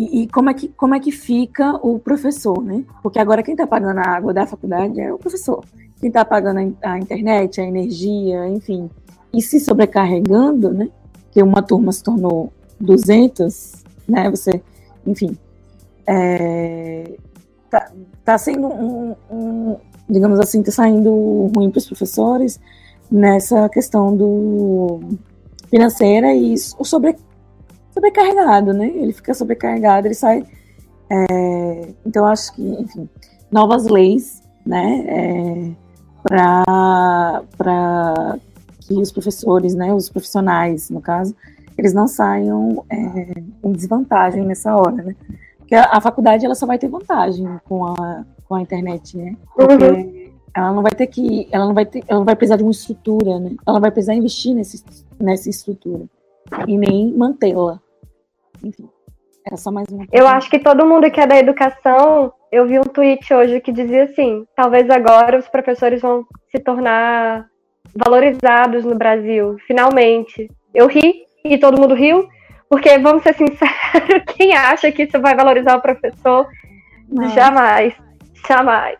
E, 0.02 0.24
e, 0.24 0.28
como, 0.28 0.50
é 0.50 0.54
que, 0.56 0.68
como 0.70 0.96
é 0.96 1.00
que 1.00 1.12
fica 1.12 1.76
o 1.76 2.00
professor, 2.00 2.60
né? 2.64 2.84
Porque 3.04 3.20
agora 3.20 3.44
quem 3.44 3.54
está 3.54 3.68
pagando 3.68 4.00
a 4.00 4.08
água 4.08 4.34
da 4.34 4.48
faculdade 4.48 5.00
é 5.00 5.14
o 5.14 5.20
professor. 5.20 5.64
Quem 6.00 6.08
está 6.08 6.26
pagando 6.26 6.76
a, 6.82 6.98
internet, 6.98 7.62
a 7.62 7.64
energia, 7.64 8.50
enfim. 8.50 8.90
E 9.32 9.44
se 9.44 9.60
sobrecarregando, 9.60 10.74
né? 10.74 10.90
Que 11.30 11.44
uma 11.44 11.62
turma 11.62 11.92
se 11.92 12.02
tornou 12.02 12.52
200, 12.80 13.84
né? 14.08 14.28
Você, 14.32 14.60
enfim, 15.06 15.38
é, 16.08 17.16
tá, 17.70 17.92
tá 18.26 18.38
sendo 18.40 18.70
um, 18.70 19.16
um, 19.30 19.78
digamos 20.10 20.40
assim, 20.40 20.64
tá 20.64 20.72
saindo 20.72 21.12
ruim 21.56 21.70
para 21.70 21.78
os 21.78 21.86
professores 21.86 22.60
nessa 23.12 23.70
questão 23.70 24.18
do 24.18 25.00
financeira 25.70 26.34
e 26.34 26.56
o 26.80 26.84
sobre, 26.84 27.16
sobrecarregado, 27.94 28.74
né? 28.74 28.88
Ele 28.88 29.14
fica 29.14 29.34
sobrecarregado, 29.34 30.08
ele 30.08 30.16
sai. 30.16 30.44
É, 31.10 31.90
então, 32.06 32.26
acho 32.26 32.54
que, 32.54 32.62
enfim, 32.62 33.10
novas 33.52 33.86
leis, 33.86 34.42
né? 34.66 35.06
É, 35.08 35.72
para 36.24 37.44
que 38.80 38.94
os 38.96 39.12
professores, 39.12 39.76
né, 39.76 39.94
os 39.94 40.10
profissionais, 40.10 40.90
no 40.90 41.02
caso, 41.02 41.36
eles 41.78 41.94
não 41.94 42.08
saiam 42.08 42.84
é, 42.90 43.42
em 43.64 43.72
desvantagem 43.72 44.44
nessa 44.44 44.76
hora, 44.76 45.04
né? 45.04 45.16
Porque 45.58 45.76
a, 45.76 45.98
a, 45.98 46.02
faculdade 46.02 46.46
ela 46.46 46.56
só 46.56 46.66
vai 46.66 46.78
ter 46.78 46.88
vantagem 46.88 47.48
com 47.66 47.86
a, 47.86 48.26
com 48.48 48.56
a 48.56 48.62
internet, 48.62 49.18
né? 49.18 49.36
Porque 49.56 49.84
uhum. 49.84 50.32
ela 50.54 50.74
não 50.74 50.82
vai 50.82 50.92
ter 50.92 51.08
que, 51.08 51.48
ela 51.52 51.66
não 51.66 51.74
vai 51.74 51.86
ter, 51.86 52.04
ela 52.08 52.20
não 52.20 52.26
vai 52.26 52.36
precisar 52.36 52.58
de 52.58 52.64
uma 52.64 52.72
estrutura, 52.72 53.40
né? 53.40 53.56
Ela 53.66 53.80
vai 53.80 53.92
precisar 53.92 54.14
investir 54.14 54.54
nesse, 54.54 54.84
nessa 55.20 55.50
estrutura 55.50 56.06
e 56.68 56.78
nem 56.78 57.14
mantê-la. 57.14 57.80
Enfim, 58.64 58.90
era 59.46 59.58
só 59.58 59.72
mais 59.72 59.88
uma. 59.90 60.06
Eu 60.12 60.28
acho 60.28 60.50
que 60.50 60.60
todo 60.60 60.86
mundo 60.86 61.10
que 61.10 61.20
é 61.20 61.28
da 61.28 61.38
educação, 61.38 62.32
eu 62.52 62.68
vi 62.68 62.80
um 62.80 62.84
tweet 62.84 63.34
hoje 63.34 63.60
que 63.62 63.72
dizia 63.72 64.04
assim: 64.04 64.46
talvez 64.56 64.90
agora 64.90 65.40
os 65.40 65.48
professores 65.48 66.02
vão 66.02 66.26
se 66.52 66.60
tornar 66.60 67.48
valorizados 67.96 68.86
no 68.86 68.96
Brasil, 68.96 69.58
finalmente. 69.68 70.50
Eu 70.74 70.88
ri 70.88 71.26
e 71.44 71.58
todo 71.58 71.80
mundo 71.80 71.94
riu, 71.94 72.28
porque, 72.70 72.98
vamos 73.00 73.24
ser 73.24 73.34
sinceros, 73.36 74.24
quem 74.38 74.56
acha 74.56 74.92
que 74.92 75.04
isso 75.04 75.20
vai 75.20 75.36
valorizar 75.36 75.78
o 75.78 75.82
professor? 75.82 76.48
Não. 77.10 77.30
Jamais, 77.30 77.94
jamais. 78.48 78.98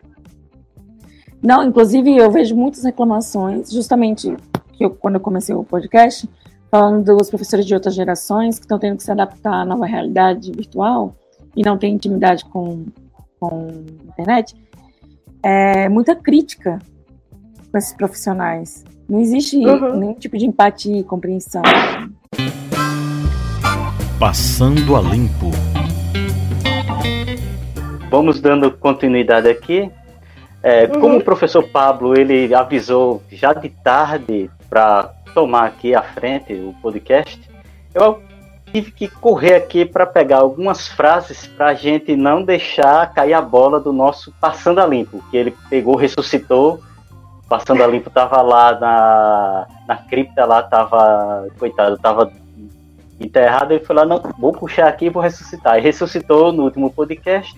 Não, 1.42 1.64
inclusive 1.64 2.16
eu 2.16 2.30
vejo 2.30 2.54
muitas 2.54 2.84
reclamações, 2.84 3.72
justamente 3.72 4.36
eu, 4.78 4.90
quando 4.90 5.14
eu 5.16 5.20
comecei 5.20 5.54
o 5.54 5.64
podcast, 5.64 6.28
falando 6.72 7.14
dos 7.18 7.28
professores 7.28 7.66
de 7.66 7.74
outras 7.74 7.94
gerações 7.94 8.58
que 8.58 8.64
estão 8.64 8.78
tendo 8.78 8.96
que 8.96 9.02
se 9.02 9.10
adaptar 9.10 9.52
à 9.52 9.64
nova 9.66 9.84
realidade 9.84 10.50
virtual 10.50 11.14
e 11.54 11.62
não 11.62 11.76
têm 11.76 11.94
intimidade 11.94 12.46
com, 12.46 12.86
com 13.38 13.68
a 13.68 14.08
internet, 14.08 14.56
é 15.42 15.86
muita 15.90 16.16
crítica 16.16 16.78
com 17.70 17.76
esses 17.76 17.92
profissionais. 17.92 18.84
Não 19.06 19.20
existe 19.20 19.58
uhum. 19.58 19.96
nenhum 19.98 20.14
tipo 20.14 20.38
de 20.38 20.46
empatia 20.46 20.98
e 20.98 21.04
compreensão. 21.04 21.60
Passando 24.18 24.96
a 24.96 25.02
limpo. 25.02 25.50
Vamos 28.10 28.40
dando 28.40 28.72
continuidade 28.72 29.46
aqui. 29.46 29.90
É, 30.62 30.86
uhum. 30.86 31.00
Como 31.02 31.18
o 31.18 31.22
professor 31.22 31.68
Pablo 31.68 32.18
ele 32.18 32.54
avisou 32.54 33.22
já 33.30 33.52
de 33.52 33.68
tarde 33.68 34.50
para 34.70 35.12
tomar 35.32 35.66
aqui 35.66 35.94
à 35.94 36.02
frente 36.02 36.52
o 36.52 36.74
podcast, 36.80 37.40
eu 37.94 38.22
tive 38.72 38.90
que 38.90 39.08
correr 39.08 39.54
aqui 39.54 39.84
para 39.84 40.06
pegar 40.06 40.38
algumas 40.38 40.88
frases 40.88 41.46
para 41.46 41.66
a 41.66 41.74
gente 41.74 42.16
não 42.16 42.42
deixar 42.42 43.12
cair 43.12 43.34
a 43.34 43.42
bola 43.42 43.78
do 43.78 43.92
nosso 43.92 44.32
passando 44.40 44.80
a 44.80 44.86
limpo, 44.86 45.22
que 45.30 45.36
ele 45.36 45.54
pegou, 45.68 45.94
ressuscitou 45.96 46.80
passando 47.52 47.82
a 47.82 47.86
limpo, 47.86 48.08
tava 48.08 48.40
lá 48.40 48.80
na, 48.80 49.66
na 49.86 49.96
cripta, 49.96 50.46
lá 50.46 50.62
tava, 50.62 51.46
coitado, 51.58 51.98
tava 51.98 52.32
enterrado, 53.20 53.72
ele 53.72 53.84
foi 53.84 53.94
lá, 53.94 54.06
não, 54.06 54.22
vou 54.38 54.52
puxar 54.52 54.88
aqui 54.88 55.04
e 55.04 55.10
vou 55.10 55.22
ressuscitar. 55.22 55.76
E 55.76 55.82
ressuscitou 55.82 56.50
no 56.50 56.62
último 56.62 56.90
podcast. 56.90 57.54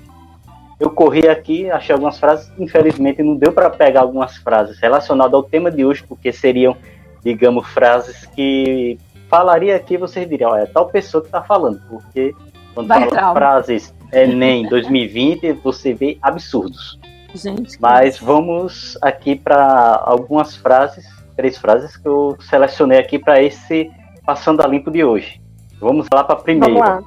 Eu 0.81 0.91
corri 0.91 1.29
aqui, 1.29 1.71
achei 1.71 1.93
algumas 1.93 2.19
frases, 2.19 2.51
infelizmente 2.59 3.23
não 3.23 3.37
deu 3.37 3.53
para 3.53 3.71
pegar 3.71 4.01
algumas 4.01 4.37
frases 4.37 4.81
relacionadas 4.81 5.33
ao 5.33 5.45
tema 5.45 5.71
de 5.71 5.85
hoje, 5.85 6.03
porque 6.03 6.33
seriam, 6.33 6.77
digamos, 7.25 7.67
frases 7.69 8.27
que 8.27 8.99
falaria 9.29 9.75
aqui, 9.75 9.97
vocês 9.97 10.29
diriam, 10.29 10.55
é 10.55 10.67
tal 10.67 10.89
pessoa 10.89 11.25
que 11.25 11.31
tá 11.31 11.43
falando, 11.43 11.81
porque 11.89 12.35
quando 12.75 12.89
Vai 12.89 13.09
fala 13.09 13.33
frases 13.33 13.95
Enem 14.13 14.69
2020, 14.69 15.53
você 15.55 15.95
vê 15.95 16.19
absurdos. 16.21 16.99
Gente. 17.35 17.81
Mas 17.81 18.19
vamos 18.19 18.97
aqui 19.03 19.35
para 19.35 20.01
algumas 20.05 20.55
frases, 20.57 21.05
três 21.37 21.59
frases 21.59 21.97
que 21.97 22.07
eu 22.07 22.37
selecionei 22.41 22.99
aqui 22.99 23.19
para 23.19 23.43
esse 23.43 23.91
Passando 24.25 24.63
a 24.63 24.67
Limpo 24.67 24.91
de 24.91 25.03
hoje. 25.03 25.41
Vamos 25.81 26.07
lá 26.13 26.23
para 26.23 26.37
a 26.37 26.43
primeira. 26.43 26.73
Vamos 26.73 26.89
lá. 26.89 27.03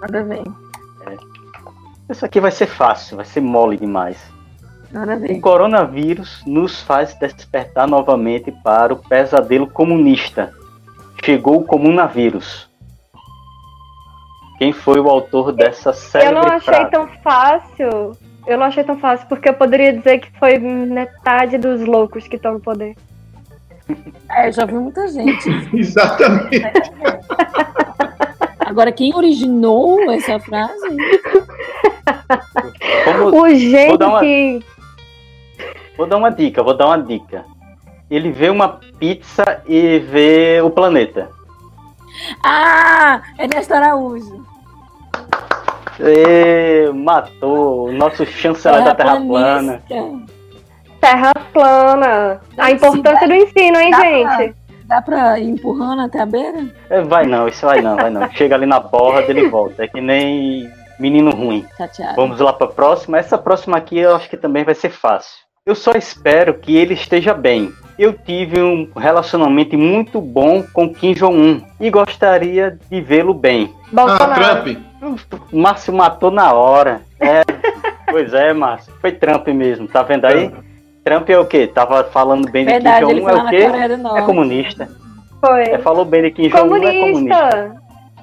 Nada 0.00 0.22
bem. 0.24 0.44
É. 1.06 2.12
Isso 2.12 2.24
aqui 2.24 2.40
vai 2.40 2.50
ser 2.50 2.66
fácil, 2.66 3.16
vai 3.16 3.24
ser 3.24 3.40
mole 3.40 3.76
demais. 3.76 4.18
Nada 4.92 5.16
bem. 5.16 5.38
O 5.38 5.40
coronavírus 5.40 6.42
nos 6.46 6.82
faz 6.82 7.14
despertar 7.14 7.88
novamente 7.88 8.52
para 8.52 8.92
o 8.92 8.96
pesadelo 8.96 9.66
comunista. 9.66 10.52
Chegou 11.24 11.58
o 11.60 11.64
comunavírus. 11.64 12.68
Quem 14.58 14.72
foi 14.72 15.00
o 15.00 15.08
autor 15.08 15.52
dessa 15.52 15.92
série? 15.92 16.26
Eu 16.26 16.32
não 16.32 16.42
achei 16.42 16.60
frase? 16.60 16.90
tão 16.90 17.08
fácil 17.22 18.16
eu 18.46 18.58
não 18.58 18.66
achei 18.66 18.82
tão 18.84 18.98
fácil, 18.98 19.26
porque 19.28 19.48
eu 19.48 19.54
poderia 19.54 19.92
dizer 19.92 20.18
que 20.18 20.30
foi 20.38 20.58
metade 20.58 21.58
dos 21.58 21.84
loucos 21.84 22.26
que 22.26 22.36
estão 22.36 22.54
no 22.54 22.60
poder. 22.60 22.96
É, 24.30 24.48
eu 24.48 24.52
já 24.52 24.64
vi 24.64 24.74
muita 24.74 25.06
gente. 25.08 25.48
Exatamente. 25.74 26.62
Agora, 28.58 28.90
quem 28.90 29.14
originou 29.14 30.10
essa 30.12 30.38
frase? 30.40 30.96
Vamos, 33.04 33.32
o 33.32 33.48
jeito 33.54 34.04
uma, 34.04 34.20
que. 34.20 34.60
Vou 35.96 36.06
dar 36.06 36.16
uma 36.16 36.30
dica, 36.30 36.62
vou 36.62 36.76
dar 36.76 36.86
uma 36.86 37.02
dica. 37.02 37.44
Ele 38.10 38.30
vê 38.30 38.50
uma 38.50 38.80
pizza 38.98 39.62
e 39.66 39.98
vê 39.98 40.60
o 40.62 40.70
planeta. 40.70 41.30
Ah, 42.44 43.22
é 43.38 43.44
Ernesto 43.44 43.74
Araújo. 43.74 44.44
E 46.00 46.90
matou 46.92 47.88
o 47.88 47.92
nosso 47.92 48.26
chanceler 48.26 48.84
da 48.84 48.94
Terra 48.94 49.20
plana. 49.20 49.82
Terra 51.00 51.32
plana. 51.52 52.40
A 52.58 52.70
importância 52.70 53.26
do 53.26 53.34
ensino, 53.34 53.78
hein, 53.78 53.90
dá 53.90 54.00
gente? 54.00 54.24
Pra, 54.24 54.54
dá 54.84 55.02
pra 55.02 55.38
ir 55.38 55.48
empurrando 55.50 56.02
até 56.02 56.20
a 56.20 56.26
beira? 56.26 56.66
É, 56.90 57.00
vai 57.02 57.26
não, 57.26 57.48
isso 57.48 57.64
vai 57.64 57.80
não, 57.80 57.96
vai 57.96 58.10
não. 58.10 58.30
Chega 58.32 58.54
ali 58.54 58.66
na 58.66 58.80
borda, 58.80 59.30
ele 59.30 59.48
volta. 59.48 59.84
É 59.84 59.88
que 59.88 60.00
nem 60.00 60.70
menino 60.98 61.30
ruim. 61.30 61.66
Chateado. 61.76 62.16
Vamos 62.16 62.40
lá 62.40 62.52
pra 62.52 62.66
próxima. 62.66 63.18
Essa 63.18 63.38
próxima 63.38 63.76
aqui 63.76 63.98
eu 63.98 64.14
acho 64.14 64.28
que 64.28 64.36
também 64.36 64.64
vai 64.64 64.74
ser 64.74 64.90
fácil. 64.90 65.42
Eu 65.64 65.76
só 65.76 65.92
espero 65.92 66.54
que 66.54 66.76
ele 66.76 66.94
esteja 66.94 67.32
bem. 67.32 67.72
Eu 67.96 68.12
tive 68.12 68.60
um 68.60 68.90
relacionamento 68.96 69.78
muito 69.78 70.20
bom 70.20 70.60
com 70.72 70.92
Kim 70.92 71.12
Jong-un 71.12 71.62
e 71.78 71.88
gostaria 71.88 72.76
de 72.90 73.00
vê-lo 73.00 73.32
bem. 73.32 73.72
Bolsonaro. 73.92 74.32
Ah, 74.32 74.56
Trump. 74.56 74.78
Márcio 75.52 75.94
matou 75.94 76.32
na 76.32 76.52
hora. 76.52 77.02
É, 77.20 77.42
pois 78.10 78.34
é, 78.34 78.52
Márcio. 78.52 78.92
Foi 79.00 79.12
Trump 79.12 79.46
mesmo, 79.48 79.86
tá 79.86 80.02
vendo 80.02 80.24
aí? 80.24 80.50
Trump 81.04 81.30
é 81.30 81.38
o 81.38 81.46
quê? 81.46 81.68
Tava 81.68 82.02
falando 82.04 82.50
bem 82.50 82.64
Verdade, 82.64 83.06
de 83.06 83.14
Kim 83.14 83.20
Jong-un, 83.20 83.30
é 83.30 83.34
o 83.34 83.48
quê? 83.48 84.18
É 84.18 84.22
comunista. 84.22 84.88
Foi. 85.40 85.62
É, 85.62 85.78
falou 85.78 86.04
bem 86.04 86.22
de 86.22 86.30
Kim 86.32 86.48
Jong-un, 86.48 86.76
é 86.76 87.00
comunista. 87.00 87.76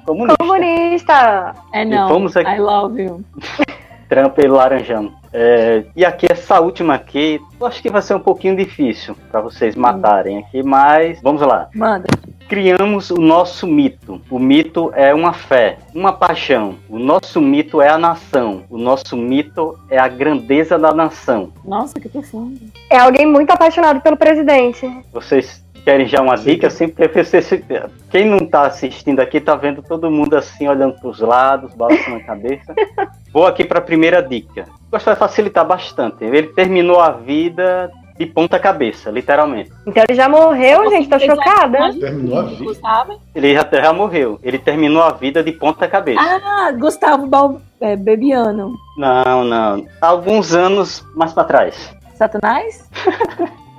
Comunista! 0.05 0.37
Comunista. 0.37 1.55
É 1.71 1.85
não. 1.85 2.27
I 2.27 2.59
love 2.59 3.01
you. 3.01 3.23
Trump 4.09 4.37
e 4.39 4.47
Laranjão. 4.47 5.18
É, 5.31 5.83
e 5.95 6.05
aqui, 6.05 6.27
essa 6.29 6.59
última 6.59 6.95
aqui, 6.95 7.39
eu 7.59 7.67
acho 7.67 7.81
que 7.81 7.89
vai 7.89 8.01
ser 8.01 8.15
um 8.15 8.19
pouquinho 8.19 8.55
difícil 8.55 9.15
para 9.31 9.41
vocês 9.41 9.75
matarem 9.75 10.39
aqui, 10.39 10.63
mas 10.63 11.21
vamos 11.21 11.41
lá. 11.41 11.69
Manda. 11.73 12.07
Criamos 12.47 13.11
o 13.11 13.17
nosso 13.21 13.67
mito. 13.67 14.19
O 14.29 14.39
mito 14.39 14.91
é 14.95 15.13
uma 15.13 15.33
fé, 15.33 15.77
uma 15.93 16.11
paixão. 16.11 16.75
O 16.89 16.97
nosso 16.97 17.39
mito 17.39 17.79
é 17.79 17.89
a 17.89 17.97
nação. 17.97 18.63
O 18.69 18.77
nosso 18.77 19.15
mito 19.15 19.77
é 19.87 19.99
a 19.99 20.07
grandeza 20.07 20.79
da 20.79 20.91
nação. 20.91 21.53
Nossa, 21.63 21.99
que 21.99 22.09
profundo. 22.09 22.59
É 22.89 22.97
alguém 22.97 23.27
muito 23.27 23.51
apaixonado 23.51 24.01
pelo 24.01 24.17
presidente. 24.17 24.89
Vocês 25.13 25.63
querem 25.79 26.07
já 26.07 26.21
uma 26.21 26.35
dica? 26.35 26.67
Eu 26.67 26.71
sempre 26.71 27.07
prefiro 27.09 27.43
ser- 27.43 27.65
Quem 28.11 28.25
não 28.25 28.39
tá 28.39 28.63
assistindo 28.67 29.19
aqui 29.19 29.39
tá 29.39 29.55
vendo 29.55 29.81
todo 29.81 30.09
mundo 30.11 30.35
assim, 30.35 30.67
olhando 30.67 30.99
pros 30.99 31.19
lados, 31.19 31.73
balançando 31.73 32.17
a 32.17 32.23
cabeça. 32.23 32.73
Vou 33.33 33.45
aqui 33.45 33.63
para 33.63 33.79
a 33.79 33.81
primeira 33.81 34.21
dica. 34.21 34.63
Que 34.91 35.05
vai 35.05 35.15
facilitar 35.15 35.65
bastante. 35.65 36.23
Ele 36.23 36.47
terminou 36.47 36.99
a 36.99 37.11
vida 37.11 37.91
de 38.17 38.25
ponta 38.25 38.59
cabeça, 38.59 39.09
literalmente. 39.09 39.71
Então 39.87 40.03
ele 40.09 40.15
já 40.15 40.27
morreu, 40.27 40.89
gente, 40.89 41.07
tô 41.07 41.17
Vocês 41.17 41.31
chocada. 41.31 41.77
acham- 41.77 41.99
Terminou 41.99 42.39
a 42.39 42.43
vida. 42.43 42.63
Gustavo? 42.65 43.19
Ele 43.33 43.53
já, 43.53 43.67
já 43.71 43.93
morreu. 43.93 44.39
Ele 44.43 44.57
terminou 44.59 45.01
a 45.03 45.11
vida 45.11 45.41
de 45.43 45.51
ponta 45.53 45.87
cabeça. 45.87 46.19
Ah, 46.21 46.71
Gustavo 46.73 47.25
Bal... 47.27 47.61
é, 47.79 47.95
Bebiano. 47.95 48.73
Não, 48.97 49.45
não. 49.45 49.85
Alguns 50.01 50.53
anos 50.53 51.05
mais 51.15 51.31
para 51.31 51.43
trás. 51.45 51.95
Satanás? 52.15 52.89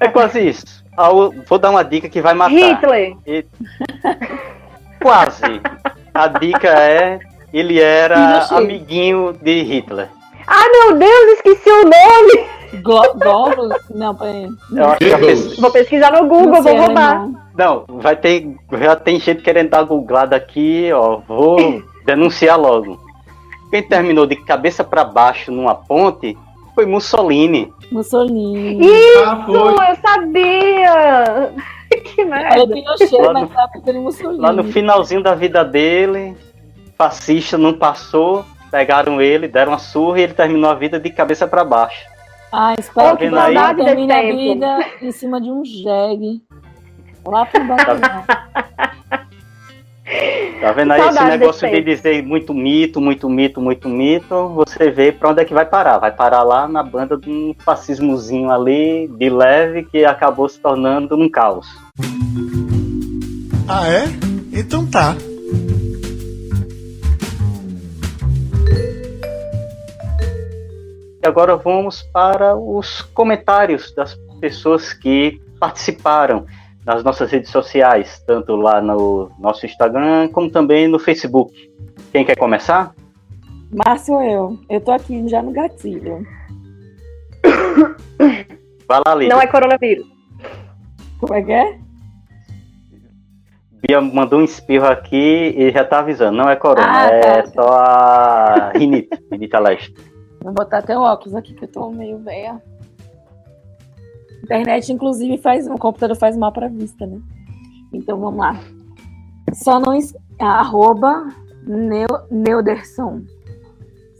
É 0.00 0.08
quase 0.08 0.40
isso. 0.46 0.77
Ah, 0.98 1.10
eu 1.10 1.32
Vou 1.46 1.58
dar 1.58 1.70
uma 1.70 1.84
dica 1.84 2.08
que 2.08 2.20
vai 2.20 2.34
matar. 2.34 2.50
Hitler. 2.50 3.16
Quase. 5.00 5.60
A 6.12 6.26
dica 6.26 6.68
é 6.68 7.20
ele 7.52 7.80
era 7.80 8.44
amiguinho 8.50 9.32
de 9.40 9.62
Hitler. 9.62 10.08
Ah, 10.46 10.64
meu 10.72 10.98
Deus, 10.98 11.32
esqueci 11.36 11.70
o 11.70 11.84
nome. 11.84 12.48
Não, 13.90 14.14
peraí. 14.14 14.48
Vou 15.58 15.70
pesquisar 15.70 16.10
no 16.12 16.28
Google, 16.28 16.62
vou 16.62 16.76
roubar. 16.76 17.28
Não, 17.56 17.84
vai 17.88 18.16
ter. 18.16 18.48
Já 18.80 18.96
tem 18.96 19.20
gente 19.20 19.42
querendo 19.42 19.70
dar 19.70 19.84
googlada 19.84 20.36
aqui, 20.36 20.90
ó. 20.92 21.20
Vou 21.26 21.82
denunciar 22.04 22.58
logo. 22.58 22.98
Quem 23.70 23.82
terminou 23.82 24.26
de 24.26 24.36
cabeça 24.36 24.82
para 24.82 25.04
baixo 25.04 25.52
numa 25.52 25.74
ponte 25.74 26.36
foi 26.78 26.86
Mussolini. 26.86 27.72
Mussolini. 27.90 28.78
Ah, 28.80 28.84
Isso, 28.86 29.46
foi. 29.46 29.90
eu 29.90 29.96
sabia. 29.96 31.52
que 32.04 32.20
Era 32.20 32.30
merda. 32.30 32.72
Pinochet, 32.72 33.10
Lá 33.20 33.32
mas 33.32 33.42
no- 33.42 33.48
tava 33.48 33.68
pensando 33.72 33.96
em 33.98 34.00
Mussolini. 34.00 34.40
Lá 34.40 34.52
no 34.52 34.62
finalzinho 34.62 35.20
da 35.20 35.34
vida 35.34 35.64
dele, 35.64 36.36
fascista 36.96 37.58
não 37.58 37.74
passou, 37.74 38.44
pegaram 38.70 39.20
ele, 39.20 39.48
deram 39.48 39.72
uma 39.72 39.78
surra 39.78 40.20
e 40.20 40.22
ele 40.22 40.34
terminou 40.34 40.70
a 40.70 40.74
vida 40.74 41.00
de 41.00 41.10
cabeça 41.10 41.48
para 41.48 41.64
baixo. 41.64 41.98
Ah, 42.52 42.74
espero 42.78 43.08
Tá 43.10 43.16
que 43.16 43.24
aí? 43.26 43.74
termine 43.84 44.12
a 44.12 44.22
vida 44.22 44.78
em 45.02 45.10
cima 45.10 45.40
de 45.40 45.50
um 45.50 45.64
jegue. 45.64 46.40
Lá 47.26 47.44
pro 47.44 47.64
Batalhão. 47.66 48.22
Tá 50.60 50.72
vendo 50.72 50.92
aí 50.92 51.00
esse 51.00 51.24
negócio 51.24 51.70
de 51.70 51.80
dizer 51.82 52.22
muito 52.22 52.52
mito, 52.52 53.00
muito 53.00 53.28
mito, 53.28 53.60
muito 53.60 53.88
mito? 53.88 54.48
Você 54.54 54.90
vê 54.90 55.12
pra 55.12 55.30
onde 55.30 55.42
é 55.42 55.44
que 55.44 55.54
vai 55.54 55.66
parar. 55.66 55.98
Vai 55.98 56.10
parar 56.10 56.42
lá 56.42 56.66
na 56.66 56.82
banda 56.82 57.16
de 57.16 57.30
um 57.30 57.54
fascismozinho 57.64 58.50
ali, 58.50 59.06
de 59.06 59.30
leve, 59.30 59.84
que 59.84 60.04
acabou 60.04 60.48
se 60.48 60.58
tornando 60.58 61.14
um 61.14 61.28
caos. 61.28 61.66
Ah, 63.68 63.86
é? 63.88 64.04
Então 64.52 64.86
tá. 64.86 65.14
E 71.22 71.26
agora 71.26 71.56
vamos 71.56 72.02
para 72.12 72.56
os 72.56 73.02
comentários 73.14 73.92
das 73.94 74.18
pessoas 74.40 74.92
que 74.92 75.40
participaram 75.60 76.46
nas 76.88 77.04
nossas 77.04 77.30
redes 77.30 77.50
sociais, 77.50 78.18
tanto 78.26 78.56
lá 78.56 78.80
no 78.80 79.30
nosso 79.38 79.66
Instagram 79.66 80.28
como 80.28 80.50
também 80.50 80.88
no 80.88 80.98
Facebook. 80.98 81.52
Quem 82.10 82.24
quer 82.24 82.34
começar? 82.34 82.94
Márcio, 83.70 84.18
eu. 84.22 84.58
Eu 84.70 84.80
tô 84.80 84.92
aqui 84.92 85.28
já 85.28 85.42
no 85.42 85.52
gatilho. 85.52 86.26
Vai 88.88 89.02
lá, 89.06 89.14
Lídia. 89.14 89.34
Não 89.34 89.42
é 89.42 89.46
coronavírus. 89.46 90.06
Como 91.20 91.34
é 91.34 91.42
que 91.42 91.52
é? 91.52 91.78
Bia 93.86 94.00
mandou 94.00 94.40
um 94.40 94.44
espirro 94.44 94.86
aqui 94.86 95.54
e 95.58 95.70
já 95.70 95.84
tá 95.84 95.98
avisando. 95.98 96.38
Não 96.38 96.48
é 96.48 96.56
corona, 96.56 96.88
Ah, 96.90 97.06
é 97.10 97.42
tá. 97.42 97.46
só 97.48 97.68
a 97.70 98.72
rinite, 98.74 99.10
rinite 99.30 99.54
alérgica. 99.54 100.00
Vou 100.42 100.54
botar 100.54 100.78
até 100.78 100.96
o 100.96 101.02
óculos 101.02 101.34
aqui, 101.34 101.52
que 101.52 101.64
eu 101.64 101.68
tô 101.68 101.90
meio 101.90 102.16
velha. 102.20 102.62
Internet, 104.42 104.92
inclusive, 104.92 105.38
faz. 105.38 105.66
O 105.68 105.76
computador 105.76 106.16
faz 106.16 106.36
mal 106.36 106.52
pra 106.52 106.68
vista, 106.68 107.06
né? 107.06 107.20
Então 107.92 108.18
vamos 108.20 108.38
lá. 108.40 108.58
Só 109.54 109.78
não. 109.80 109.94
es- 109.94 110.14
Arroba 110.38 111.28
Neu- 111.66 112.06
Neuderson. 112.30 113.22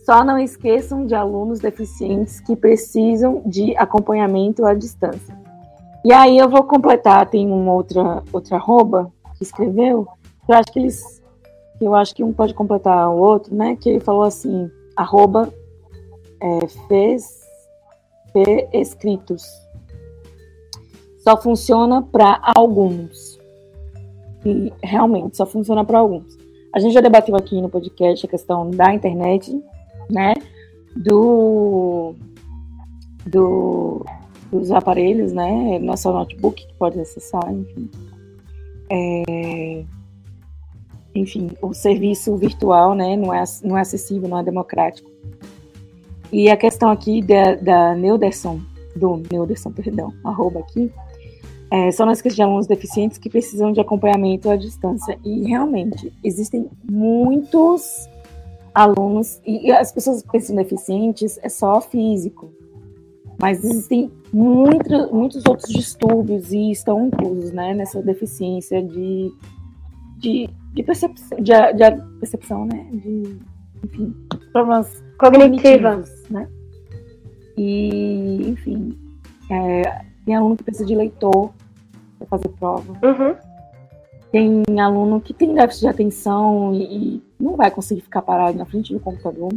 Só 0.05 0.25
não 0.25 0.39
esqueçam 0.39 1.07
de 1.07 1.14
alunos 1.14 1.61
deficientes 1.61 2.41
que 2.41 2.57
precisam 2.57 3.43
de 3.47 3.77
acompanhamento 3.77 4.64
à 4.64 4.75
distância. 4.75 5.37
E 6.05 6.12
aí 6.12 6.39
eu 6.39 6.49
vou 6.49 6.64
completar, 6.64 7.29
tem 7.29 7.51
uma 7.51 7.73
outra, 7.73 8.23
outra 8.33 8.57
arroba 8.57 9.12
que 9.37 9.43
escreveu, 9.45 10.09
eu 10.49 10.55
acho 10.55 10.73
que 10.73 10.79
eles. 10.79 11.23
eu 11.81 11.95
acho 11.95 12.14
que 12.14 12.25
um 12.25 12.33
pode 12.33 12.55
completar 12.55 13.09
o 13.11 13.19
outro, 13.19 13.55
né? 13.55 13.77
Que 13.77 13.91
ele 13.91 14.01
falou 14.01 14.23
assim, 14.23 14.69
arroba 14.97 15.53
é, 16.41 16.66
fez 16.89 17.43
P 18.33 18.69
escritos. 18.73 19.45
Só 21.19 21.41
funciona 21.41 22.03
para 22.03 22.41
alguns. 22.57 23.39
E 24.45 24.73
realmente 24.83 25.37
só 25.37 25.45
funciona 25.45 25.85
para 25.85 25.99
alguns. 25.99 26.37
A 26.73 26.79
gente 26.79 26.93
já 26.93 27.01
debateu 27.01 27.35
aqui 27.37 27.61
no 27.61 27.69
podcast 27.69 28.25
a 28.25 28.29
questão 28.29 28.71
da 28.71 28.93
internet, 28.95 29.62
né? 30.11 30.35
Do, 30.97 32.14
do 33.27 34.05
dos 34.51 34.71
aparelhos, 34.71 35.33
né? 35.33 35.79
Não 35.79 35.95
é 35.95 36.12
notebook 36.12 36.66
que 36.66 36.75
pode 36.75 36.99
acessar, 36.99 37.53
enfim. 37.53 37.91
É, 38.91 39.85
enfim, 41.14 41.51
o 41.61 41.75
serviço 41.75 42.37
virtual, 42.37 42.95
né? 42.95 43.16
Não 43.16 43.33
é, 43.33 43.43
não 43.62 43.77
é 43.77 43.83
acessível, 43.83 44.29
não 44.29 44.39
é 44.39 44.43
democrático. 44.43 45.11
E 46.33 46.51
a 46.51 46.57
questão 46.57 46.91
aqui 46.91 47.23
da, 47.23 47.55
da 47.55 47.95
Neuderson, 47.95 48.61
do 48.95 49.23
Neuderson, 49.31 49.71
perdão, 49.73 50.12
arroba 50.25 50.61
aqui, 50.61 50.93
é, 51.71 51.91
só 51.93 52.05
não 52.05 52.12
esqueça 52.12 52.37
de 52.37 52.43
alunos 52.43 52.66
deficientes 52.66 53.19
que 53.19 53.29
precisam 53.29 53.73
de 53.73 53.81
acompanhamento 53.81 54.49
à 54.49 54.57
distância. 54.57 55.19
E 55.25 55.49
realmente, 55.49 56.12
existem 56.25 56.69
muitos 56.91 58.09
alunos, 58.75 59.41
e 59.45 59.71
as 59.73 59.91
pessoas 59.93 60.23
que 60.23 60.31
pensam 60.31 60.57
deficientes 60.57 61.39
é 61.43 61.49
só 61.49 61.81
físico, 61.81 62.51
mas 63.41 63.64
existem 63.64 64.11
muito, 64.33 65.14
muitos 65.14 65.45
outros 65.47 65.73
distúrbios 65.73 66.53
e 66.53 66.71
estão 66.71 67.07
inclusos 67.07 67.53
né, 67.53 67.75
nessa 67.75 68.03
deficiência 68.03 68.83
de, 68.83 69.33
de, 70.19 70.49
de 70.75 70.83
percepção, 70.83 71.39
de, 71.39 71.53
de 71.53 72.19
percepção, 72.19 72.66
né? 72.66 72.89
De, 72.93 73.37
enfim, 73.85 74.14
problemas 74.53 75.03
cognitivos, 75.19 76.11
né? 76.31 76.49
E, 77.57 78.51
enfim, 78.51 78.97
é, 79.51 80.08
tem 80.29 80.37
aluno 80.37 80.59
que 80.59 80.62
precisa 80.62 80.85
de 80.85 80.95
leitor 80.95 81.51
para 82.18 82.26
fazer 82.29 82.49
prova. 82.51 82.93
Uhum. 83.03 83.35
Tem 84.31 84.62
aluno 84.79 85.22
que 85.22 85.33
tem 85.33 85.55
déficit 85.55 85.81
de 85.81 85.89
atenção 85.89 86.74
e, 86.74 87.16
e 87.16 87.22
não 87.41 87.57
vai 87.57 87.70
conseguir 87.70 88.03
ficar 88.03 88.20
parado 88.20 88.59
na 88.59 88.66
frente 88.66 88.93
do 88.93 89.01
computador. 89.01 89.51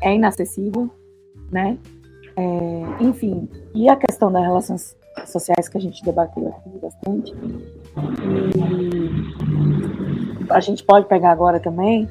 É 0.00 0.14
inacessível, 0.14 0.88
né? 1.50 1.76
É, 2.36 3.02
enfim, 3.02 3.48
e 3.74 3.88
a 3.88 3.96
questão 3.96 4.30
das 4.30 4.44
relações 4.44 4.96
sociais 5.24 5.68
que 5.68 5.76
a 5.76 5.80
gente 5.80 6.04
debateu 6.04 6.46
aqui 6.46 6.78
bastante. 6.80 7.34
E 8.54 10.46
a 10.48 10.60
gente 10.60 10.84
pode 10.84 11.06
pegar 11.06 11.32
agora 11.32 11.58
também 11.58 12.08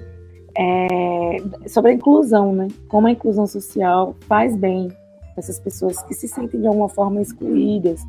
é, 0.57 1.37
sobre 1.69 1.91
a 1.91 1.93
inclusão, 1.93 2.51
né? 2.53 2.67
Como 2.89 3.07
a 3.07 3.11
inclusão 3.11 3.47
social 3.47 4.13
faz 4.27 4.57
bem 4.57 4.91
essas 5.37 5.59
pessoas 5.59 6.01
que 6.03 6.13
se 6.13 6.27
sentem 6.27 6.59
de 6.59 6.67
alguma 6.67 6.89
forma 6.89 7.21
excluídas 7.21 8.01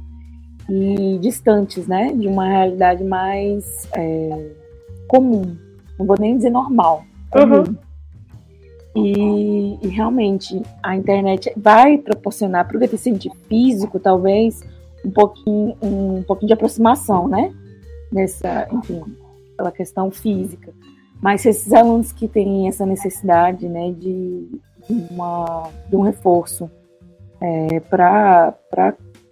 e 0.68 1.18
distantes, 1.18 1.87
né? 1.87 2.12
De 2.12 2.27
uma 2.27 2.49
realidade 2.49 3.05
mais 3.05 3.89
é, 3.97 4.51
comum. 5.09 5.57
Não 5.99 6.07
vou 6.07 6.16
nem 6.18 6.37
dizer 6.37 6.51
normal. 6.51 7.05
Uhum. 7.35 7.77
E, 8.95 9.79
e 9.83 9.89
realmente 9.89 10.62
a 10.83 10.97
internet 10.97 11.53
vai 11.57 11.99
proporcionar 11.99 12.66
para 12.66 12.77
o 12.77 12.81
deficiente 12.81 13.31
físico, 13.49 14.01
talvez, 14.01 14.62
um 15.05 15.11
pouquinho, 15.11 15.77
um 15.83 16.22
pouquinho 16.22 16.49
de 16.49 16.55
aproximação, 16.55 17.29
né? 17.29 17.55
Nessa, 18.11 18.68
enfim, 18.72 19.03
pela 19.57 19.70
questão 19.70 20.11
física. 20.11 20.72
Mas 21.20 21.45
esses 21.45 21.72
alunos 21.72 22.12
que 22.12 22.29
têm 22.29 22.68
essa 22.68 22.85
necessidade, 22.85 23.68
né, 23.68 23.91
de, 23.93 24.49
uma, 24.89 25.70
de 25.89 25.97
um 25.97 26.03
reforço 26.03 26.70
é, 27.41 27.80
para 27.80 28.55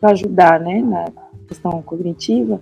ajudar, 0.03 0.61
né, 0.61 0.81
na 0.83 1.07
questão 1.49 1.83
cognitiva, 1.83 2.61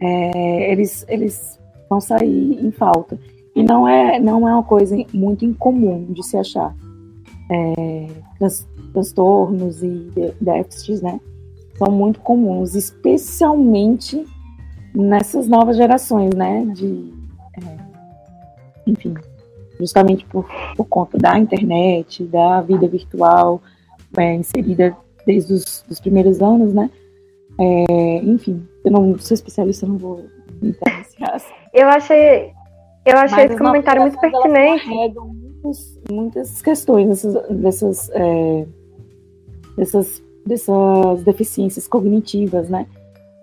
é, 0.00 0.72
eles, 0.72 1.04
eles 1.08 1.58
vão 1.88 2.00
sair 2.00 2.64
em 2.64 2.70
falta. 2.70 3.18
E 3.54 3.62
não 3.62 3.86
é, 3.86 4.18
não 4.18 4.48
é 4.48 4.54
uma 4.54 4.62
coisa 4.62 4.96
muito 5.12 5.44
incomum 5.44 6.06
de 6.12 6.24
se 6.24 6.36
achar. 6.36 6.74
É, 7.50 8.06
trans, 8.38 8.66
transtornos 8.92 9.82
e 9.82 10.10
déficits, 10.40 11.02
né? 11.02 11.20
São 11.76 11.92
muito 11.92 12.20
comuns, 12.20 12.74
especialmente 12.74 14.24
nessas 14.94 15.48
novas 15.48 15.76
gerações, 15.76 16.32
né? 16.34 16.64
De, 16.66 17.12
é, 17.60 17.76
enfim, 18.86 19.14
justamente 19.78 20.24
por, 20.26 20.46
por 20.76 20.84
conta 20.86 21.18
da 21.18 21.38
internet, 21.38 22.24
da 22.24 22.60
vida 22.60 22.86
virtual, 22.86 23.60
é, 24.16 24.34
inserida 24.34 24.96
desde 25.26 25.54
os 25.54 26.00
primeiros 26.00 26.40
anos, 26.40 26.72
né? 26.74 26.90
É, 27.58 28.16
enfim, 28.24 28.66
eu 28.84 28.90
não 28.90 29.18
sou 29.18 29.34
especialista, 29.34 29.86
não 29.86 29.98
vou 29.98 30.24
entrar 30.62 30.98
nesse 30.98 31.16
caso. 31.16 31.44
Eu 31.74 31.88
achei, 31.88 32.52
eu 33.04 33.18
achei 33.18 33.44
esse 33.44 33.56
comentário 33.56 34.02
muito 34.02 34.18
pertinente. 34.18 34.88
Muitas, 34.88 36.00
muitas 36.10 36.62
questões 36.62 37.08
dessas, 37.08 37.48
dessas, 37.50 38.10
é, 38.14 38.66
dessas, 39.76 40.22
dessas 40.46 41.22
deficiências 41.22 41.86
cognitivas, 41.86 42.68
né? 42.70 42.86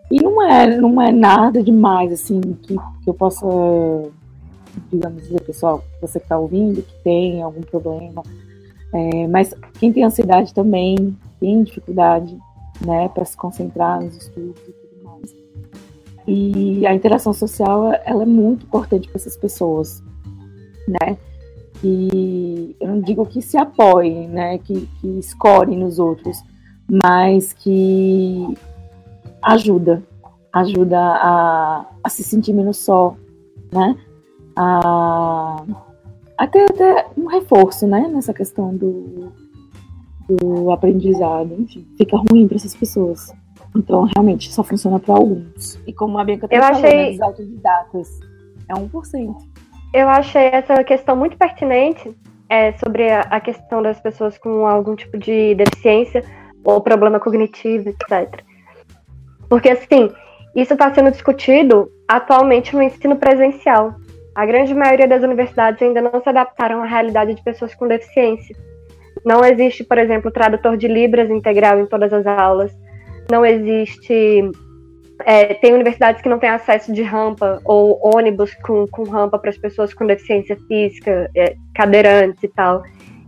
E 0.09 0.21
não 0.21 0.41
é, 0.41 0.77
não 0.77 1.01
é 1.01 1.11
nada 1.11 1.61
demais, 1.61 2.11
assim, 2.11 2.39
que, 2.41 2.75
que 3.03 3.09
eu 3.09 3.13
possa, 3.13 3.45
digamos 4.91 5.21
dizer, 5.23 5.41
pessoal, 5.41 5.83
você 6.01 6.17
que 6.19 6.25
está 6.25 6.39
ouvindo, 6.39 6.81
que 6.81 7.03
tem 7.03 7.43
algum 7.43 7.61
problema. 7.61 8.23
É, 8.93 9.27
mas 9.27 9.53
quem 9.79 9.91
tem 9.91 10.03
ansiedade 10.03 10.53
também 10.53 11.15
tem 11.39 11.63
dificuldade, 11.63 12.37
né, 12.85 13.09
para 13.09 13.25
se 13.25 13.35
concentrar 13.35 14.01
nos 14.01 14.15
estudos 14.15 14.61
e 14.67 14.71
tudo 14.71 15.03
mais. 15.03 15.35
E 16.27 16.85
a 16.85 16.93
interação 16.93 17.33
social, 17.33 17.91
ela 18.05 18.23
é 18.23 18.25
muito 18.25 18.65
importante 18.65 19.07
para 19.07 19.17
essas 19.17 19.37
pessoas, 19.37 20.03
né? 20.87 21.17
E 21.83 22.75
eu 22.79 22.87
não 22.87 23.01
digo 23.01 23.25
que 23.25 23.41
se 23.41 23.57
apoiem, 23.57 24.27
né, 24.27 24.57
que, 24.57 24.87
que 24.99 25.19
escorem 25.19 25.77
nos 25.77 25.99
outros, 25.99 26.41
mas 26.89 27.53
que 27.53 28.47
ajuda, 29.41 30.03
ajuda 30.51 30.99
a, 30.99 31.85
a 32.03 32.09
se 32.09 32.23
sentir 32.23 32.53
menos 32.53 32.77
só, 32.77 33.15
né? 33.71 33.95
A, 34.55 35.63
até, 36.37 36.65
até 36.65 37.07
um 37.17 37.25
reforço, 37.25 37.87
né? 37.87 38.07
Nessa 38.07 38.33
questão 38.33 38.75
do, 38.75 39.31
do 40.27 40.71
aprendizado, 40.71 41.55
enfim, 41.59 41.85
fica 41.97 42.17
ruim 42.17 42.47
para 42.47 42.57
essas 42.57 42.75
pessoas. 42.75 43.33
Então, 43.75 44.07
realmente, 44.15 44.53
só 44.53 44.63
funciona 44.63 44.99
para 44.99 45.15
alguns. 45.15 45.79
E 45.85 45.93
como 45.93 46.17
a 46.17 46.23
Bianca 46.23 46.47
tá 46.47 46.59
falando, 46.59 46.85
achei... 46.85 47.13
os 47.15 47.21
autodidatas 47.21 48.19
é 48.69 48.73
1%. 48.73 49.35
Eu 49.93 50.07
achei 50.09 50.43
essa 50.47 50.83
questão 50.83 51.15
muito 51.15 51.37
pertinente 51.37 52.15
é, 52.49 52.73
sobre 52.73 53.09
a, 53.09 53.21
a 53.21 53.39
questão 53.39 53.81
das 53.81 53.99
pessoas 53.99 54.37
com 54.37 54.65
algum 54.65 54.95
tipo 54.95 55.17
de 55.17 55.55
deficiência 55.55 56.23
ou 56.63 56.81
problema 56.81 57.19
cognitivo, 57.19 57.89
etc. 57.89 58.43
Porque, 59.49 59.69
assim, 59.69 60.11
isso 60.55 60.73
está 60.73 60.93
sendo 60.93 61.11
discutido 61.11 61.89
atualmente 62.07 62.75
no 62.75 62.81
ensino 62.81 63.15
presencial. 63.15 63.95
A 64.37 64.45
grande 64.45 64.71
maioria 64.71 65.07
das 65.07 65.23
universidades 65.23 65.81
ainda 65.81 65.99
não 65.99 66.21
se 66.21 66.29
adaptaram 66.29 66.83
à 66.83 66.85
realidade 66.85 67.33
de 67.33 67.41
pessoas 67.41 67.73
com 67.73 67.87
deficiência. 67.87 68.55
Não 69.25 69.43
existe, 69.43 69.83
por 69.83 69.97
exemplo, 69.97 70.29
tradutor 70.29 70.77
de 70.77 70.87
Libras 70.87 71.31
integral 71.31 71.79
em 71.79 71.87
todas 71.87 72.13
as 72.13 72.27
aulas. 72.27 72.71
Não 73.31 73.43
existe. 73.43 74.51
É, 75.25 75.55
tem 75.55 75.73
universidades 75.73 76.21
que 76.21 76.29
não 76.29 76.37
têm 76.37 76.51
acesso 76.51 76.93
de 76.93 77.01
rampa 77.01 77.59
ou 77.65 77.99
ônibus 78.15 78.53
com, 78.61 78.85
com 78.85 79.05
rampa 79.05 79.39
para 79.39 79.49
as 79.49 79.57
pessoas 79.57 79.91
com 79.91 80.05
deficiência 80.05 80.55
física, 80.67 81.31
é, 81.35 81.55
cadeirantes 81.73 82.43
e 82.43 82.47
tal. 82.47 82.83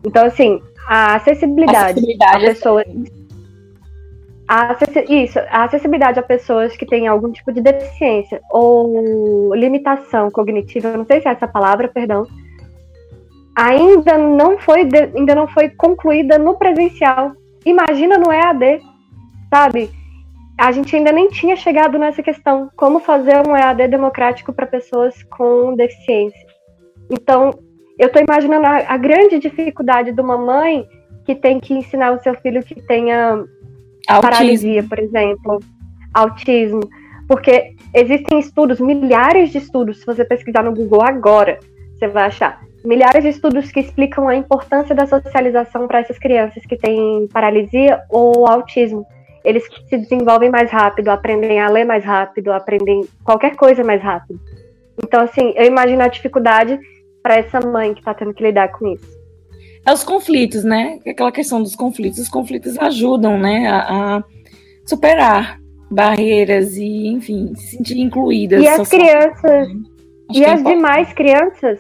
Então, 0.06 0.28
assim, 0.28 0.62
a 0.88 1.16
acessibilidade, 1.16 2.00
acessibilidade 2.00 2.46
a 2.46 2.50
pessoas. 2.50 2.86
A 4.52 4.76
isso, 5.08 5.38
a 5.52 5.66
acessibilidade 5.66 6.20
a 6.20 6.24
pessoas 6.24 6.76
que 6.76 6.84
têm 6.84 7.08
algum 7.08 7.32
tipo 7.32 7.52
de 7.52 7.62
deficiência 7.62 8.42
ou 8.50 9.54
limitação 9.54 10.32
cognitiva, 10.32 10.98
não 10.98 11.06
sei 11.06 11.22
se 11.22 11.28
é 11.28 11.32
essa 11.34 11.48
palavra, 11.48 11.88
perdão, 11.88 12.26
ainda 13.56 14.18
não 14.18 14.58
foi, 14.58 14.90
ainda 15.16 15.36
não 15.36 15.48
foi 15.48 15.70
concluída 15.70 16.40
no 16.40 16.58
presencial. 16.58 17.34
Imagina 17.64 18.18
no 18.18 18.32
EAD, 18.32 18.82
sabe? 19.54 19.92
A 20.60 20.72
gente 20.72 20.96
ainda 20.96 21.12
nem 21.12 21.28
tinha 21.28 21.56
chegado 21.56 22.00
nessa 22.00 22.24
questão, 22.24 22.72
como 22.76 23.00
fazer 23.00 23.48
um 23.48 23.56
EAD 23.56 23.88
democrático 23.88 24.52
para 24.52 24.66
pessoas 24.66 25.22
com 25.26 25.76
deficiência. 25.76 26.48
Então, 27.12 27.52
eu 28.00 28.08
estou 28.08 28.24
imaginando 28.28 28.66
a, 28.66 28.78
a 28.94 28.98
grande 28.98 29.38
dificuldade 29.38 30.12
de 30.12 30.20
uma 30.20 30.40
mãe 30.40 30.88
que 31.24 31.36
tem 31.36 31.60
que 31.60 31.76
ensinar 31.76 32.14
o 32.14 32.24
seu 32.24 32.34
filho 32.34 32.64
que 32.64 32.82
tenha 32.82 33.46
autismo. 34.16 34.22
paralisia, 34.22 34.84
por 34.84 35.00
exemplo, 35.00 35.60
autismo, 36.14 36.82
porque 37.28 37.76
existem 37.94 38.40
estudos, 38.40 38.80
milhares 38.80 39.52
de 39.52 39.60
estudos, 39.60 40.00
se 40.00 40.06
você 40.06 40.26
pesquisar 40.26 40.64
no 40.64 40.74
Google 40.74 41.04
agora, 41.04 41.60
você 41.94 42.08
vai 42.08 42.24
achar 42.24 42.62
milhares 42.84 43.24
de 43.24 43.30
estudos 43.30 43.72
que 43.72 43.82
explicam 43.82 44.28
a 44.28 44.36
importância 44.36 44.96
da 44.96 45.06
socialização 45.06 45.88
para 45.88 46.00
essas 46.00 46.18
crianças 46.18 46.66
que 46.66 46.78
têm 46.78 47.28
paralisia 47.28 48.02
ou 48.10 48.48
autismo. 48.48 49.06
Eles 49.44 49.64
se 49.88 49.98
desenvolvem 49.98 50.50
mais 50.50 50.72
rápido, 50.72 51.10
aprendem 51.10 51.60
a 51.60 51.70
ler 51.70 51.86
mais 51.86 52.04
rápido, 52.04 52.52
aprendem 52.52 53.02
qualquer 53.24 53.56
coisa 53.56 53.84
mais 53.84 54.02
rápido. 54.02 54.40
Então, 55.04 55.22
assim, 55.22 55.54
eu 55.56 55.66
imagino 55.66 56.02
a 56.02 56.08
dificuldade 56.08 56.80
para 57.22 57.36
essa 57.36 57.60
mãe 57.60 57.94
que 57.94 58.00
está 58.00 58.14
tendo 58.14 58.34
que 58.34 58.44
lidar 58.44 58.70
com 58.70 58.88
isso 58.88 59.19
é 59.90 59.94
os 59.94 60.04
conflitos, 60.04 60.64
né? 60.64 61.00
Aquela 61.08 61.32
questão 61.32 61.62
dos 61.62 61.76
conflitos. 61.76 62.20
Os 62.20 62.30
conflitos 62.30 62.78
ajudam, 62.78 63.38
né, 63.38 63.68
a, 63.68 64.18
a 64.18 64.24
superar 64.86 65.60
barreiras 65.92 66.78
e, 66.78 67.08
enfim, 67.08 67.54
se 67.56 67.78
sentir 67.78 67.98
incluídas. 68.00 68.62
E 68.62 68.68
as 68.68 68.88
crianças, 68.88 69.68
e 70.32 70.44
é 70.44 70.52
as 70.52 70.64
demais 70.64 71.12
crianças, 71.14 71.80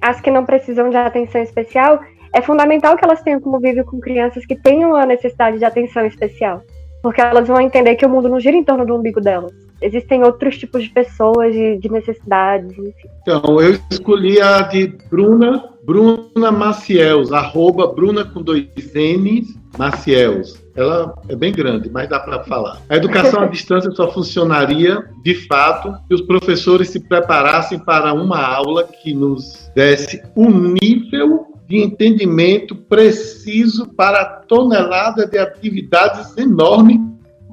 as 0.00 0.20
que 0.20 0.30
não 0.30 0.46
precisam 0.46 0.88
de 0.88 0.96
atenção 0.96 1.42
especial, 1.42 2.00
é 2.34 2.40
fundamental 2.40 2.96
que 2.96 3.04
elas 3.04 3.22
tenham 3.22 3.40
convívio 3.40 3.84
com 3.84 4.00
crianças 4.00 4.46
que 4.46 4.56
tenham 4.56 4.94
a 4.96 5.04
necessidade 5.04 5.58
de 5.58 5.64
atenção 5.64 6.06
especial. 6.06 6.62
Porque 7.02 7.20
elas 7.20 7.48
vão 7.48 7.60
entender 7.60 7.96
que 7.96 8.06
o 8.06 8.08
mundo 8.08 8.28
não 8.28 8.40
gira 8.40 8.56
em 8.56 8.64
torno 8.64 8.86
do 8.86 8.96
umbigo 8.96 9.20
delas. 9.20 9.52
Existem 9.80 10.22
outros 10.22 10.58
tipos 10.58 10.84
de 10.84 10.90
pessoas, 10.90 11.52
de, 11.52 11.78
de 11.78 11.90
necessidades, 11.90 12.70
enfim. 12.72 13.08
Então, 13.22 13.60
eu 13.60 13.78
escolhi 13.90 14.40
a 14.40 14.62
de 14.62 14.86
Bruna 15.10 15.70
Bruna 15.82 16.52
Maciels, 16.52 17.32
arroba 17.32 17.86
Bruna 17.86 18.24
com 18.24 18.42
dois 18.42 18.68
N's, 18.94 19.58
Maciels. 19.78 20.62
Ela 20.76 21.14
é 21.28 21.34
bem 21.34 21.52
grande, 21.52 21.90
mas 21.90 22.08
dá 22.08 22.20
para 22.20 22.44
falar. 22.44 22.80
A 22.88 22.96
educação 22.96 23.42
à 23.42 23.46
distância 23.50 23.90
só 23.90 24.12
funcionaria, 24.12 25.04
de 25.22 25.34
fato, 25.46 25.94
se 26.06 26.14
os 26.14 26.20
professores 26.20 26.90
se 26.90 27.00
preparassem 27.00 27.78
para 27.78 28.12
uma 28.12 28.40
aula 28.40 28.84
que 28.84 29.14
nos 29.14 29.70
desse 29.74 30.22
um 30.36 30.50
nível 30.50 31.46
de 31.66 31.78
entendimento 31.78 32.74
preciso 32.74 33.88
para 33.94 34.20
a 34.20 34.24
tonelada 34.24 35.26
de 35.26 35.38
atividades 35.38 36.36
enormes 36.36 36.98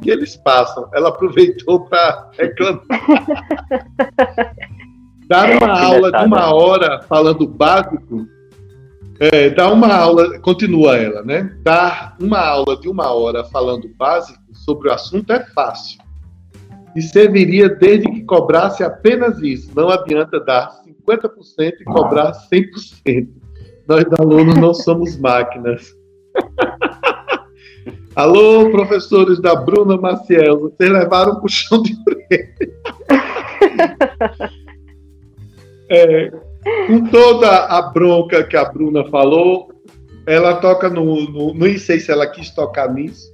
que 0.01 0.09
eles 0.09 0.35
passam. 0.37 0.89
Ela 0.93 1.09
aproveitou 1.09 1.85
para 1.85 2.29
reclamar. 2.37 2.83
Dar 5.27 5.57
uma 5.57 5.79
aula 5.79 6.11
de 6.11 6.25
uma 6.25 6.55
hora 6.55 7.01
falando 7.01 7.45
básico, 7.45 8.25
é, 9.19 9.49
dar 9.49 9.73
uma 9.73 9.93
aula, 9.93 10.39
continua 10.39 10.95
ela, 10.95 11.23
né? 11.23 11.57
Dar 11.63 12.15
uma 12.21 12.39
aula 12.39 12.79
de 12.79 12.87
uma 12.87 13.11
hora 13.11 13.43
falando 13.43 13.89
básico 13.97 14.39
sobre 14.53 14.89
o 14.89 14.93
assunto 14.93 15.33
é 15.33 15.43
fácil. 15.47 15.99
E 16.95 17.01
serviria 17.01 17.67
desde 17.67 18.09
que 18.09 18.23
cobrasse 18.23 18.83
apenas 18.83 19.41
isso. 19.41 19.71
Não 19.75 19.89
adianta 19.89 20.39
dar 20.39 20.71
50% 21.09 21.73
e 21.81 21.83
cobrar 21.83 22.31
100%. 22.51 23.27
Nós, 23.87 24.05
alunos, 24.19 24.55
não 24.55 24.73
somos 24.73 25.17
máquinas. 25.17 25.96
Alô, 28.17 28.71
professores 28.71 29.39
da 29.39 29.53
Bruna 29.53 29.95
Maciel, 29.95 30.59
vocês 30.59 30.89
levaram 30.89 31.33
um 31.33 31.39
puxão 31.39 31.83
de 31.83 31.95
freio. 32.03 32.49
É, 35.87 36.31
com 36.87 37.05
toda 37.11 37.65
a 37.67 37.79
bronca 37.83 38.43
que 38.43 38.57
a 38.57 38.65
Bruna 38.65 39.05
falou, 39.11 39.71
ela 40.25 40.55
toca 40.55 40.89
no, 40.89 41.29
no. 41.29 41.53
Não 41.53 41.77
sei 41.77 41.99
se 41.99 42.11
ela 42.11 42.25
quis 42.25 42.49
tocar 42.49 42.91
nisso, 42.91 43.31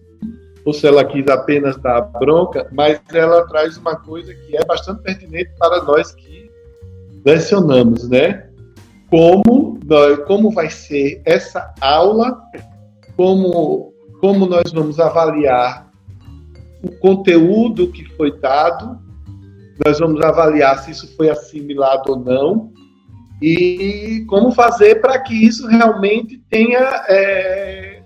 ou 0.66 0.74
se 0.74 0.86
ela 0.86 1.06
quis 1.06 1.26
apenas 1.30 1.78
dar 1.78 2.02
bronca, 2.20 2.68
mas 2.74 3.02
ela 3.14 3.48
traz 3.48 3.78
uma 3.78 3.96
coisa 3.96 4.34
que 4.34 4.58
é 4.58 4.66
bastante 4.66 5.02
pertinente 5.02 5.50
para 5.58 5.82
nós 5.84 6.12
que 6.12 6.52
lecionamos, 7.26 8.10
né? 8.10 8.50
Como, 9.10 9.80
como 10.28 10.52
vai 10.52 10.70
ser 10.70 11.22
essa 11.24 11.74
aula, 11.80 12.38
como, 13.16 13.93
como 14.24 14.46
nós 14.46 14.72
vamos 14.72 15.02
avaliar 15.02 15.92
o 16.82 16.90
conteúdo 17.00 17.92
que 17.92 18.06
foi 18.16 18.32
dado, 18.40 18.98
nós 19.86 20.00
vamos 20.00 20.22
avaliar 20.22 20.82
se 20.82 20.92
isso 20.92 21.14
foi 21.18 21.30
assimilado 21.30 22.14
ou 22.14 22.18
não, 22.18 22.72
e 23.42 24.24
como 24.30 24.54
fazer 24.54 25.02
para 25.02 25.20
que 25.20 25.34
isso 25.34 25.68
realmente 25.68 26.42
tenha 26.50 27.04
é, 27.10 28.02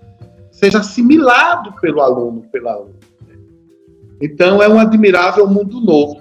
seja 0.49 0.79
assimilado 0.79 1.71
pelo 1.79 2.01
aluno, 2.01 2.41
pela 2.51 2.71
aluna. 2.71 2.95
Então 4.19 4.59
é 4.59 4.67
um 4.67 4.79
admirável 4.79 5.45
mundo 5.45 5.79
novo. 5.79 6.19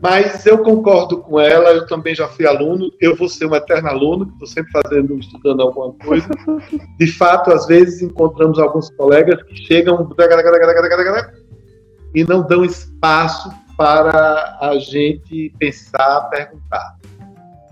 Mas 0.00 0.44
eu 0.44 0.58
concordo 0.58 1.18
com 1.18 1.40
ela, 1.40 1.70
eu 1.70 1.86
também 1.86 2.14
já 2.14 2.28
fui 2.28 2.46
aluno, 2.46 2.92
eu 3.00 3.16
vou 3.16 3.28
ser 3.28 3.46
um 3.46 3.54
eterno 3.54 3.88
aluno, 3.88 4.30
estou 4.32 4.46
sempre 4.46 4.70
fazendo, 4.70 5.18
estudando 5.18 5.62
alguma 5.62 5.92
coisa. 5.94 6.28
De 6.98 7.06
fato, 7.06 7.50
às 7.50 7.66
vezes 7.66 8.02
encontramos 8.02 8.58
alguns 8.58 8.90
colegas 8.90 9.42
que 9.44 9.56
chegam 9.56 10.06
e 12.14 12.24
não 12.24 12.42
dão 12.42 12.64
espaço 12.64 13.50
para 13.76 14.58
a 14.60 14.78
gente 14.78 15.52
pensar, 15.58 16.28
perguntar. 16.30 16.96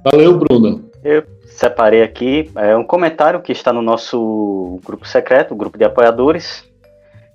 Valeu, 0.05 0.39
Bruna. 0.39 0.83
Eu 1.03 1.25
separei 1.47 2.03
aqui 2.03 2.51
é, 2.57 2.77
um 2.77 2.85
comentário 2.85 3.41
que 3.41 3.53
está 3.53 3.73
no 3.73 3.83
nosso 3.83 4.81
grupo 4.85 5.07
secreto, 5.07 5.53
o 5.53 5.57
grupo 5.57 5.79
de 5.79 5.85
apoiadores, 5.85 6.65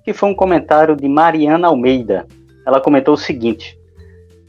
que 0.04 0.12
foi 0.12 0.28
um 0.28 0.34
comentário 0.34 0.96
de 0.96 1.08
Mariana 1.08 1.68
Almeida. 1.68 2.26
Ela 2.66 2.80
comentou 2.80 3.14
o 3.14 3.18
seguinte: 3.18 3.79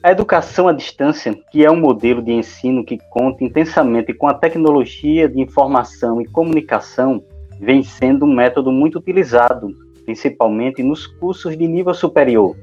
a 0.03 0.11
educação 0.11 0.67
à 0.67 0.73
distância, 0.73 1.33
que 1.51 1.63
é 1.63 1.69
um 1.71 1.79
modelo 1.79 2.21
de 2.21 2.31
ensino 2.31 2.83
que 2.83 2.97
conta 3.09 3.43
intensamente 3.43 4.13
com 4.13 4.27
a 4.27 4.33
tecnologia 4.33 5.29
de 5.29 5.39
informação 5.39 6.21
e 6.21 6.25
comunicação, 6.25 7.23
vem 7.59 7.83
sendo 7.83 8.25
um 8.25 8.33
método 8.33 8.71
muito 8.71 8.97
utilizado, 8.97 9.69
principalmente 10.05 10.81
nos 10.81 11.05
cursos 11.05 11.57
de 11.57 11.67
nível 11.67 11.93
superior. 11.93 12.55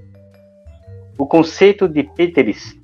O 1.16 1.26
conceito 1.26 1.88
de 1.88 2.02
Peters 2.02 2.76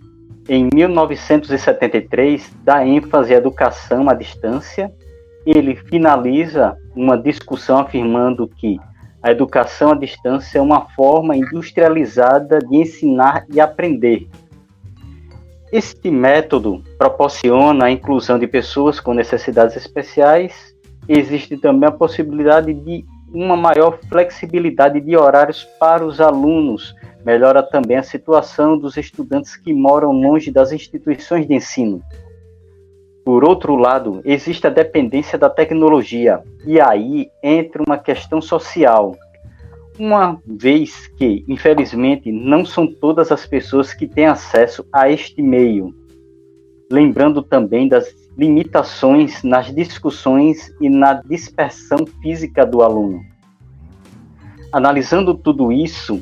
em 0.49 0.69
1973, 0.75 2.53
dá 2.63 2.87
ênfase 2.87 3.35
à 3.35 3.39
educação 3.39 4.11
à 4.11 4.15
distância. 4.15 4.93
Ele 5.47 5.75
finaliza 5.75 6.77
uma 6.95 7.17
discussão 7.17 7.79
afirmando 7.79 8.47
que 8.47 8.79
a 9.23 9.31
educação 9.31 9.93
à 9.93 9.95
distância 9.95 10.59
é 10.59 10.61
uma 10.61 10.83
forma 10.91 11.35
industrializada 11.35 12.59
de 12.59 12.77
ensinar 12.77 13.47
e 13.51 13.59
aprender. 13.59 14.29
Este 15.75 16.09
método 16.09 16.85
proporciona 16.97 17.87
a 17.87 17.91
inclusão 17.91 18.39
de 18.39 18.47
pessoas 18.47 19.01
com 19.01 19.13
necessidades 19.13 19.75
especiais. 19.75 20.73
Existe 21.09 21.57
também 21.57 21.89
a 21.89 21.91
possibilidade 21.91 22.73
de 22.73 23.05
uma 23.33 23.57
maior 23.57 23.99
flexibilidade 24.09 25.01
de 25.01 25.17
horários 25.17 25.65
para 25.81 26.07
os 26.07 26.21
alunos, 26.21 26.95
melhora 27.27 27.61
também 27.61 27.97
a 27.97 28.05
situação 28.05 28.79
dos 28.79 28.97
estudantes 28.97 29.57
que 29.57 29.73
moram 29.73 30.13
longe 30.13 30.49
das 30.53 30.71
instituições 30.71 31.45
de 31.45 31.55
ensino. 31.55 32.01
Por 33.25 33.43
outro 33.43 33.75
lado, 33.75 34.21
existe 34.25 34.69
a 34.69 34.71
dependência 34.71 35.37
da 35.37 35.51
tecnologia, 35.51 36.41
e 36.65 36.81
aí 36.81 37.27
entra 37.43 37.83
uma 37.85 37.99
questão 37.99 38.41
social. 38.41 39.17
Uma 39.99 40.41
vez 40.45 41.07
que, 41.17 41.45
infelizmente, 41.47 42.33
não 42.33 42.65
são 42.65 42.87
todas 42.87 43.31
as 43.31 43.47
pessoas 43.47 43.95
que 43.95 44.09
têm 44.09 44.27
acesso 44.27 44.85
a 44.93 45.09
este 45.09 45.41
meio. 45.41 45.95
Lembrando 46.91 47.43
também 47.43 47.89
das 47.89 48.13
limitações 48.37 49.43
nas 49.43 49.73
discussões 49.73 50.73
e 50.81 50.89
na 50.89 51.15
dispersão 51.15 51.99
física 52.21 52.67
do 52.67 52.83
aluno. 52.83 53.21
Analisando 54.73 55.35
tudo 55.35 55.71
isso, 55.71 56.21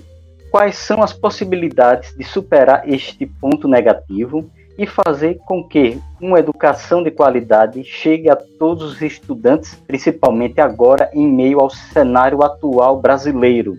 quais 0.51 0.77
são 0.77 1.03
as 1.03 1.15
possibilidades 1.15 2.15
de 2.15 2.25
superar 2.25 2.87
este 2.87 3.25
ponto 3.25 3.67
negativo 3.67 4.51
e 4.83 4.87
fazer 4.87 5.39
com 5.47 5.63
que 5.63 5.97
uma 6.21 6.41
educação 6.41 7.05
de 7.05 7.11
qualidade 7.13 7.85
chegue 7.85 8.29
a 8.29 8.35
todos 8.35 8.95
os 8.95 9.01
estudantes, 9.01 9.77
principalmente 9.87 10.61
agora 10.61 11.09
em 11.15 11.25
meio 11.25 11.61
ao 11.61 11.71
cenário 11.71 12.43
atual 12.43 13.01
brasileiro. 13.01 13.77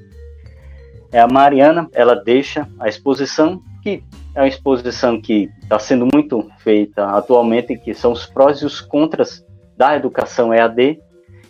É 1.11 1.19
a 1.19 1.27
Mariana, 1.27 1.89
ela 1.91 2.15
deixa 2.15 2.69
a 2.79 2.87
exposição 2.87 3.61
que 3.83 4.01
é 4.33 4.39
uma 4.39 4.47
exposição 4.47 5.19
que 5.19 5.49
está 5.61 5.77
sendo 5.77 6.07
muito 6.13 6.49
feita 6.59 7.05
atualmente, 7.05 7.77
que 7.77 7.93
são 7.93 8.13
os 8.13 8.25
prós 8.25 8.59
e 8.59 8.65
os 8.65 8.79
contras 8.79 9.45
da 9.75 9.97
educação 9.97 10.53
EAD. 10.53 11.01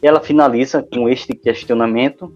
E 0.01 0.07
ela 0.07 0.19
finaliza 0.19 0.81
com 0.81 1.07
este 1.07 1.35
questionamento 1.35 2.33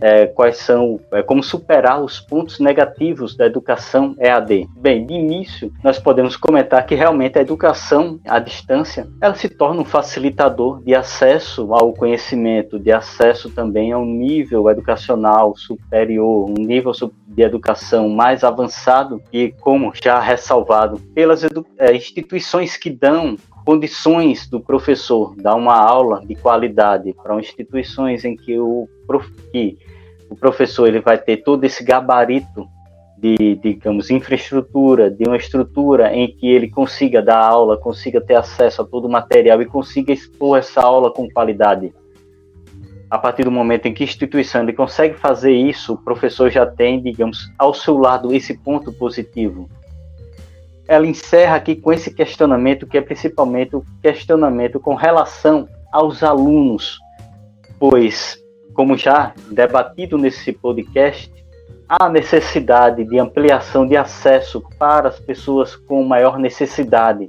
é, 0.00 0.26
quais 0.26 0.58
são, 0.58 1.00
é, 1.12 1.22
como 1.22 1.42
superar 1.42 2.02
os 2.02 2.20
pontos 2.20 2.58
negativos 2.58 3.36
da 3.36 3.46
educação 3.46 4.14
EAD. 4.18 4.68
Bem, 4.76 5.06
de 5.06 5.14
início, 5.14 5.72
nós 5.82 5.98
podemos 5.98 6.36
comentar 6.36 6.86
que 6.86 6.94
realmente 6.94 7.38
a 7.38 7.42
educação 7.42 8.20
à 8.26 8.38
distância, 8.38 9.08
ela 9.20 9.34
se 9.34 9.48
torna 9.48 9.82
um 9.82 9.84
facilitador 9.84 10.82
de 10.82 10.94
acesso 10.94 11.72
ao 11.72 11.92
conhecimento, 11.92 12.78
de 12.78 12.92
acesso 12.92 13.50
também 13.50 13.92
a 13.92 13.98
um 13.98 14.06
nível 14.06 14.68
educacional 14.70 15.56
superior, 15.56 16.50
um 16.50 16.62
nível 16.62 16.92
de 17.26 17.42
educação 17.42 18.08
mais 18.08 18.42
avançado 18.42 19.22
e, 19.32 19.52
como 19.60 19.92
já 19.94 20.18
ressalvado, 20.20 20.98
pelas 21.14 21.44
é, 21.44 21.94
instituições 21.94 22.76
que 22.76 22.90
dão 22.90 23.36
condições 23.68 24.48
do 24.48 24.58
professor 24.58 25.34
dar 25.36 25.54
uma 25.54 25.76
aula 25.76 26.24
de 26.24 26.34
qualidade 26.34 27.14
para 27.22 27.38
instituições 27.38 28.24
em 28.24 28.34
que 28.34 28.58
o, 28.58 28.88
que 29.52 29.76
o 30.30 30.36
professor 30.36 30.86
ele 30.86 31.00
vai 31.00 31.18
ter 31.18 31.38
todo 31.38 31.64
esse 31.64 31.82
gabarito 31.82 32.66
de, 33.16 33.56
digamos, 33.56 34.10
infraestrutura, 34.10 35.10
de 35.10 35.24
uma 35.24 35.36
estrutura 35.36 36.14
em 36.14 36.28
que 36.28 36.46
ele 36.46 36.70
consiga 36.70 37.20
dar 37.20 37.38
aula, 37.38 37.76
consiga 37.76 38.20
ter 38.20 38.36
acesso 38.36 38.82
a 38.82 38.84
todo 38.84 39.06
o 39.06 39.10
material 39.10 39.60
e 39.60 39.66
consiga 39.66 40.12
expor 40.12 40.58
essa 40.58 40.80
aula 40.80 41.12
com 41.12 41.28
qualidade. 41.28 41.92
A 43.10 43.18
partir 43.18 43.44
do 43.44 43.50
momento 43.50 43.86
em 43.86 43.94
que 43.94 44.02
a 44.02 44.06
instituição 44.06 44.62
ele 44.62 44.72
consegue 44.72 45.14
fazer 45.14 45.52
isso, 45.52 45.94
o 45.94 46.04
professor 46.04 46.50
já 46.50 46.66
tem, 46.66 47.02
digamos, 47.02 47.50
ao 47.58 47.74
seu 47.74 47.96
lado 47.96 48.32
esse 48.32 48.56
ponto 48.58 48.92
positivo 48.92 49.68
ela 50.88 51.06
encerra 51.06 51.56
aqui 51.56 51.76
com 51.76 51.92
esse 51.92 52.10
questionamento, 52.12 52.86
que 52.86 52.96
é 52.96 53.02
principalmente 53.02 53.76
o 53.76 53.84
questionamento 54.02 54.80
com 54.80 54.94
relação 54.94 55.68
aos 55.92 56.22
alunos, 56.22 56.98
pois, 57.78 58.38
como 58.78 58.96
já 58.96 59.34
debatido 59.50 60.16
nesse 60.16 60.52
podcast, 60.52 61.34
há 61.88 62.08
necessidade 62.08 63.04
de 63.04 63.18
ampliação 63.18 63.84
de 63.84 63.96
acesso 63.96 64.62
para 64.78 65.08
as 65.08 65.18
pessoas 65.18 65.74
com 65.74 66.04
maior 66.04 66.38
necessidade. 66.38 67.28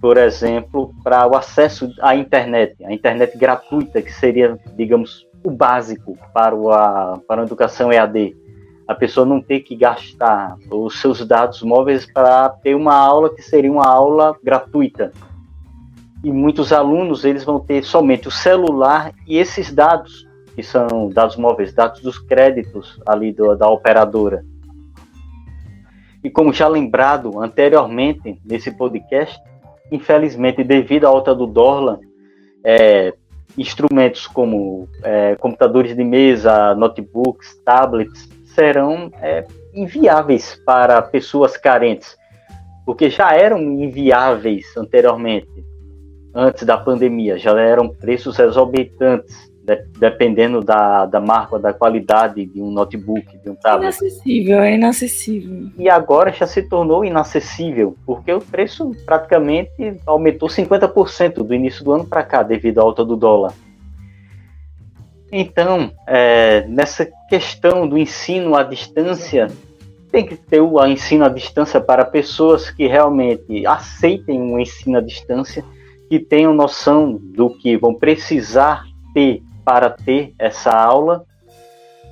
Por 0.00 0.16
exemplo, 0.16 0.94
para 1.04 1.26
o 1.26 1.36
acesso 1.36 1.92
à 2.00 2.16
internet, 2.16 2.74
a 2.86 2.90
internet 2.90 3.36
gratuita, 3.36 4.00
que 4.00 4.10
seria, 4.10 4.58
digamos, 4.74 5.26
o 5.44 5.50
básico 5.50 6.16
para, 6.32 6.56
a, 6.56 7.18
para 7.28 7.42
a 7.42 7.44
educação 7.44 7.92
EAD 7.92 8.34
a 8.88 8.94
pessoa 8.94 9.26
não 9.26 9.42
ter 9.42 9.60
que 9.60 9.76
gastar 9.76 10.56
os 10.70 11.02
seus 11.02 11.26
dados 11.26 11.60
móveis 11.60 12.10
para 12.10 12.48
ter 12.48 12.74
uma 12.74 12.94
aula 12.94 13.28
que 13.34 13.42
seria 13.42 13.70
uma 13.70 13.86
aula 13.86 14.34
gratuita. 14.42 15.12
E 16.24 16.32
muitos 16.32 16.72
alunos 16.72 17.26
eles 17.26 17.44
vão 17.44 17.60
ter 17.60 17.84
somente 17.84 18.26
o 18.26 18.30
celular 18.30 19.12
e 19.26 19.36
esses 19.36 19.70
dados, 19.70 20.25
que 20.56 20.62
são 20.62 21.10
dados 21.10 21.36
móveis, 21.36 21.74
dados 21.74 22.00
dos 22.00 22.18
créditos 22.18 22.98
ali 23.06 23.30
do, 23.30 23.54
da 23.54 23.68
operadora. 23.68 24.42
E 26.24 26.30
como 26.30 26.50
já 26.50 26.66
lembrado 26.66 27.38
anteriormente 27.40 28.40
nesse 28.42 28.72
podcast, 28.72 29.38
infelizmente 29.92 30.64
devido 30.64 31.04
à 31.04 31.10
alta 31.10 31.34
do 31.34 31.46
dólar, 31.46 31.98
é, 32.64 33.12
instrumentos 33.56 34.26
como 34.26 34.88
é, 35.02 35.36
computadores 35.36 35.94
de 35.94 36.02
mesa, 36.02 36.74
notebooks, 36.74 37.60
tablets, 37.62 38.26
serão 38.54 39.10
é, 39.20 39.46
inviáveis 39.74 40.58
para 40.64 41.02
pessoas 41.02 41.58
carentes, 41.58 42.16
porque 42.86 43.10
já 43.10 43.34
eram 43.34 43.60
inviáveis 43.60 44.74
anteriormente, 44.74 45.66
antes 46.34 46.64
da 46.64 46.78
pandemia, 46.78 47.38
já 47.38 47.58
eram 47.60 47.88
preços 47.90 48.38
exorbitantes, 48.38 49.36
dependendo 49.98 50.60
da, 50.60 51.06
da 51.06 51.20
marca, 51.20 51.58
da 51.58 51.72
qualidade 51.72 52.44
de 52.44 52.60
um 52.60 52.70
notebook, 52.70 53.36
de 53.38 53.50
um 53.50 53.54
tablet. 53.54 53.98
Inacessível, 54.00 54.60
é 54.60 54.74
inacessível. 54.74 55.70
E 55.78 55.88
agora 55.88 56.32
já 56.32 56.46
se 56.46 56.62
tornou 56.62 57.04
inacessível, 57.04 57.96
porque 58.04 58.32
o 58.32 58.40
preço 58.40 58.92
praticamente 59.04 60.00
aumentou 60.06 60.48
50% 60.48 61.42
do 61.42 61.54
início 61.54 61.84
do 61.84 61.92
ano 61.92 62.04
para 62.04 62.22
cá, 62.22 62.42
devido 62.42 62.78
à 62.78 62.82
alta 62.82 63.04
do 63.04 63.16
dólar. 63.16 63.52
Então, 65.32 65.90
é, 66.06 66.66
nessa 66.68 67.08
questão 67.28 67.88
do 67.88 67.98
ensino 67.98 68.54
à 68.54 68.62
distância, 68.62 69.48
tem 70.12 70.24
que 70.24 70.36
ter 70.36 70.60
o 70.60 70.84
ensino 70.86 71.24
à 71.24 71.28
distância 71.28 71.80
para 71.80 72.04
pessoas 72.04 72.70
que 72.70 72.86
realmente 72.86 73.66
aceitem 73.66 74.40
o 74.40 74.58
ensino 74.58 74.98
à 74.98 75.00
distância, 75.00 75.64
que 76.08 76.20
tenham 76.20 76.54
noção 76.54 77.18
do 77.20 77.50
que 77.50 77.76
vão 77.76 77.92
precisar 77.92 78.84
ter 79.12 79.42
para 79.66 79.90
ter 79.90 80.32
essa 80.38 80.70
aula, 80.70 81.24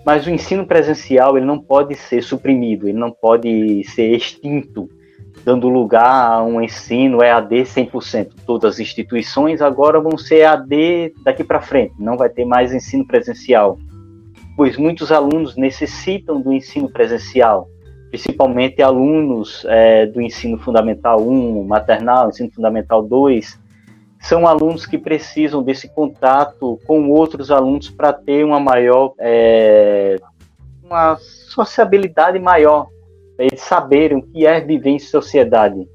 mas 0.05 0.26
o 0.26 0.30
ensino 0.30 0.66
presencial 0.66 1.36
ele 1.36 1.46
não 1.46 1.61
pode 1.61 1.94
ser 1.94 2.20
suprimido, 2.20 2.88
ele 2.88 2.98
não 2.98 3.12
pode 3.12 3.84
ser 3.84 4.11
extinto, 4.11 4.88
dando 5.44 5.68
lugar 5.68 6.32
a 6.32 6.42
um 6.42 6.61
ensino 6.61 7.22
EAD 7.22 7.62
100%. 7.62 8.32
Todas 8.44 8.74
as 8.74 8.80
instituições 8.80 9.62
agora 9.62 10.00
vão 10.00 10.18
ser 10.18 10.40
EAD 10.40 11.14
daqui 11.24 11.44
para 11.44 11.61
frente, 11.61 11.94
não 11.96 12.16
vai 12.16 12.28
ter 12.28 12.44
mais 12.44 12.74
ensino 12.74 13.07
presencial, 13.07 13.78
pois 14.57 14.76
muitos 14.76 15.12
alunos 15.12 15.57
necessitam 15.57 16.40
do 16.40 16.52
ensino 16.52 16.88
presencial, 16.88 17.68
principalmente 18.11 18.82
alunos 18.82 19.64
é, 19.68 20.07
do 20.07 20.20
ensino 20.20 20.59
fundamental 20.59 21.20
1, 21.20 21.64
maternal, 21.64 22.30
ensino 22.30 22.50
fundamental 22.50 23.00
2, 23.00 23.62
são 24.25 24.47
alunos 24.47 24.87
que 24.87 24.97
precisam 24.97 25.62
desse 25.62 25.87
contato 25.87 26.81
com 26.87 27.11
outros 27.11 27.51
alunos 27.51 27.91
para 27.91 28.11
ter 28.11 28.43
uma 28.43 28.59
maior, 28.59 29.12
é, 29.18 30.16
uma 30.83 31.18
sociabilidade 31.18 32.39
maior, 32.39 32.89
para 33.37 33.45
eles 33.45 33.61
saberem 33.61 34.16
o 34.16 34.22
que 34.22 34.47
é 34.47 34.62
viver 34.62 34.91
em 34.91 34.99
sociedade. 34.99 35.87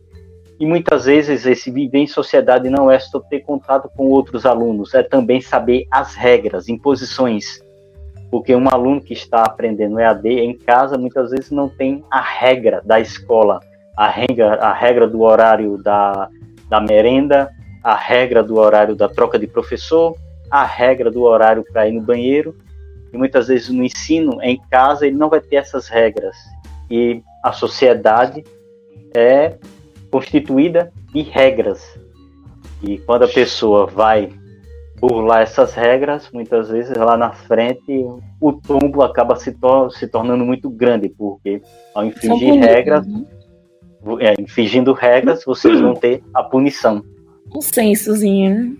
E 0.59 0.65
muitas 0.65 1.05
vezes 1.05 1.47
esse 1.47 1.71
viver 1.71 1.97
em 1.97 2.07
sociedade 2.07 2.69
não 2.69 2.91
é 2.91 2.99
só 2.99 3.19
ter 3.19 3.39
contato 3.39 3.89
com 3.97 4.05
outros 4.09 4.45
alunos, 4.45 4.93
é 4.93 5.01
também 5.01 5.41
saber 5.41 5.87
as 5.89 6.13
regras, 6.13 6.69
imposições. 6.69 7.59
Porque 8.29 8.55
um 8.55 8.69
aluno 8.69 9.01
que 9.01 9.13
está 9.13 9.41
aprendendo 9.41 9.99
EAD 9.99 10.29
em 10.29 10.55
casa 10.55 10.99
muitas 10.99 11.31
vezes 11.31 11.49
não 11.49 11.67
tem 11.67 12.05
a 12.11 12.21
regra 12.21 12.79
da 12.85 12.99
escola, 12.99 13.59
a 13.97 14.07
regra, 14.07 14.53
a 14.57 14.71
regra 14.71 15.07
do 15.07 15.21
horário 15.21 15.81
da, 15.81 16.29
da 16.69 16.79
merenda, 16.79 17.49
a 17.83 17.95
regra 17.95 18.43
do 18.43 18.57
horário 18.57 18.95
da 18.95 19.07
troca 19.07 19.39
de 19.39 19.47
professor, 19.47 20.15
a 20.49 20.65
regra 20.65 21.11
do 21.11 21.21
horário 21.21 21.63
para 21.71 21.87
ir 21.87 21.93
no 21.93 22.01
banheiro. 22.01 22.55
E 23.11 23.17
muitas 23.17 23.47
vezes 23.47 23.69
no 23.69 23.83
ensino, 23.83 24.41
em 24.41 24.59
casa, 24.69 25.07
ele 25.07 25.15
não 25.15 25.29
vai 25.29 25.41
ter 25.41 25.55
essas 25.55 25.87
regras. 25.87 26.35
E 26.89 27.21
a 27.43 27.51
sociedade 27.51 28.43
é 29.15 29.55
constituída 30.11 30.91
de 31.13 31.21
regras. 31.21 31.99
E 32.83 32.97
quando 32.99 33.23
a 33.23 33.27
pessoa 33.27 33.87
vai 33.87 34.31
burlar 34.99 35.41
essas 35.41 35.73
regras, 35.73 36.29
muitas 36.31 36.69
vezes 36.69 36.95
lá 36.95 37.17
na 37.17 37.31
frente 37.31 38.05
o 38.39 38.53
tombo 38.53 39.01
acaba 39.01 39.35
se, 39.35 39.51
tor 39.53 39.91
se 39.91 40.07
tornando 40.07 40.45
muito 40.45 40.69
grande, 40.69 41.09
porque 41.09 41.61
ao 41.95 42.05
infringir 42.05 42.59
regras, 42.59 43.07
né? 43.07 43.25
é, 44.19 44.41
infringindo 44.41 44.93
regras, 44.93 45.43
vocês 45.45 45.79
vão 45.79 45.93
ter 45.93 46.21
a 46.33 46.43
punição 46.43 47.03
um 47.53 47.61
sensozinho, 47.61 48.55
né? 48.55 48.73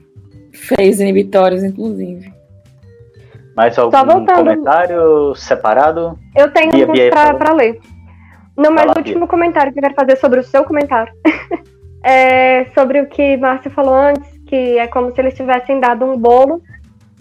Fez 0.54 1.00
inibitórios, 1.00 1.64
inclusive. 1.64 2.34
Mais 3.56 3.78
algum 3.78 4.26
comentário 4.26 5.36
separado? 5.36 6.18
Eu 6.36 6.52
tenho 6.52 6.72
Bia, 6.72 6.88
Bia, 6.88 7.12
para 7.12 7.54
ler. 7.54 7.80
Não, 8.56 8.72
mas 8.72 8.86
o 8.86 8.98
último 8.98 9.20
Bia. 9.20 9.28
comentário 9.28 9.74
que 9.74 9.80
eu 9.80 9.84
quero 9.84 9.96
fazer 9.96 10.16
sobre 10.18 10.40
o 10.40 10.44
seu 10.44 10.64
comentário. 10.64 11.14
é 12.04 12.66
sobre 12.74 13.02
o 13.02 13.08
que 13.08 13.38
Márcia 13.38 13.72
falou 13.72 13.94
antes, 13.94 14.30
que 14.48 14.78
é 14.78 14.88
como 14.88 15.12
se 15.12 15.20
eles 15.20 15.34
tivessem 15.34 15.80
dado 15.80 16.06
um 16.06 16.18
bolo 16.18 16.62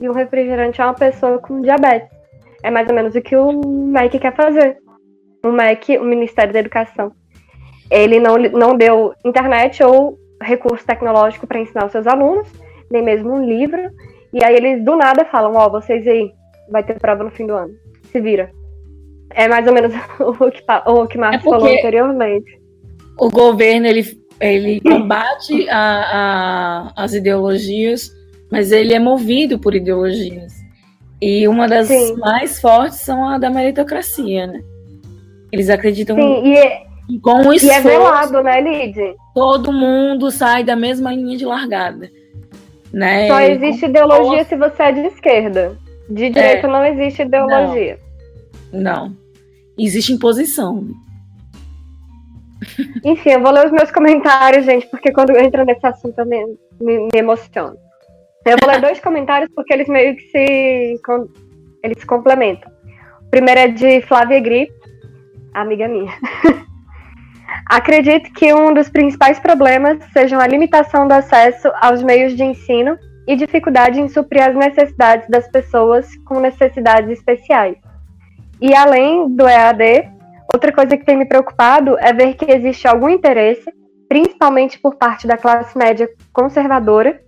e 0.01 0.09
um 0.09 0.12
refrigerante 0.12 0.80
a 0.80 0.86
uma 0.86 0.94
pessoa 0.94 1.38
com 1.38 1.61
diabetes. 1.61 2.09
É 2.62 2.70
mais 2.70 2.88
ou 2.88 2.94
menos 2.94 3.14
o 3.14 3.20
que 3.20 3.36
o 3.36 3.61
MEC 3.64 4.18
quer 4.18 4.34
fazer. 4.34 4.78
O 5.44 5.51
MEC, 5.51 5.99
o 5.99 6.05
Ministério 6.05 6.53
da 6.53 6.61
Educação. 6.61 7.12
Ele 7.90 8.20
não, 8.20 8.36
não 8.36 8.76
deu 8.76 9.14
internet 9.24 9.82
ou 9.82 10.18
recurso 10.41 10.84
tecnológico 10.86 11.47
para 11.47 11.61
ensinar 11.61 11.86
os 11.86 11.93
seus 11.93 12.07
alunos, 12.07 12.49
nem 12.91 13.03
mesmo 13.03 13.32
um 13.32 13.45
livro. 13.45 13.91
E 14.32 14.45
aí 14.45 14.55
eles 14.57 14.84
do 14.84 14.97
nada 14.97 15.24
falam, 15.24 15.55
ó, 15.55 15.66
oh, 15.66 15.70
vocês 15.70 16.07
aí, 16.07 16.30
vai 16.70 16.82
ter 16.82 16.99
prova 16.99 17.24
no 17.24 17.30
fim 17.30 17.47
do 17.47 17.55
ano. 17.55 17.74
Se 18.12 18.20
vira. 18.20 18.51
É 19.30 19.49
mais 19.49 19.66
ou 19.66 19.72
menos 19.72 19.93
o 20.20 20.51
que, 20.51 20.62
o 20.86 21.07
que 21.07 21.18
Marcos 21.18 21.47
é 21.47 21.51
falou 21.51 21.66
anteriormente. 21.68 22.59
O 23.18 23.30
governo, 23.30 23.86
ele, 23.86 24.05
ele 24.41 24.80
combate 24.80 25.68
a, 25.68 26.93
a, 26.97 27.05
as 27.05 27.14
ideologias, 27.14 28.11
mas 28.51 28.70
ele 28.70 28.95
é 28.95 28.99
movido 28.99 29.59
por 29.59 29.74
ideologias. 29.74 30.53
E 31.20 31.49
uma 31.49 31.66
das 31.66 31.89
Sim. 31.89 32.16
mais 32.16 32.61
fortes 32.61 33.01
são 33.01 33.28
a 33.28 33.39
da 33.39 33.51
meritocracia, 33.51 34.47
né? 34.47 34.62
Eles 35.51 35.68
acreditam 35.68 36.14
Sim, 36.16 36.47
e 36.47 36.88
é, 37.09 37.20
com 37.20 37.48
o 37.48 37.52
esforço, 37.52 37.66
e 37.66 37.70
é 37.70 37.80
velado, 37.80 38.42
né, 38.42 38.61
Lid? 38.61 39.16
Todo 39.34 39.72
mundo 39.72 40.30
sai 40.30 40.62
da 40.64 40.76
mesma 40.76 41.12
linha 41.12 41.36
de 41.36 41.44
largada. 41.44 42.11
Né? 42.92 43.28
Só 43.28 43.40
existe 43.40 43.86
ideologia 43.86 44.44
se 44.44 44.56
você 44.56 44.82
é 44.82 44.92
de 44.92 45.00
esquerda. 45.00 45.76
De 46.09 46.30
direita 46.30 46.66
é, 46.66 46.70
não 46.70 46.84
existe 46.84 47.22
ideologia. 47.22 47.98
Não. 48.72 49.09
não. 49.09 49.16
Existe 49.78 50.12
imposição. 50.12 50.86
Enfim, 53.04 53.30
eu 53.30 53.40
vou 53.40 53.52
ler 53.52 53.66
os 53.66 53.72
meus 53.72 53.90
comentários, 53.90 54.64
gente, 54.64 54.86
porque 54.88 55.12
quando 55.12 55.36
entra 55.36 55.64
nesse 55.64 55.86
assunto 55.86 56.18
eu 56.18 56.26
me, 56.26 56.56
me, 56.80 56.98
me 57.12 57.18
emociono. 57.18 57.76
Eu 58.44 58.56
vou 58.61 58.70
ler 58.70 58.80
dois 58.80 58.98
comentários 59.00 59.50
porque 59.54 59.72
eles 59.72 59.88
meio 59.88 60.16
que 60.16 60.22
se, 60.22 61.00
eles 61.82 61.98
se 61.98 62.06
complementam. 62.06 62.70
O 63.20 63.30
primeiro 63.30 63.61
é 63.61 63.68
de 63.68 64.00
Flávia 64.02 64.40
Grip, 64.40 64.72
amiga 65.54 65.86
minha. 65.86 66.12
Acredito 67.68 68.32
que 68.32 68.50
um 68.54 68.72
dos 68.72 68.88
principais 68.88 69.38
problemas 69.38 69.98
seja 70.10 70.38
a 70.38 70.46
limitação 70.46 71.06
do 71.06 71.12
acesso 71.12 71.70
aos 71.82 72.02
meios 72.02 72.34
de 72.34 72.42
ensino 72.42 72.98
e 73.26 73.36
dificuldade 73.36 74.00
em 74.00 74.08
suprir 74.08 74.42
as 74.42 74.56
necessidades 74.56 75.28
das 75.28 75.46
pessoas 75.48 76.08
com 76.24 76.40
necessidades 76.40 77.10
especiais. 77.10 77.76
E 78.58 78.74
além 78.74 79.28
do 79.36 79.46
EAD, 79.46 80.08
outra 80.50 80.72
coisa 80.72 80.96
que 80.96 81.04
tem 81.04 81.18
me 81.18 81.26
preocupado 81.26 81.98
é 81.98 82.10
ver 82.10 82.36
que 82.36 82.50
existe 82.50 82.88
algum 82.88 83.10
interesse, 83.10 83.70
principalmente 84.08 84.78
por 84.78 84.94
parte 84.94 85.26
da 85.26 85.36
classe 85.36 85.76
média 85.76 86.08
conservadora, 86.32 87.20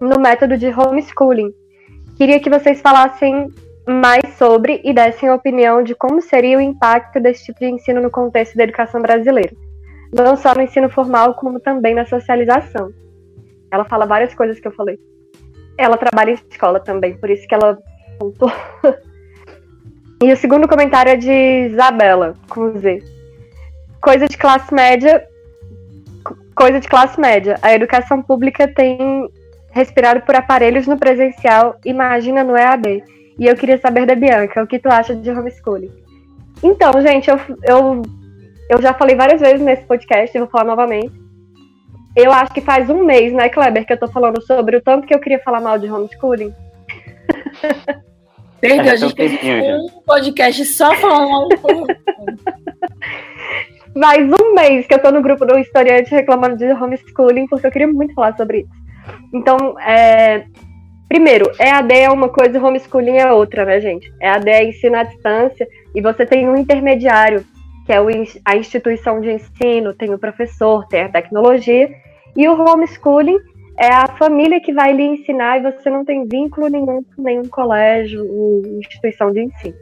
no 0.00 0.18
método 0.20 0.58
de 0.58 0.66
homeschooling. 0.66 1.52
Queria 2.16 2.40
que 2.40 2.50
vocês 2.50 2.80
falassem 2.80 3.46
mais 3.86 4.34
sobre 4.36 4.80
e 4.82 4.92
dessem 4.92 5.30
opinião 5.30 5.80
de 5.80 5.94
como 5.94 6.20
seria 6.20 6.58
o 6.58 6.60
impacto 6.60 7.20
desse 7.20 7.44
tipo 7.44 7.60
de 7.60 7.66
ensino 7.66 8.02
no 8.02 8.10
contexto 8.10 8.56
da 8.56 8.64
educação 8.64 9.00
brasileira 9.00 9.54
não 10.12 10.36
só 10.36 10.54
no 10.54 10.62
ensino 10.62 10.88
formal, 10.88 11.34
como 11.34 11.60
também 11.60 11.94
na 11.94 12.06
socialização. 12.06 12.90
Ela 13.70 13.84
fala 13.84 14.06
várias 14.06 14.34
coisas 14.34 14.60
que 14.60 14.68
eu 14.68 14.72
falei. 14.72 14.98
Ela 15.78 15.96
trabalha 15.96 16.30
em 16.30 16.38
escola 16.50 16.80
também, 16.80 17.16
por 17.16 17.30
isso 17.30 17.46
que 17.46 17.54
ela 17.54 17.78
e 20.22 20.32
o 20.32 20.36
segundo 20.36 20.66
comentário 20.66 21.12
é 21.12 21.16
de 21.16 21.68
Isabela, 21.70 22.34
com 22.48 22.72
Z. 22.78 23.02
Coisa 24.00 24.26
de 24.26 24.38
classe 24.38 24.72
média. 24.72 25.22
Coisa 26.54 26.80
de 26.80 26.88
classe 26.88 27.20
média. 27.20 27.58
A 27.60 27.74
educação 27.74 28.22
pública 28.22 28.66
tem 28.66 29.28
respirado 29.70 30.22
por 30.22 30.34
aparelhos 30.34 30.86
no 30.86 30.96
presencial, 30.96 31.76
imagina 31.84 32.42
no 32.42 32.56
EAD. 32.56 33.04
E 33.38 33.46
eu 33.46 33.54
queria 33.54 33.78
saber 33.78 34.06
da 34.06 34.14
Bianca, 34.14 34.62
o 34.62 34.66
que 34.66 34.78
tu 34.78 34.88
acha 34.88 35.14
de 35.14 35.30
homeschooling? 35.30 35.92
Então, 36.62 36.90
gente, 37.02 37.28
eu, 37.28 37.38
eu 37.68 38.02
eu 38.68 38.80
já 38.82 38.92
falei 38.94 39.16
várias 39.16 39.40
vezes 39.40 39.60
nesse 39.60 39.84
podcast, 39.84 40.36
e 40.36 40.40
vou 40.40 40.48
falar 40.48 40.64
novamente. 40.64 41.12
Eu 42.16 42.32
acho 42.32 42.52
que 42.52 42.60
faz 42.60 42.88
um 42.88 43.04
mês, 43.04 43.32
né, 43.32 43.48
Kleber, 43.48 43.86
que 43.86 43.92
eu 43.92 43.98
tô 43.98 44.08
falando 44.08 44.42
sobre 44.42 44.76
o 44.76 44.80
tanto 44.80 45.06
que 45.06 45.14
eu 45.14 45.20
queria 45.20 45.38
falar 45.40 45.60
mal 45.60 45.78
de 45.78 45.90
homeschooling. 45.90 46.54
Perdeu, 48.60 48.92
a 48.92 48.96
gente 48.96 49.14
fez 49.14 49.32
um 49.42 50.00
podcast 50.06 50.64
só 50.64 50.94
falando 50.94 51.48
Faz 54.00 54.30
um 54.30 54.54
mês 54.54 54.86
que 54.86 54.94
eu 54.94 54.98
tô 54.98 55.10
no 55.10 55.22
grupo 55.22 55.44
do 55.44 55.58
historiante 55.58 56.10
reclamando 56.10 56.56
de 56.56 56.64
homeschooling, 56.66 57.46
porque 57.48 57.66
eu 57.66 57.70
queria 57.70 57.88
muito 57.88 58.14
falar 58.14 58.36
sobre 58.36 58.60
isso. 58.60 58.70
Então, 59.32 59.78
é, 59.80 60.44
primeiro, 61.08 61.50
EAD 61.58 61.94
é 61.94 62.10
uma 62.10 62.28
coisa 62.28 62.58
e 62.58 62.60
homeschooling 62.60 63.18
é 63.18 63.32
outra, 63.32 63.64
né, 63.64 63.80
gente? 63.80 64.12
EAD 64.20 64.50
é 64.50 64.64
ensino 64.64 64.96
à 64.96 65.02
distância 65.02 65.66
e 65.94 66.00
você 66.00 66.26
tem 66.26 66.48
um 66.48 66.56
intermediário 66.56 67.44
que 67.86 67.92
é 67.92 67.98
a 68.44 68.56
instituição 68.56 69.20
de 69.20 69.30
ensino, 69.30 69.94
tem 69.94 70.12
o 70.12 70.18
professor, 70.18 70.84
tem 70.88 71.02
a 71.02 71.08
tecnologia, 71.08 71.88
e 72.36 72.48
o 72.48 72.60
homeschooling 72.60 73.38
é 73.78 73.88
a 73.88 74.08
família 74.08 74.60
que 74.60 74.72
vai 74.72 74.92
lhe 74.92 75.04
ensinar 75.04 75.58
e 75.58 75.62
você 75.62 75.88
não 75.88 76.04
tem 76.04 76.26
vínculo 76.26 76.68
nenhum 76.68 77.02
com 77.02 77.22
nenhum 77.22 77.44
colégio 77.44 78.26
ou 78.28 78.62
instituição 78.78 79.30
de 79.30 79.44
ensino. 79.44 79.76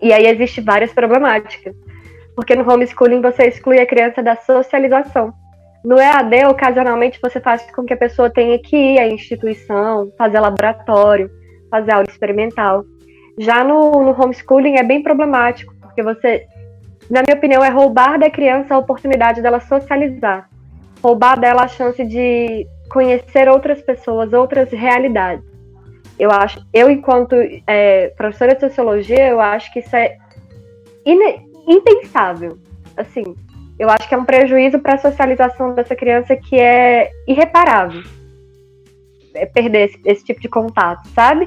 E 0.00 0.12
aí 0.12 0.26
existe 0.26 0.62
várias 0.62 0.92
problemáticas, 0.92 1.74
porque 2.34 2.56
no 2.56 2.68
homeschooling 2.68 3.20
você 3.20 3.44
exclui 3.44 3.78
a 3.78 3.86
criança 3.86 4.22
da 4.22 4.34
socialização. 4.36 5.32
No 5.84 5.98
EAD, 5.98 6.46
ocasionalmente, 6.46 7.20
você 7.20 7.40
faz 7.40 7.62
com 7.70 7.84
que 7.84 7.92
a 7.92 7.96
pessoa 7.96 8.30
tenha 8.30 8.58
que 8.58 8.76
ir 8.76 8.98
à 8.98 9.06
instituição, 9.06 10.10
fazer 10.16 10.40
laboratório, 10.40 11.30
fazer 11.70 11.92
aula 11.92 12.06
experimental. 12.08 12.84
Já 13.38 13.62
no, 13.62 13.90
no 14.02 14.10
homeschooling 14.10 14.76
é 14.76 14.82
bem 14.82 15.02
problemático, 15.02 15.74
porque 15.80 16.02
você, 16.02 16.46
na 17.10 17.22
minha 17.22 17.36
opinião, 17.36 17.64
é 17.64 17.68
roubar 17.68 18.18
da 18.18 18.30
criança 18.30 18.74
a 18.74 18.78
oportunidade 18.78 19.40
dela 19.40 19.60
socializar, 19.60 20.48
roubar 21.02 21.38
dela 21.38 21.62
a 21.62 21.68
chance 21.68 22.04
de 22.04 22.66
conhecer 22.90 23.48
outras 23.48 23.80
pessoas, 23.82 24.32
outras 24.32 24.70
realidades. 24.70 25.44
Eu 26.18 26.30
acho, 26.30 26.60
eu 26.72 26.90
enquanto 26.90 27.36
é, 27.66 28.08
professora 28.16 28.54
de 28.54 28.60
sociologia, 28.60 29.28
eu 29.28 29.40
acho 29.40 29.72
que 29.72 29.78
isso 29.78 29.94
é 29.94 30.16
impensável. 31.68 32.58
Assim, 32.96 33.22
eu 33.78 33.88
acho 33.88 34.08
que 34.08 34.14
é 34.14 34.18
um 34.18 34.24
prejuízo 34.24 34.78
para 34.80 34.94
a 34.94 34.98
socialização 34.98 35.74
dessa 35.74 35.94
criança 35.94 36.34
que 36.34 36.56
é 36.56 37.10
irreparável. 37.26 38.02
É 39.34 39.46
perder 39.46 39.90
esse, 39.90 40.00
esse, 40.04 40.24
tipo 40.24 40.40
de 40.40 40.48
contato, 40.48 41.06
sabe? 41.10 41.46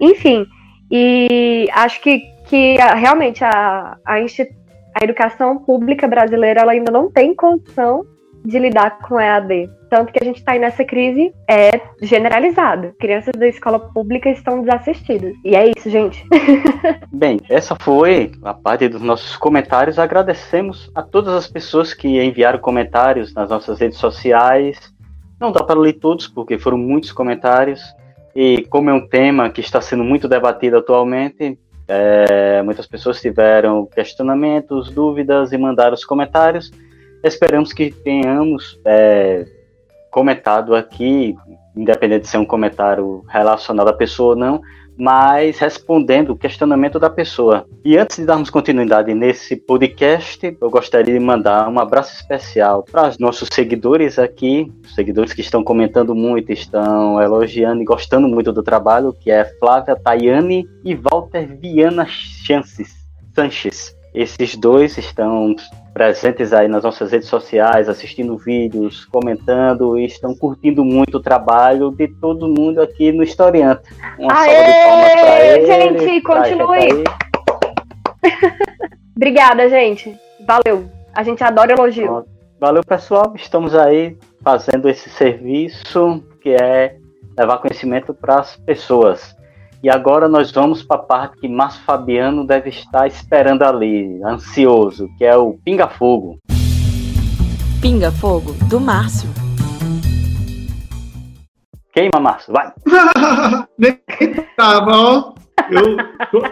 Enfim, 0.00 0.46
e 0.90 1.68
acho 1.72 2.00
que, 2.00 2.20
que 2.46 2.76
realmente 2.76 3.42
a, 3.42 3.96
a, 4.04 4.20
a 5.00 5.04
educação 5.04 5.58
pública 5.58 6.06
brasileira 6.06 6.60
ela 6.60 6.72
ainda 6.72 6.90
não 6.90 7.10
tem 7.10 7.34
condição 7.34 8.04
de 8.44 8.58
lidar 8.58 8.98
com 8.98 9.20
EAD. 9.20 9.70
Tanto 9.88 10.12
que 10.12 10.18
a 10.20 10.24
gente 10.24 10.38
está 10.38 10.58
nessa 10.58 10.84
crise 10.84 11.32
é 11.48 11.80
generalizada. 12.00 12.94
Crianças 12.98 13.32
da 13.36 13.46
escola 13.46 13.78
pública 13.78 14.30
estão 14.30 14.62
desassistidas. 14.62 15.34
E 15.44 15.54
é 15.54 15.70
isso, 15.76 15.88
gente. 15.90 16.26
Bem, 17.12 17.38
essa 17.48 17.76
foi 17.80 18.32
a 18.42 18.54
parte 18.54 18.88
dos 18.88 19.02
nossos 19.02 19.36
comentários. 19.36 19.98
Agradecemos 19.98 20.90
a 20.94 21.02
todas 21.02 21.34
as 21.34 21.46
pessoas 21.46 21.94
que 21.94 22.22
enviaram 22.22 22.58
comentários 22.58 23.34
nas 23.34 23.50
nossas 23.50 23.78
redes 23.78 23.98
sociais. 23.98 24.92
Não 25.38 25.52
dá 25.52 25.62
para 25.62 25.78
ler 25.78 25.94
todos, 25.94 26.26
porque 26.26 26.58
foram 26.58 26.78
muitos 26.78 27.12
comentários. 27.12 27.82
E 28.34 28.64
como 28.70 28.88
é 28.88 28.94
um 28.94 29.06
tema 29.06 29.50
que 29.50 29.60
está 29.60 29.80
sendo 29.80 30.02
muito 30.02 30.26
debatido 30.26 30.78
atualmente, 30.78 31.58
é, 31.88 32.62
muitas 32.62 32.86
pessoas 32.86 33.20
tiveram 33.20 33.86
questionamentos, 33.86 34.90
dúvidas 34.90 35.52
e 35.52 35.58
mandaram 35.58 35.94
os 35.94 36.04
comentários. 36.04 36.70
Esperamos 37.22 37.72
que 37.72 37.90
tenhamos 37.90 38.80
é, 38.84 39.46
comentado 40.10 40.74
aqui, 40.74 41.36
independente 41.76 42.22
de 42.22 42.28
ser 42.28 42.38
um 42.38 42.44
comentário 42.44 43.24
relacionado 43.28 43.88
à 43.88 43.92
pessoa 43.92 44.30
ou 44.30 44.36
não, 44.36 44.60
mas 45.02 45.58
respondendo 45.58 46.30
o 46.30 46.36
questionamento 46.36 46.96
da 46.96 47.10
pessoa. 47.10 47.66
E 47.84 47.98
antes 47.98 48.18
de 48.18 48.24
darmos 48.24 48.50
continuidade 48.50 49.12
nesse 49.12 49.56
podcast, 49.56 50.56
eu 50.60 50.70
gostaria 50.70 51.12
de 51.12 51.18
mandar 51.18 51.68
um 51.68 51.80
abraço 51.80 52.14
especial 52.14 52.84
para 52.84 53.08
os 53.08 53.18
nossos 53.18 53.48
seguidores 53.52 54.16
aqui, 54.16 54.72
seguidores 54.94 55.32
que 55.32 55.40
estão 55.40 55.64
comentando 55.64 56.14
muito, 56.14 56.52
estão 56.52 57.20
elogiando 57.20 57.82
e 57.82 57.84
gostando 57.84 58.28
muito 58.28 58.52
do 58.52 58.62
trabalho, 58.62 59.12
que 59.12 59.28
é 59.28 59.44
Flávia 59.58 59.96
Tayane 59.96 60.68
e 60.84 60.94
Walter 60.94 61.48
Viana 61.58 62.06
Chances, 62.06 62.94
Sanches. 63.34 63.96
Esses 64.14 64.54
dois 64.54 64.96
estão 64.98 65.56
presentes 65.92 66.52
aí 66.52 66.68
nas 66.68 66.84
nossas 66.84 67.12
redes 67.12 67.28
sociais, 67.28 67.88
assistindo 67.88 68.36
vídeos, 68.36 69.04
comentando 69.04 69.98
e 69.98 70.06
estão 70.06 70.34
curtindo 70.34 70.84
muito 70.84 71.18
o 71.18 71.20
trabalho 71.20 71.90
de 71.90 72.08
todo 72.08 72.48
mundo 72.48 72.80
aqui 72.80 73.12
no 73.12 73.22
Historiante. 73.22 73.82
Uma 74.18 74.32
Aê, 74.32 74.50
salva 74.50 74.66
de 74.66 74.72
palmas 74.84 75.12
para 75.12 75.44
ele. 75.44 75.66
Gente, 75.98 76.20
continue. 76.22 77.04
Obrigada, 79.16 79.68
gente. 79.68 80.16
Valeu. 80.46 80.88
A 81.14 81.22
gente 81.22 81.44
adora 81.44 81.72
elogio. 81.72 82.24
Valeu, 82.58 82.82
pessoal. 82.82 83.32
Estamos 83.36 83.74
aí 83.74 84.16
fazendo 84.42 84.88
esse 84.88 85.10
serviço 85.10 86.22
que 86.40 86.50
é 86.50 86.96
levar 87.38 87.58
conhecimento 87.58 88.14
para 88.14 88.40
as 88.40 88.56
pessoas. 88.56 89.36
E 89.82 89.90
agora 89.90 90.28
nós 90.28 90.52
vamos 90.52 90.80
para 90.80 91.00
a 91.00 91.02
parte 91.02 91.40
que 91.40 91.48
Márcio 91.48 91.82
Fabiano 91.82 92.46
deve 92.46 92.68
estar 92.70 93.04
esperando 93.08 93.64
ali, 93.64 94.22
ansioso, 94.22 95.08
que 95.18 95.24
é 95.24 95.36
o 95.36 95.54
Pinga 95.64 95.88
Fogo. 95.88 96.38
Pinga 97.80 98.12
Fogo, 98.12 98.52
do 98.68 98.78
Márcio. 98.78 99.28
Queima, 101.92 102.20
Márcio, 102.20 102.52
vai! 102.52 102.72
Nem 103.76 103.98
tava, 104.56 104.92
ó. 104.92 105.34
Eu 105.68 105.96
tô, 106.30 106.42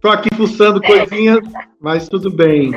tô, 0.00 0.08
aqui 0.08 0.34
fuçando 0.34 0.80
coisinhas, 0.80 1.40
mas 1.78 2.08
tudo 2.08 2.30
bem. 2.30 2.72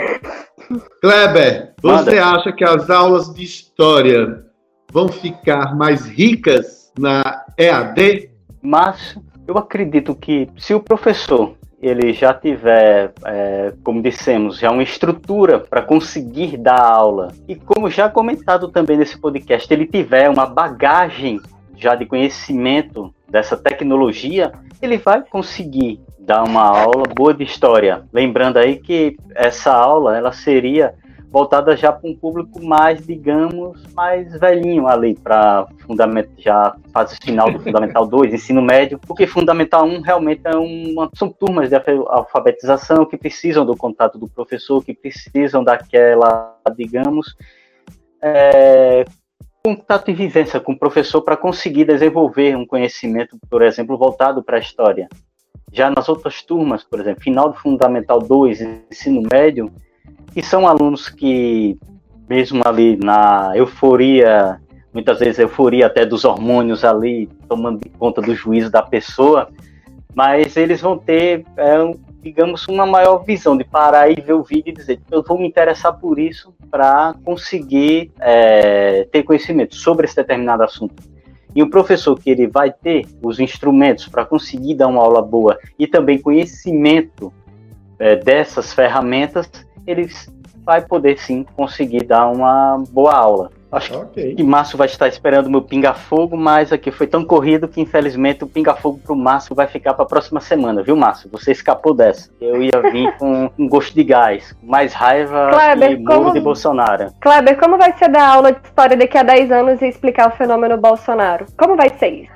Kleber, 1.02 1.76
você 1.82 2.20
Manda. 2.20 2.26
acha 2.26 2.52
que 2.52 2.66
as 2.66 2.90
aulas 2.90 3.34
de 3.34 3.42
história 3.42 4.44
vão 4.92 5.08
ficar 5.08 5.78
mais 5.78 6.06
ricas 6.06 6.92
na 7.00 7.46
EAD? 7.58 8.30
Márcio, 8.62 9.24
eu 9.48 9.58
acredito 9.58 10.16
que 10.16 10.48
se 10.58 10.74
o 10.74 10.80
professor 10.80 11.56
ele 11.82 12.14
já 12.14 12.34
tiver, 12.34 13.12
é, 13.26 13.74
como 13.84 14.02
dissemos, 14.02 14.58
já 14.58 14.72
uma 14.72 14.84
estrutura 14.84 15.60
para 15.60 15.82
conseguir 15.82 16.56
dar 16.56 16.82
aula 16.82 17.34
e 17.46 17.56
como 17.56 17.90
já 17.90 18.10
comentado 18.10 18.70
também 18.70 18.96
nesse 18.96 19.20
podcast, 19.20 19.72
ele 19.72 19.86
tiver 19.86 20.30
uma 20.30 20.46
bagagem 20.46 21.42
já 21.76 21.94
de 21.94 22.06
conhecimento 22.06 23.14
dessa 23.30 23.58
tecnologia, 23.58 24.54
ele 24.82 24.98
vai 24.98 25.22
conseguir 25.24 26.00
dar 26.18 26.44
uma 26.44 26.64
aula 26.64 27.04
boa 27.14 27.34
de 27.34 27.44
história. 27.44 28.04
Lembrando 28.14 28.58
aí 28.58 28.78
que 28.78 29.18
essa 29.36 29.74
aula 29.74 30.16
ela 30.16 30.32
seria 30.32 30.94
voltada 31.34 31.76
já 31.76 31.92
para 31.92 32.08
um 32.08 32.16
público 32.16 32.64
mais, 32.64 33.04
digamos, 33.04 33.82
mais 33.96 34.40
velhinho 34.40 34.88
ali, 34.88 35.16
para 35.16 35.66
já 36.38 36.76
fase 36.94 37.18
final 37.18 37.52
do 37.52 37.60
Fundamental 37.60 38.06
2, 38.06 38.32
ensino 38.36 38.62
médio, 38.62 39.00
porque 39.00 39.26
Fundamental 39.26 39.84
1 39.84 40.02
realmente 40.02 40.42
é 40.46 40.56
uma, 40.56 41.10
são 41.16 41.30
turmas 41.30 41.70
de 41.70 41.76
alfabetização 41.76 43.04
que 43.04 43.18
precisam 43.18 43.66
do 43.66 43.76
contato 43.76 44.20
do 44.20 44.28
professor, 44.28 44.86
que 44.86 44.94
precisam 44.94 45.64
daquela, 45.64 46.56
digamos, 46.78 47.36
é, 48.22 49.04
contato 49.66 50.12
e 50.12 50.14
vivência 50.14 50.60
com 50.60 50.74
o 50.74 50.80
professor 50.80 51.24
para 51.24 51.36
conseguir 51.36 51.86
desenvolver 51.86 52.56
um 52.56 52.66
conhecimento, 52.66 53.40
por 53.50 53.64
exemplo, 53.64 53.98
voltado 53.98 54.44
para 54.44 54.58
a 54.58 54.62
história. 54.62 55.10
Já 55.72 55.90
nas 55.90 56.08
outras 56.08 56.44
turmas, 56.44 56.84
por 56.84 57.00
exemplo, 57.00 57.24
final 57.24 57.50
do 57.50 57.58
Fundamental 57.58 58.20
2, 58.20 58.62
ensino 58.92 59.24
médio, 59.34 59.74
que 60.34 60.42
são 60.42 60.68
alunos 60.68 61.10
que, 61.10 61.78
mesmo 62.28 62.62
ali 62.66 62.98
na 62.98 63.52
euforia, 63.56 64.60
muitas 64.94 65.20
vezes 65.20 65.40
euforia 65.40 65.88
até 65.88 66.06
dos 66.06 66.26
hormônios 66.26 66.84
ali, 66.84 67.30
tomando 67.48 67.80
conta 67.98 68.22
do 68.22 68.36
juízo 68.36 68.70
da 68.70 68.82
pessoa, 68.82 69.50
mas 70.16 70.56
eles 70.58 70.82
vão 70.82 70.98
ter, 70.98 71.46
é, 71.58 71.76
digamos, 72.22 72.68
uma 72.68 72.86
maior 72.86 73.24
visão 73.24 73.58
de 73.58 73.64
parar 73.64 74.10
e 74.10 74.22
ver 74.22 74.34
o 74.34 74.44
vídeo 74.44 74.70
e 74.70 74.74
dizer: 74.74 75.00
eu 75.12 75.24
vou 75.24 75.38
me 75.38 75.48
interessar 75.48 75.94
por 75.94 76.20
isso 76.20 76.54
para 76.70 77.14
conseguir 77.24 78.12
é, 78.20 79.08
ter 79.12 79.24
conhecimento 79.24 79.76
sobre 79.76 80.06
esse 80.06 80.16
determinado 80.16 80.64
assunto. 80.64 81.04
E 81.56 81.62
o 81.62 81.70
professor 81.70 82.20
que 82.20 82.32
ele 82.32 82.48
vai 82.48 82.72
ter 82.72 83.06
os 83.22 83.40
instrumentos 83.40 84.08
para 84.08 84.26
conseguir 84.26 84.76
dar 84.76 84.88
uma 84.88 85.02
aula 85.02 85.22
boa 85.22 85.58
e 85.78 85.86
também 85.86 86.20
conhecimento 86.20 87.32
é, 88.00 88.16
dessas 88.16 88.74
ferramentas, 88.74 89.50
ele 89.86 90.10
vai 90.66 90.82
poder 90.82 91.18
sim 91.20 91.46
conseguir 91.56 92.04
dar 92.04 92.28
uma 92.28 92.82
boa 92.90 93.14
aula. 93.14 93.52
Acho 93.74 94.02
okay. 94.02 94.36
que 94.36 94.44
Márcio 94.44 94.78
vai 94.78 94.86
estar 94.86 95.08
esperando 95.08 95.48
o 95.48 95.50
meu 95.50 95.62
pinga-fogo, 95.62 96.38
mas 96.38 96.72
aqui 96.72 96.92
foi 96.92 97.08
tão 97.08 97.26
corrido 97.26 97.68
que 97.68 97.82
infelizmente 97.82 98.44
o 98.44 98.48
pinga-fogo 98.48 99.00
pro 99.04 99.16
Márcio 99.16 99.56
vai 99.56 99.66
ficar 99.66 99.96
para 99.96 100.04
a 100.04 100.08
próxima 100.08 100.40
semana, 100.40 100.84
viu, 100.84 100.96
Márcio? 100.96 101.28
Você 101.32 101.52
escapou 101.52 101.92
dessa. 101.92 102.30
Eu 102.40 102.62
ia 102.62 102.80
vir 102.92 103.12
com 103.18 103.50
um 103.58 103.68
gosto 103.68 103.96
de 103.96 104.04
gás, 104.04 104.56
mais 104.62 104.94
raiva 104.94 105.50
Kleber, 105.50 105.92
e 105.92 106.04
como... 106.04 106.32
de 106.32 106.40
Bolsonaro. 106.40 107.12
Kleber, 107.20 107.60
como 107.60 107.76
vai 107.80 107.98
ser 107.98 108.10
dar 108.10 108.28
aula 108.28 108.52
de 108.52 108.60
história 108.64 108.96
daqui 108.96 109.18
a 109.18 109.24
10 109.24 109.52
anos 109.52 109.82
e 109.82 109.88
explicar 109.88 110.28
o 110.28 110.38
fenômeno 110.38 110.78
Bolsonaro? 110.78 111.48
Como 111.58 111.76
vai 111.76 111.90
ser 111.98 112.10
isso? 112.10 112.32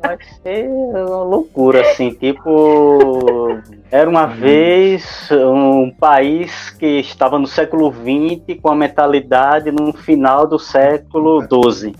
vai 0.00 0.18
ser 0.40 0.68
uma 0.68 1.24
loucura, 1.24 1.80
assim, 1.80 2.10
tipo. 2.10 3.58
Era 3.92 4.08
uma 4.08 4.26
vez 4.26 5.28
um 5.30 5.90
país 5.90 6.70
que 6.70 7.00
estava 7.00 7.38
no 7.38 7.46
século 7.46 7.92
XX 7.92 8.58
com 8.60 8.70
a 8.70 8.74
mentalidade 8.74 9.70
no 9.70 9.92
final 9.92 10.46
do 10.46 10.58
século 10.58 11.42
XII. 11.42 11.94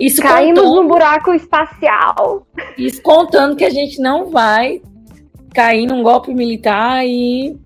Isso 0.00 0.22
Caímos 0.22 0.60
contando, 0.60 0.82
no 0.82 0.88
buraco 0.88 1.34
espacial. 1.34 2.46
Isso 2.78 3.02
contando 3.02 3.54
que 3.54 3.64
a 3.64 3.70
gente 3.70 4.00
não 4.00 4.30
vai 4.30 4.80
cair 5.54 5.86
num 5.86 6.02
golpe 6.02 6.32
militar 6.32 7.06
e, 7.06 7.60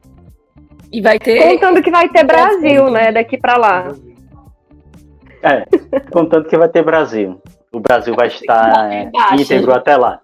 e 0.92 1.00
vai 1.00 1.20
ter. 1.20 1.52
Contando 1.52 1.80
que 1.80 1.90
vai 1.90 2.08
ter 2.08 2.24
Brasil, 2.24 2.90
né? 2.90 3.12
Daqui 3.12 3.38
para 3.38 3.56
lá. 3.56 3.94
É, 5.40 5.64
contando 6.10 6.48
que 6.48 6.58
vai 6.58 6.68
ter 6.68 6.82
Brasil 6.82 7.40
o 7.76 7.80
Brasil 7.80 8.14
vai 8.14 8.28
estar 8.28 8.92
é, 8.92 9.10
íntegro 9.38 9.72
até 9.72 9.96
lá. 9.96 10.20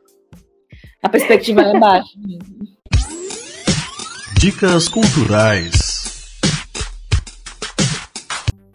A 1.03 1.09
perspectiva 1.09 1.61
é 1.63 1.79
baixa. 1.79 2.09
Dicas 4.43 4.89
culturais. 4.89 6.03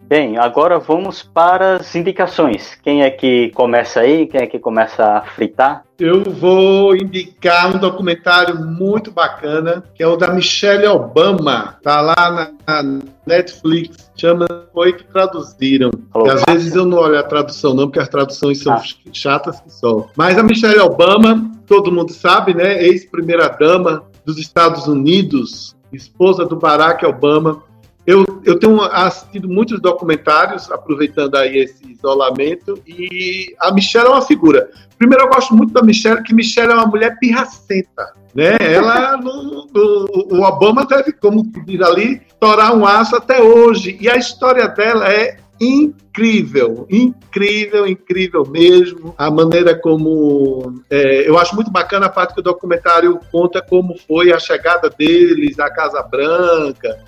Bem, 0.08 0.38
agora 0.38 0.78
vamos 0.78 1.22
para 1.22 1.76
as 1.76 1.94
indicações. 1.94 2.74
Quem 2.82 3.02
é 3.02 3.10
que 3.10 3.50
começa 3.50 4.00
aí? 4.00 4.26
Quem 4.26 4.40
é 4.40 4.46
que 4.46 4.58
começa 4.58 5.04
a 5.04 5.20
fritar? 5.20 5.84
Eu 5.98 6.24
vou 6.24 6.96
indicar 6.96 7.76
um 7.76 7.78
documentário 7.78 8.58
muito 8.58 9.10
bacana, 9.10 9.84
que 9.94 10.02
é 10.02 10.06
o 10.06 10.16
da 10.16 10.32
Michelle 10.32 10.86
Obama. 10.86 11.76
Tá 11.82 12.00
lá 12.00 12.50
na 12.66 12.82
Netflix, 13.26 14.10
chama 14.16 14.46
Foi 14.72 14.94
que 14.94 15.04
traduziram. 15.04 15.90
E 16.24 16.30
às 16.30 16.44
vezes 16.44 16.74
eu 16.74 16.86
não 16.86 16.96
olho 16.96 17.18
a 17.18 17.22
tradução 17.22 17.74
não, 17.74 17.88
porque 17.88 18.00
as 18.00 18.08
traduções 18.08 18.62
são 18.62 18.72
ah. 18.72 18.82
chatas 19.12 19.60
que 19.60 19.70
só. 19.70 20.08
Mas 20.16 20.38
a 20.38 20.42
Michelle 20.42 20.80
Obama, 20.80 21.52
todo 21.66 21.92
mundo 21.92 22.10
sabe, 22.10 22.54
né? 22.54 22.82
Ex-primeira 22.82 23.48
dama 23.48 24.07
dos 24.28 24.36
Estados 24.36 24.86
Unidos, 24.86 25.74
esposa 25.90 26.44
do 26.44 26.54
Barack 26.54 27.04
Obama, 27.06 27.62
eu, 28.06 28.26
eu 28.44 28.58
tenho 28.58 28.82
assistido 28.82 29.48
muitos 29.48 29.80
documentários, 29.80 30.70
aproveitando 30.70 31.34
aí 31.36 31.56
esse 31.56 31.90
isolamento, 31.90 32.78
e 32.86 33.54
a 33.58 33.72
Michelle 33.72 34.06
é 34.06 34.10
uma 34.10 34.20
figura. 34.20 34.68
Primeiro, 34.98 35.24
eu 35.24 35.30
gosto 35.30 35.54
muito 35.54 35.72
da 35.72 35.82
Michelle, 35.82 36.22
que 36.22 36.34
Michelle 36.34 36.72
é 36.72 36.74
uma 36.74 36.86
mulher 36.86 37.18
pirracenta. 37.18 38.12
Né? 38.34 38.56
Ela, 38.60 39.16
no, 39.20 39.66
no, 39.72 40.06
o 40.30 40.42
Obama 40.42 40.84
deve, 40.84 41.12
como 41.12 41.50
diz 41.64 41.80
ali, 41.80 42.20
torar 42.38 42.76
um 42.76 42.84
aço 42.86 43.16
até 43.16 43.40
hoje. 43.40 43.96
E 43.98 44.10
a 44.10 44.16
história 44.16 44.68
dela 44.68 45.10
é 45.10 45.38
incrível, 45.60 46.86
incrível, 46.90 47.86
incrível 47.86 48.44
mesmo. 48.46 49.14
A 49.18 49.30
maneira 49.30 49.78
como. 49.78 50.82
É, 50.90 51.28
eu 51.28 51.38
acho 51.38 51.54
muito 51.54 51.70
bacana 51.70 52.06
a 52.06 52.10
parte 52.10 52.34
que 52.34 52.40
o 52.40 52.42
documentário 52.42 53.18
conta 53.30 53.60
como 53.60 53.96
foi 54.06 54.32
a 54.32 54.38
chegada 54.38 54.88
deles 54.90 55.58
à 55.58 55.70
Casa 55.70 56.02
Branca, 56.02 56.98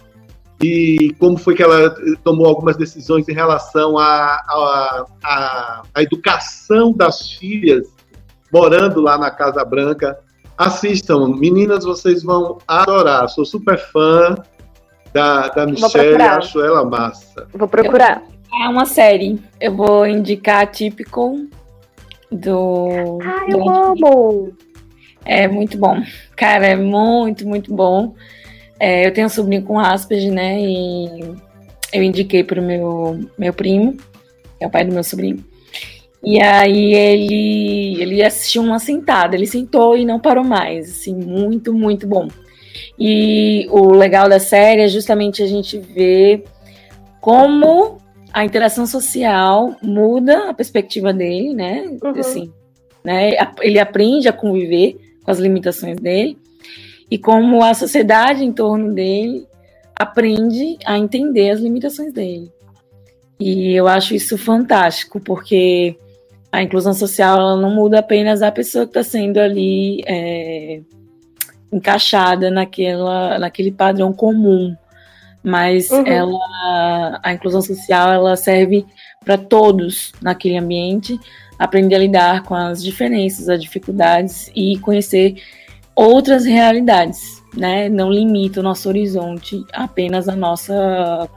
e 0.62 1.14
como 1.18 1.38
foi 1.38 1.54
que 1.54 1.62
ela 1.62 1.94
tomou 2.22 2.46
algumas 2.46 2.76
decisões 2.76 3.26
em 3.28 3.32
relação 3.32 3.96
à, 3.96 5.04
à, 5.24 5.82
à, 5.94 6.02
educação 6.02 6.92
das 6.92 7.32
filhas 7.32 7.88
morando 8.52 9.00
lá 9.00 9.16
na 9.16 9.30
Casa 9.30 9.64
Branca. 9.64 10.18
Assistam, 10.58 11.28
meninas, 11.28 11.84
vocês 11.84 12.22
vão 12.22 12.58
adorar. 12.68 13.28
Sou 13.30 13.46
super 13.46 13.78
fã 13.78 14.36
da, 15.14 15.48
da 15.48 15.64
Michelle, 15.64 16.20
acho 16.22 16.60
ela 16.60 16.84
massa. 16.84 17.46
Vou 17.54 17.66
procurar. 17.66 18.22
É 18.62 18.68
uma 18.68 18.84
série. 18.84 19.38
Eu 19.60 19.76
vou 19.76 20.06
indicar 20.06 20.70
Típico 20.70 21.48
do. 22.30 23.18
Ah, 23.22 23.46
eu 23.48 23.58
do... 23.58 23.70
amo! 23.70 24.52
É 25.24 25.46
muito 25.46 25.76
bom. 25.78 26.02
Cara, 26.36 26.66
é 26.66 26.76
muito, 26.76 27.46
muito 27.46 27.74
bom. 27.74 28.14
É, 28.78 29.06
eu 29.06 29.12
tenho 29.12 29.26
um 29.26 29.30
sobrinho 29.30 29.62
com 29.62 29.78
Asperger, 29.78 30.32
né? 30.32 30.58
E 30.60 31.34
eu 31.92 32.02
indiquei 32.02 32.42
pro 32.42 32.62
meu, 32.62 33.20
meu 33.38 33.52
primo, 33.52 33.92
que 34.58 34.64
é 34.64 34.66
o 34.66 34.70
pai 34.70 34.84
do 34.84 34.92
meu 34.92 35.04
sobrinho. 35.04 35.44
E 36.22 36.40
aí 36.40 36.94
ele, 36.94 38.02
ele 38.02 38.22
assistiu 38.22 38.62
uma 38.62 38.78
sentada, 38.78 39.34
ele 39.34 39.46
sentou 39.46 39.96
e 39.96 40.04
não 40.04 40.20
parou 40.20 40.44
mais, 40.44 40.90
assim, 40.90 41.14
muito, 41.14 41.72
muito 41.72 42.06
bom. 42.06 42.28
E 42.98 43.66
o 43.70 43.92
legal 43.92 44.28
da 44.28 44.38
série 44.38 44.82
é 44.82 44.88
justamente 44.88 45.42
a 45.42 45.46
gente 45.46 45.78
ver 45.78 46.44
como 47.20 47.98
a 48.32 48.44
interação 48.44 48.86
social 48.86 49.76
muda 49.82 50.50
a 50.50 50.54
perspectiva 50.54 51.12
dele, 51.12 51.54
né? 51.54 51.98
Uhum. 52.02 52.20
Assim, 52.20 52.52
né? 53.04 53.32
Ele 53.60 53.78
aprende 53.78 54.28
a 54.28 54.32
conviver 54.32 54.96
com 55.22 55.30
as 55.30 55.38
limitações 55.38 55.96
dele 55.96 56.38
e 57.10 57.18
como 57.18 57.62
a 57.62 57.74
sociedade 57.74 58.44
em 58.44 58.52
torno 58.52 58.92
dele 58.92 59.46
aprende 59.94 60.78
a 60.84 60.96
entender 60.96 61.50
as 61.50 61.60
limitações 61.60 62.12
dele. 62.12 62.50
E 63.38 63.74
eu 63.74 63.88
acho 63.88 64.14
isso 64.14 64.36
fantástico, 64.38 65.18
porque 65.18 65.96
a 66.52 66.62
inclusão 66.62 66.92
social 66.92 67.56
não 67.56 67.70
muda 67.70 67.98
apenas 67.98 68.42
a 68.42 68.52
pessoa 68.52 68.84
que 68.84 68.90
está 68.90 69.02
sendo 69.02 69.38
ali 69.38 70.02
é, 70.06 70.80
encaixada 71.72 72.50
naquela, 72.50 73.38
naquele 73.38 73.72
padrão 73.72 74.12
comum, 74.12 74.74
mas 75.42 75.90
uhum. 75.90 76.06
ela, 76.06 77.20
a 77.22 77.32
inclusão 77.32 77.62
social 77.62 78.12
ela 78.12 78.36
serve 78.36 78.84
para 79.24 79.38
todos 79.38 80.12
naquele 80.20 80.58
ambiente 80.58 81.18
aprender 81.58 81.94
a 81.94 81.98
lidar 81.98 82.42
com 82.44 82.54
as 82.54 82.82
diferenças, 82.82 83.48
as 83.48 83.60
dificuldades 83.60 84.50
e 84.54 84.78
conhecer 84.78 85.36
outras 85.94 86.46
realidades, 86.46 87.42
né? 87.54 87.88
Não 87.88 88.10
limita 88.10 88.60
o 88.60 88.62
nosso 88.62 88.88
horizonte 88.88 89.62
apenas 89.72 90.26
à 90.26 90.34
nossa 90.34 91.28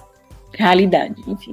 realidade, 0.53 1.21
enfim. 1.27 1.51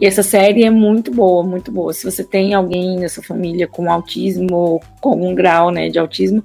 E 0.00 0.06
essa 0.06 0.22
série 0.22 0.64
é 0.64 0.70
muito 0.70 1.12
boa, 1.12 1.42
muito 1.42 1.72
boa. 1.72 1.92
Se 1.92 2.04
você 2.04 2.22
tem 2.22 2.54
alguém 2.54 3.00
na 3.00 3.08
sua 3.08 3.22
família 3.22 3.66
com 3.66 3.90
autismo 3.90 4.54
ou 4.54 4.80
com 5.00 5.10
algum 5.10 5.34
grau 5.34 5.70
né, 5.70 5.88
de 5.88 5.98
autismo, 5.98 6.44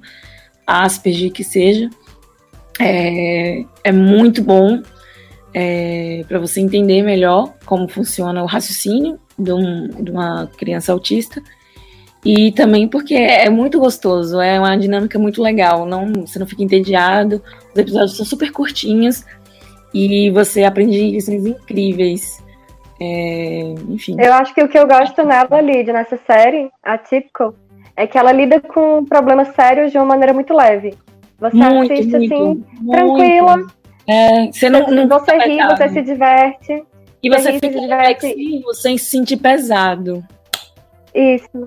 Asperger 0.66 1.32
que 1.32 1.42
seja, 1.42 1.88
é, 2.80 3.64
é 3.84 3.92
muito 3.92 4.42
bom 4.42 4.82
é, 5.54 6.24
para 6.28 6.38
você 6.38 6.60
entender 6.60 7.02
melhor 7.02 7.54
como 7.64 7.88
funciona 7.88 8.42
o 8.42 8.46
raciocínio 8.46 9.18
de, 9.38 9.52
um, 9.52 9.88
de 9.88 10.10
uma 10.10 10.46
criança 10.56 10.92
autista 10.92 11.42
e 12.24 12.52
também 12.52 12.88
porque 12.88 13.14
é 13.14 13.48
muito 13.48 13.78
gostoso, 13.78 14.40
é 14.40 14.58
uma 14.58 14.76
dinâmica 14.76 15.18
muito 15.18 15.42
legal. 15.42 15.86
Não, 15.86 16.12
você 16.12 16.38
não 16.38 16.46
fica 16.46 16.62
entediado, 16.62 17.42
os 17.72 17.78
episódios 17.78 18.16
são 18.16 18.26
super 18.26 18.50
curtinhos 18.50 19.24
e 19.94 20.30
você 20.30 20.64
aprende 20.64 21.10
lições 21.10 21.46
incríveis. 21.46 22.42
É, 23.00 23.74
enfim. 23.88 24.16
Eu 24.18 24.32
acho 24.34 24.52
que 24.52 24.62
o 24.62 24.68
que 24.68 24.76
eu 24.76 24.86
gosto 24.86 25.24
nela, 25.24 25.60
Lid, 25.60 25.92
nessa 25.92 26.18
série, 26.26 26.68
a 26.82 26.98
Typical, 26.98 27.54
é 27.96 28.06
que 28.06 28.18
ela 28.18 28.32
lida 28.32 28.60
com 28.60 29.04
problemas 29.04 29.48
sérios 29.54 29.92
de 29.92 29.98
uma 29.98 30.06
maneira 30.06 30.32
muito 30.32 30.52
leve. 30.52 30.94
Você 31.38 31.56
muito, 31.56 31.92
assiste 31.92 32.10
muito, 32.10 32.34
assim, 32.34 32.64
muito. 32.80 32.90
tranquila. 32.90 33.66
É, 34.08 34.50
você 34.50 34.70
não, 34.70 34.86
não 34.86 35.06
você 35.06 35.36
ri, 35.38 35.58
você 35.58 35.88
se 35.90 36.02
diverte. 36.02 36.82
E 37.22 37.28
você, 37.28 37.52
você 37.52 37.60
fica 37.60 37.80
reflexivo 37.80 38.74
sem 38.74 38.96
se 38.96 39.04
sentir 39.04 39.36
pesado. 39.36 40.24
Isso. 41.14 41.66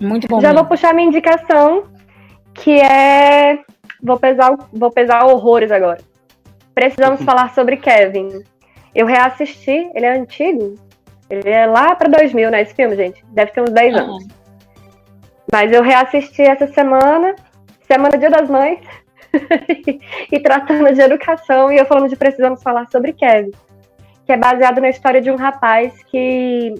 Muito 0.00 0.26
bom. 0.26 0.40
Já 0.40 0.48
mesmo. 0.48 0.60
vou 0.60 0.68
puxar 0.68 0.94
minha 0.94 1.08
indicação, 1.08 1.84
que 2.54 2.80
é. 2.80 3.58
Vou 4.02 4.18
pesar, 4.18 4.56
vou 4.72 4.90
pesar 4.90 5.24
horrores 5.26 5.70
agora. 5.70 5.98
Precisamos 6.74 7.20
uhum. 7.20 7.26
falar 7.26 7.52
sobre 7.54 7.76
Kevin. 7.76 8.42
Eu 8.94 9.06
reassisti, 9.06 9.90
ele 9.94 10.06
é 10.06 10.16
antigo. 10.16 10.74
Ele 11.28 11.48
é 11.48 11.66
lá 11.66 11.94
para 11.94 12.08
2000, 12.08 12.50
né? 12.50 12.62
Esse 12.62 12.74
filme, 12.74 12.96
gente. 12.96 13.24
Deve 13.28 13.52
ter 13.52 13.60
uns 13.62 13.70
10 13.70 13.94
anos. 13.96 14.26
Mas 15.50 15.72
eu 15.72 15.82
reassisti 15.82 16.42
essa 16.42 16.66
semana, 16.68 17.34
semana 17.86 18.16
Dia 18.16 18.30
das 18.30 18.48
Mães, 18.48 18.80
e 20.30 20.40
tratando 20.40 20.92
de 20.92 21.00
educação, 21.00 21.72
e 21.72 21.78
eu 21.78 21.86
falando 21.86 22.08
de 22.08 22.16
Precisamos 22.16 22.62
Falar 22.62 22.88
sobre 22.90 23.12
Kevin, 23.12 23.50
que 24.24 24.32
é 24.32 24.36
baseado 24.36 24.80
na 24.80 24.90
história 24.90 25.20
de 25.20 25.30
um 25.30 25.36
rapaz 25.36 26.02
que 26.04 26.74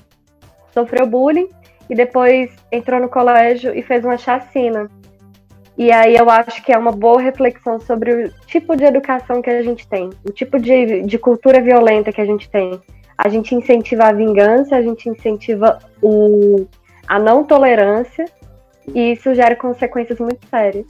sofreu 0.72 1.06
bullying 1.06 1.48
e 1.88 1.94
depois 1.94 2.50
entrou 2.70 3.00
no 3.00 3.08
colégio 3.08 3.76
e 3.76 3.82
fez 3.82 4.04
uma 4.04 4.16
chacina. 4.16 4.90
E 5.76 5.90
aí 5.90 6.14
eu 6.14 6.28
acho 6.28 6.62
que 6.62 6.72
é 6.72 6.78
uma 6.78 6.92
boa 6.92 7.20
reflexão 7.20 7.80
sobre 7.80 8.12
o 8.12 8.32
tipo 8.46 8.76
de 8.76 8.84
educação 8.84 9.40
que 9.40 9.50
a 9.50 9.62
gente 9.62 9.88
tem, 9.88 10.10
o 10.24 10.30
tipo 10.30 10.58
de, 10.58 11.02
de 11.02 11.18
cultura 11.18 11.60
violenta 11.60 12.12
que 12.12 12.20
a 12.20 12.26
gente 12.26 12.48
tem. 12.48 12.80
A 13.16 13.28
gente 13.28 13.54
incentiva 13.54 14.04
a 14.04 14.12
vingança, 14.12 14.76
a 14.76 14.82
gente 14.82 15.08
incentiva 15.08 15.78
o, 16.02 16.66
a 17.06 17.18
não 17.18 17.44
tolerância, 17.44 18.24
e 18.94 19.12
isso 19.12 19.34
gera 19.34 19.54
consequências 19.54 20.18
muito 20.18 20.46
sérias. 20.48 20.86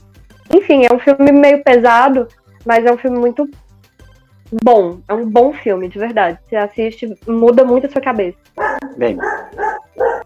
Enfim, 0.51 0.85
é 0.85 0.93
um 0.93 0.99
filme 0.99 1.31
meio 1.31 1.63
pesado, 1.63 2.27
mas 2.65 2.85
é 2.85 2.91
um 2.91 2.97
filme 2.97 3.19
muito 3.19 3.47
bom. 4.63 4.99
É 5.07 5.13
um 5.13 5.29
bom 5.29 5.53
filme, 5.53 5.87
de 5.87 5.99
verdade. 5.99 6.39
Você 6.47 6.55
assiste, 6.55 7.15
muda 7.27 7.63
muito 7.63 7.87
a 7.87 7.89
sua 7.89 8.01
cabeça. 8.01 8.37
Bem, 8.97 9.17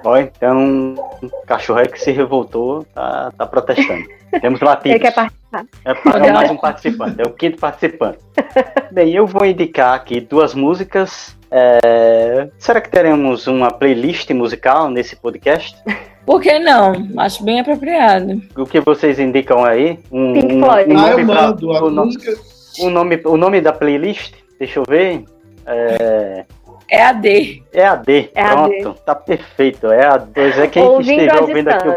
ó, 0.04 0.18
então 0.18 0.96
o 1.22 1.46
cachorro 1.46 1.88
que 1.88 2.00
se 2.00 2.12
revoltou 2.12 2.84
tá, 2.94 3.32
tá 3.38 3.46
protestando. 3.46 4.06
Temos 4.42 4.60
latidos. 4.60 4.92
Ele 4.92 5.00
quer 5.00 5.14
participar. 5.14 5.66
É, 5.86 6.28
é 6.28 6.32
mais 6.32 6.52
um 6.52 6.58
participante, 6.58 7.22
é 7.22 7.24
o 7.24 7.32
quinto 7.32 7.58
participante. 7.58 8.20
Bem, 8.92 9.14
eu 9.14 9.26
vou 9.26 9.46
indicar 9.46 9.96
aqui 9.96 10.20
duas 10.20 10.54
músicas. 10.54 11.38
É... 11.50 12.50
Será 12.58 12.82
que 12.82 12.90
teremos 12.90 13.48
uma 13.48 13.72
playlist 13.72 14.30
musical 14.32 14.90
nesse 14.90 15.16
podcast? 15.16 15.78
Por 16.28 16.42
que 16.42 16.60
não? 16.60 16.94
Acho 17.18 17.42
bem 17.42 17.62
apropriado. 17.62 18.42
O 18.58 18.66
que 18.66 18.82
vocês 18.82 19.18
indicam 19.18 19.64
aí? 19.64 19.98
Um, 20.12 20.34
Pink 20.34 20.60
Floyd. 20.60 20.94
Um, 20.94 20.98
um 20.98 21.00
ah, 21.00 21.10
eu 21.12 21.26
mando. 21.26 21.72
A 21.72 21.90
música 21.90 22.38
o 22.80 22.90
nome, 22.90 23.22
o 23.26 23.38
nome 23.38 23.62
da 23.62 23.72
playlist, 23.72 24.34
deixa 24.60 24.80
eu 24.80 24.84
ver. 24.88 25.24
É, 25.66 26.46
é 26.90 27.04
a 27.04 27.14
D. 27.14 27.64
É 27.74 27.86
a 27.86 27.96
D. 27.96 28.30
É 28.36 28.46
Pronto, 28.46 28.90
a 28.90 28.92
D. 28.92 29.00
tá 29.06 29.16
perfeito. 29.16 29.88
É 29.88 30.06
a 30.06 30.18
2. 30.18 30.60
É 30.60 30.68
quem 30.68 30.84
ouvindo 30.84 31.22
esteja 31.22 31.42
ouvindo 31.42 31.70
aqui. 31.70 31.90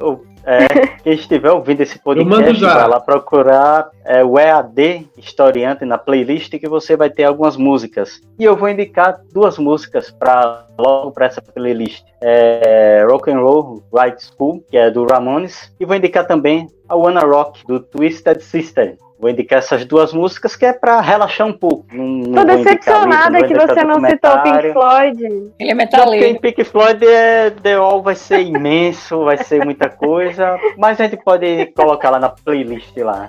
O, 0.00 0.20
É, 0.48 0.66
quem 1.02 1.12
estiver 1.12 1.50
ouvindo 1.50 1.82
esse 1.82 2.00
mando 2.02 2.24
podcast, 2.24 2.58
já. 2.58 2.74
vai 2.74 2.88
lá 2.88 3.00
procurar 3.00 3.90
é, 4.02 4.24
o 4.24 4.38
EAD 4.38 5.06
Historiante 5.18 5.84
na 5.84 5.98
playlist 5.98 6.58
que 6.58 6.66
você 6.66 6.96
vai 6.96 7.10
ter 7.10 7.24
algumas 7.24 7.56
músicas. 7.56 8.20
E 8.38 8.44
eu 8.44 8.56
vou 8.56 8.68
indicar 8.70 9.20
duas 9.30 9.58
músicas 9.58 10.10
para 10.10 10.64
logo 10.78 11.12
para 11.12 11.26
essa 11.26 11.42
playlist. 11.42 12.02
É, 12.20 13.04
Rock 13.08 13.30
and 13.30 13.40
Roll 13.40 13.82
Right 13.92 14.22
School, 14.22 14.64
que 14.70 14.76
é 14.76 14.90
do 14.90 15.06
Ramones, 15.06 15.72
e 15.78 15.84
vou 15.84 15.96
indicar 15.96 16.26
também 16.26 16.68
a 16.88 16.96
Wanna 16.96 17.20
Rock 17.20 17.66
do 17.66 17.80
Twisted 17.80 18.40
Sister. 18.40 18.96
Vou 19.20 19.28
indicar 19.28 19.58
essas 19.58 19.84
duas 19.84 20.12
músicas 20.12 20.54
que 20.54 20.64
é 20.64 20.72
para 20.72 21.00
relaxar 21.00 21.44
um 21.44 21.52
pouco. 21.52 21.84
Não, 21.92 22.04
não 22.04 22.46
Tô 22.46 22.56
decepcionada 22.56 23.42
que 23.44 23.52
você 23.52 23.82
não 23.82 24.00
citou 24.00 24.30
o 24.30 24.42
Pink. 24.42 24.72
Floyd. 24.72 25.22
Ele 25.22 25.32
é 25.32 25.50
Porque 25.58 25.74
metaleiro. 25.74 26.26
em 26.26 26.40
Pink 26.40 26.64
Floyd 26.64 27.04
é, 27.04 27.50
The 27.50 27.74
All 27.74 28.00
vai 28.00 28.14
ser 28.14 28.42
imenso, 28.42 29.24
vai 29.24 29.36
ser 29.38 29.64
muita 29.64 29.88
coisa, 29.88 30.56
mas 30.76 31.00
a 31.00 31.04
gente 31.04 31.16
pode 31.16 31.66
colocar 31.74 32.10
lá 32.10 32.20
na 32.20 32.28
playlist 32.28 32.96
lá. 32.98 33.28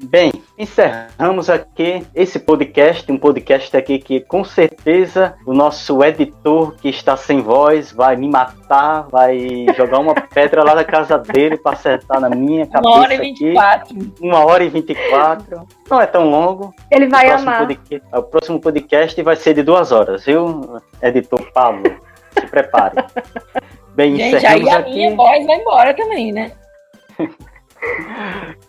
Bem, 0.00 0.30
encerramos 0.56 1.50
aqui 1.50 2.06
esse 2.14 2.38
podcast, 2.38 3.10
um 3.10 3.18
podcast 3.18 3.76
aqui 3.76 3.98
que 3.98 4.20
com 4.20 4.44
certeza 4.44 5.34
o 5.44 5.52
nosso 5.52 6.04
editor 6.04 6.76
que 6.76 6.88
está 6.88 7.16
sem 7.16 7.40
voz 7.40 7.90
vai 7.90 8.14
me 8.14 8.28
matar, 8.30 9.08
vai 9.10 9.66
jogar 9.76 9.98
uma 9.98 10.14
pedra 10.32 10.62
lá 10.62 10.76
na 10.76 10.84
casa 10.84 11.18
dele 11.18 11.56
para 11.56 11.72
acertar 11.72 12.20
na 12.20 12.30
minha 12.30 12.64
cabeça 12.68 12.88
Uma 12.88 13.00
hora 13.00 13.14
e 13.14 13.18
vinte 13.18 13.40
e 13.44 13.52
quatro. 13.54 13.96
Uma 14.20 14.44
hora 14.44 14.64
e 14.64 14.68
vinte 14.68 14.90
e 14.90 14.94
quatro. 15.10 15.66
Não 15.90 16.00
é 16.00 16.06
tão 16.06 16.30
longo. 16.30 16.72
Ele 16.92 17.08
vai 17.08 17.28
o, 17.30 17.34
amar. 17.34 17.66
podca- 17.66 18.02
o 18.18 18.22
próximo 18.22 18.60
podcast 18.60 19.20
vai 19.20 19.34
ser 19.34 19.54
de 19.54 19.64
duas 19.64 19.90
horas, 19.90 20.24
viu, 20.24 20.80
editor 21.02 21.50
Pablo? 21.52 21.82
Se 22.38 22.46
prepare. 22.46 23.04
Bem, 23.96 24.14
Gente, 24.14 24.46
aí 24.46 24.60
encerramos 24.62 24.68
a 24.74 24.78
minha 24.88 25.08
aqui. 25.08 25.16
voz 25.16 25.44
vai 25.46 25.56
embora 25.56 25.92
também, 25.94 26.30
né? 26.32 26.52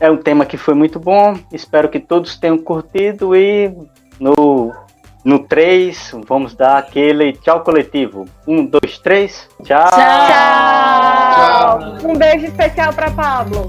É 0.00 0.10
um 0.10 0.16
tema 0.16 0.46
que 0.46 0.56
foi 0.56 0.72
muito 0.74 0.98
bom. 0.98 1.38
Espero 1.52 1.90
que 1.90 2.00
todos 2.00 2.38
tenham 2.38 2.56
curtido 2.56 3.36
e 3.36 3.70
no, 4.18 4.72
no 5.22 5.40
3 5.40 6.16
vamos 6.26 6.54
dar 6.54 6.78
aquele 6.78 7.34
tchau 7.34 7.60
coletivo. 7.60 8.26
Um, 8.46 8.64
dois, 8.64 8.98
três. 8.98 9.46
Tchau. 9.62 9.90
Tchau! 9.90 10.98
Um 12.02 12.16
beijo 12.16 12.46
especial 12.46 12.94
pra 12.94 13.10
Pablo. 13.10 13.68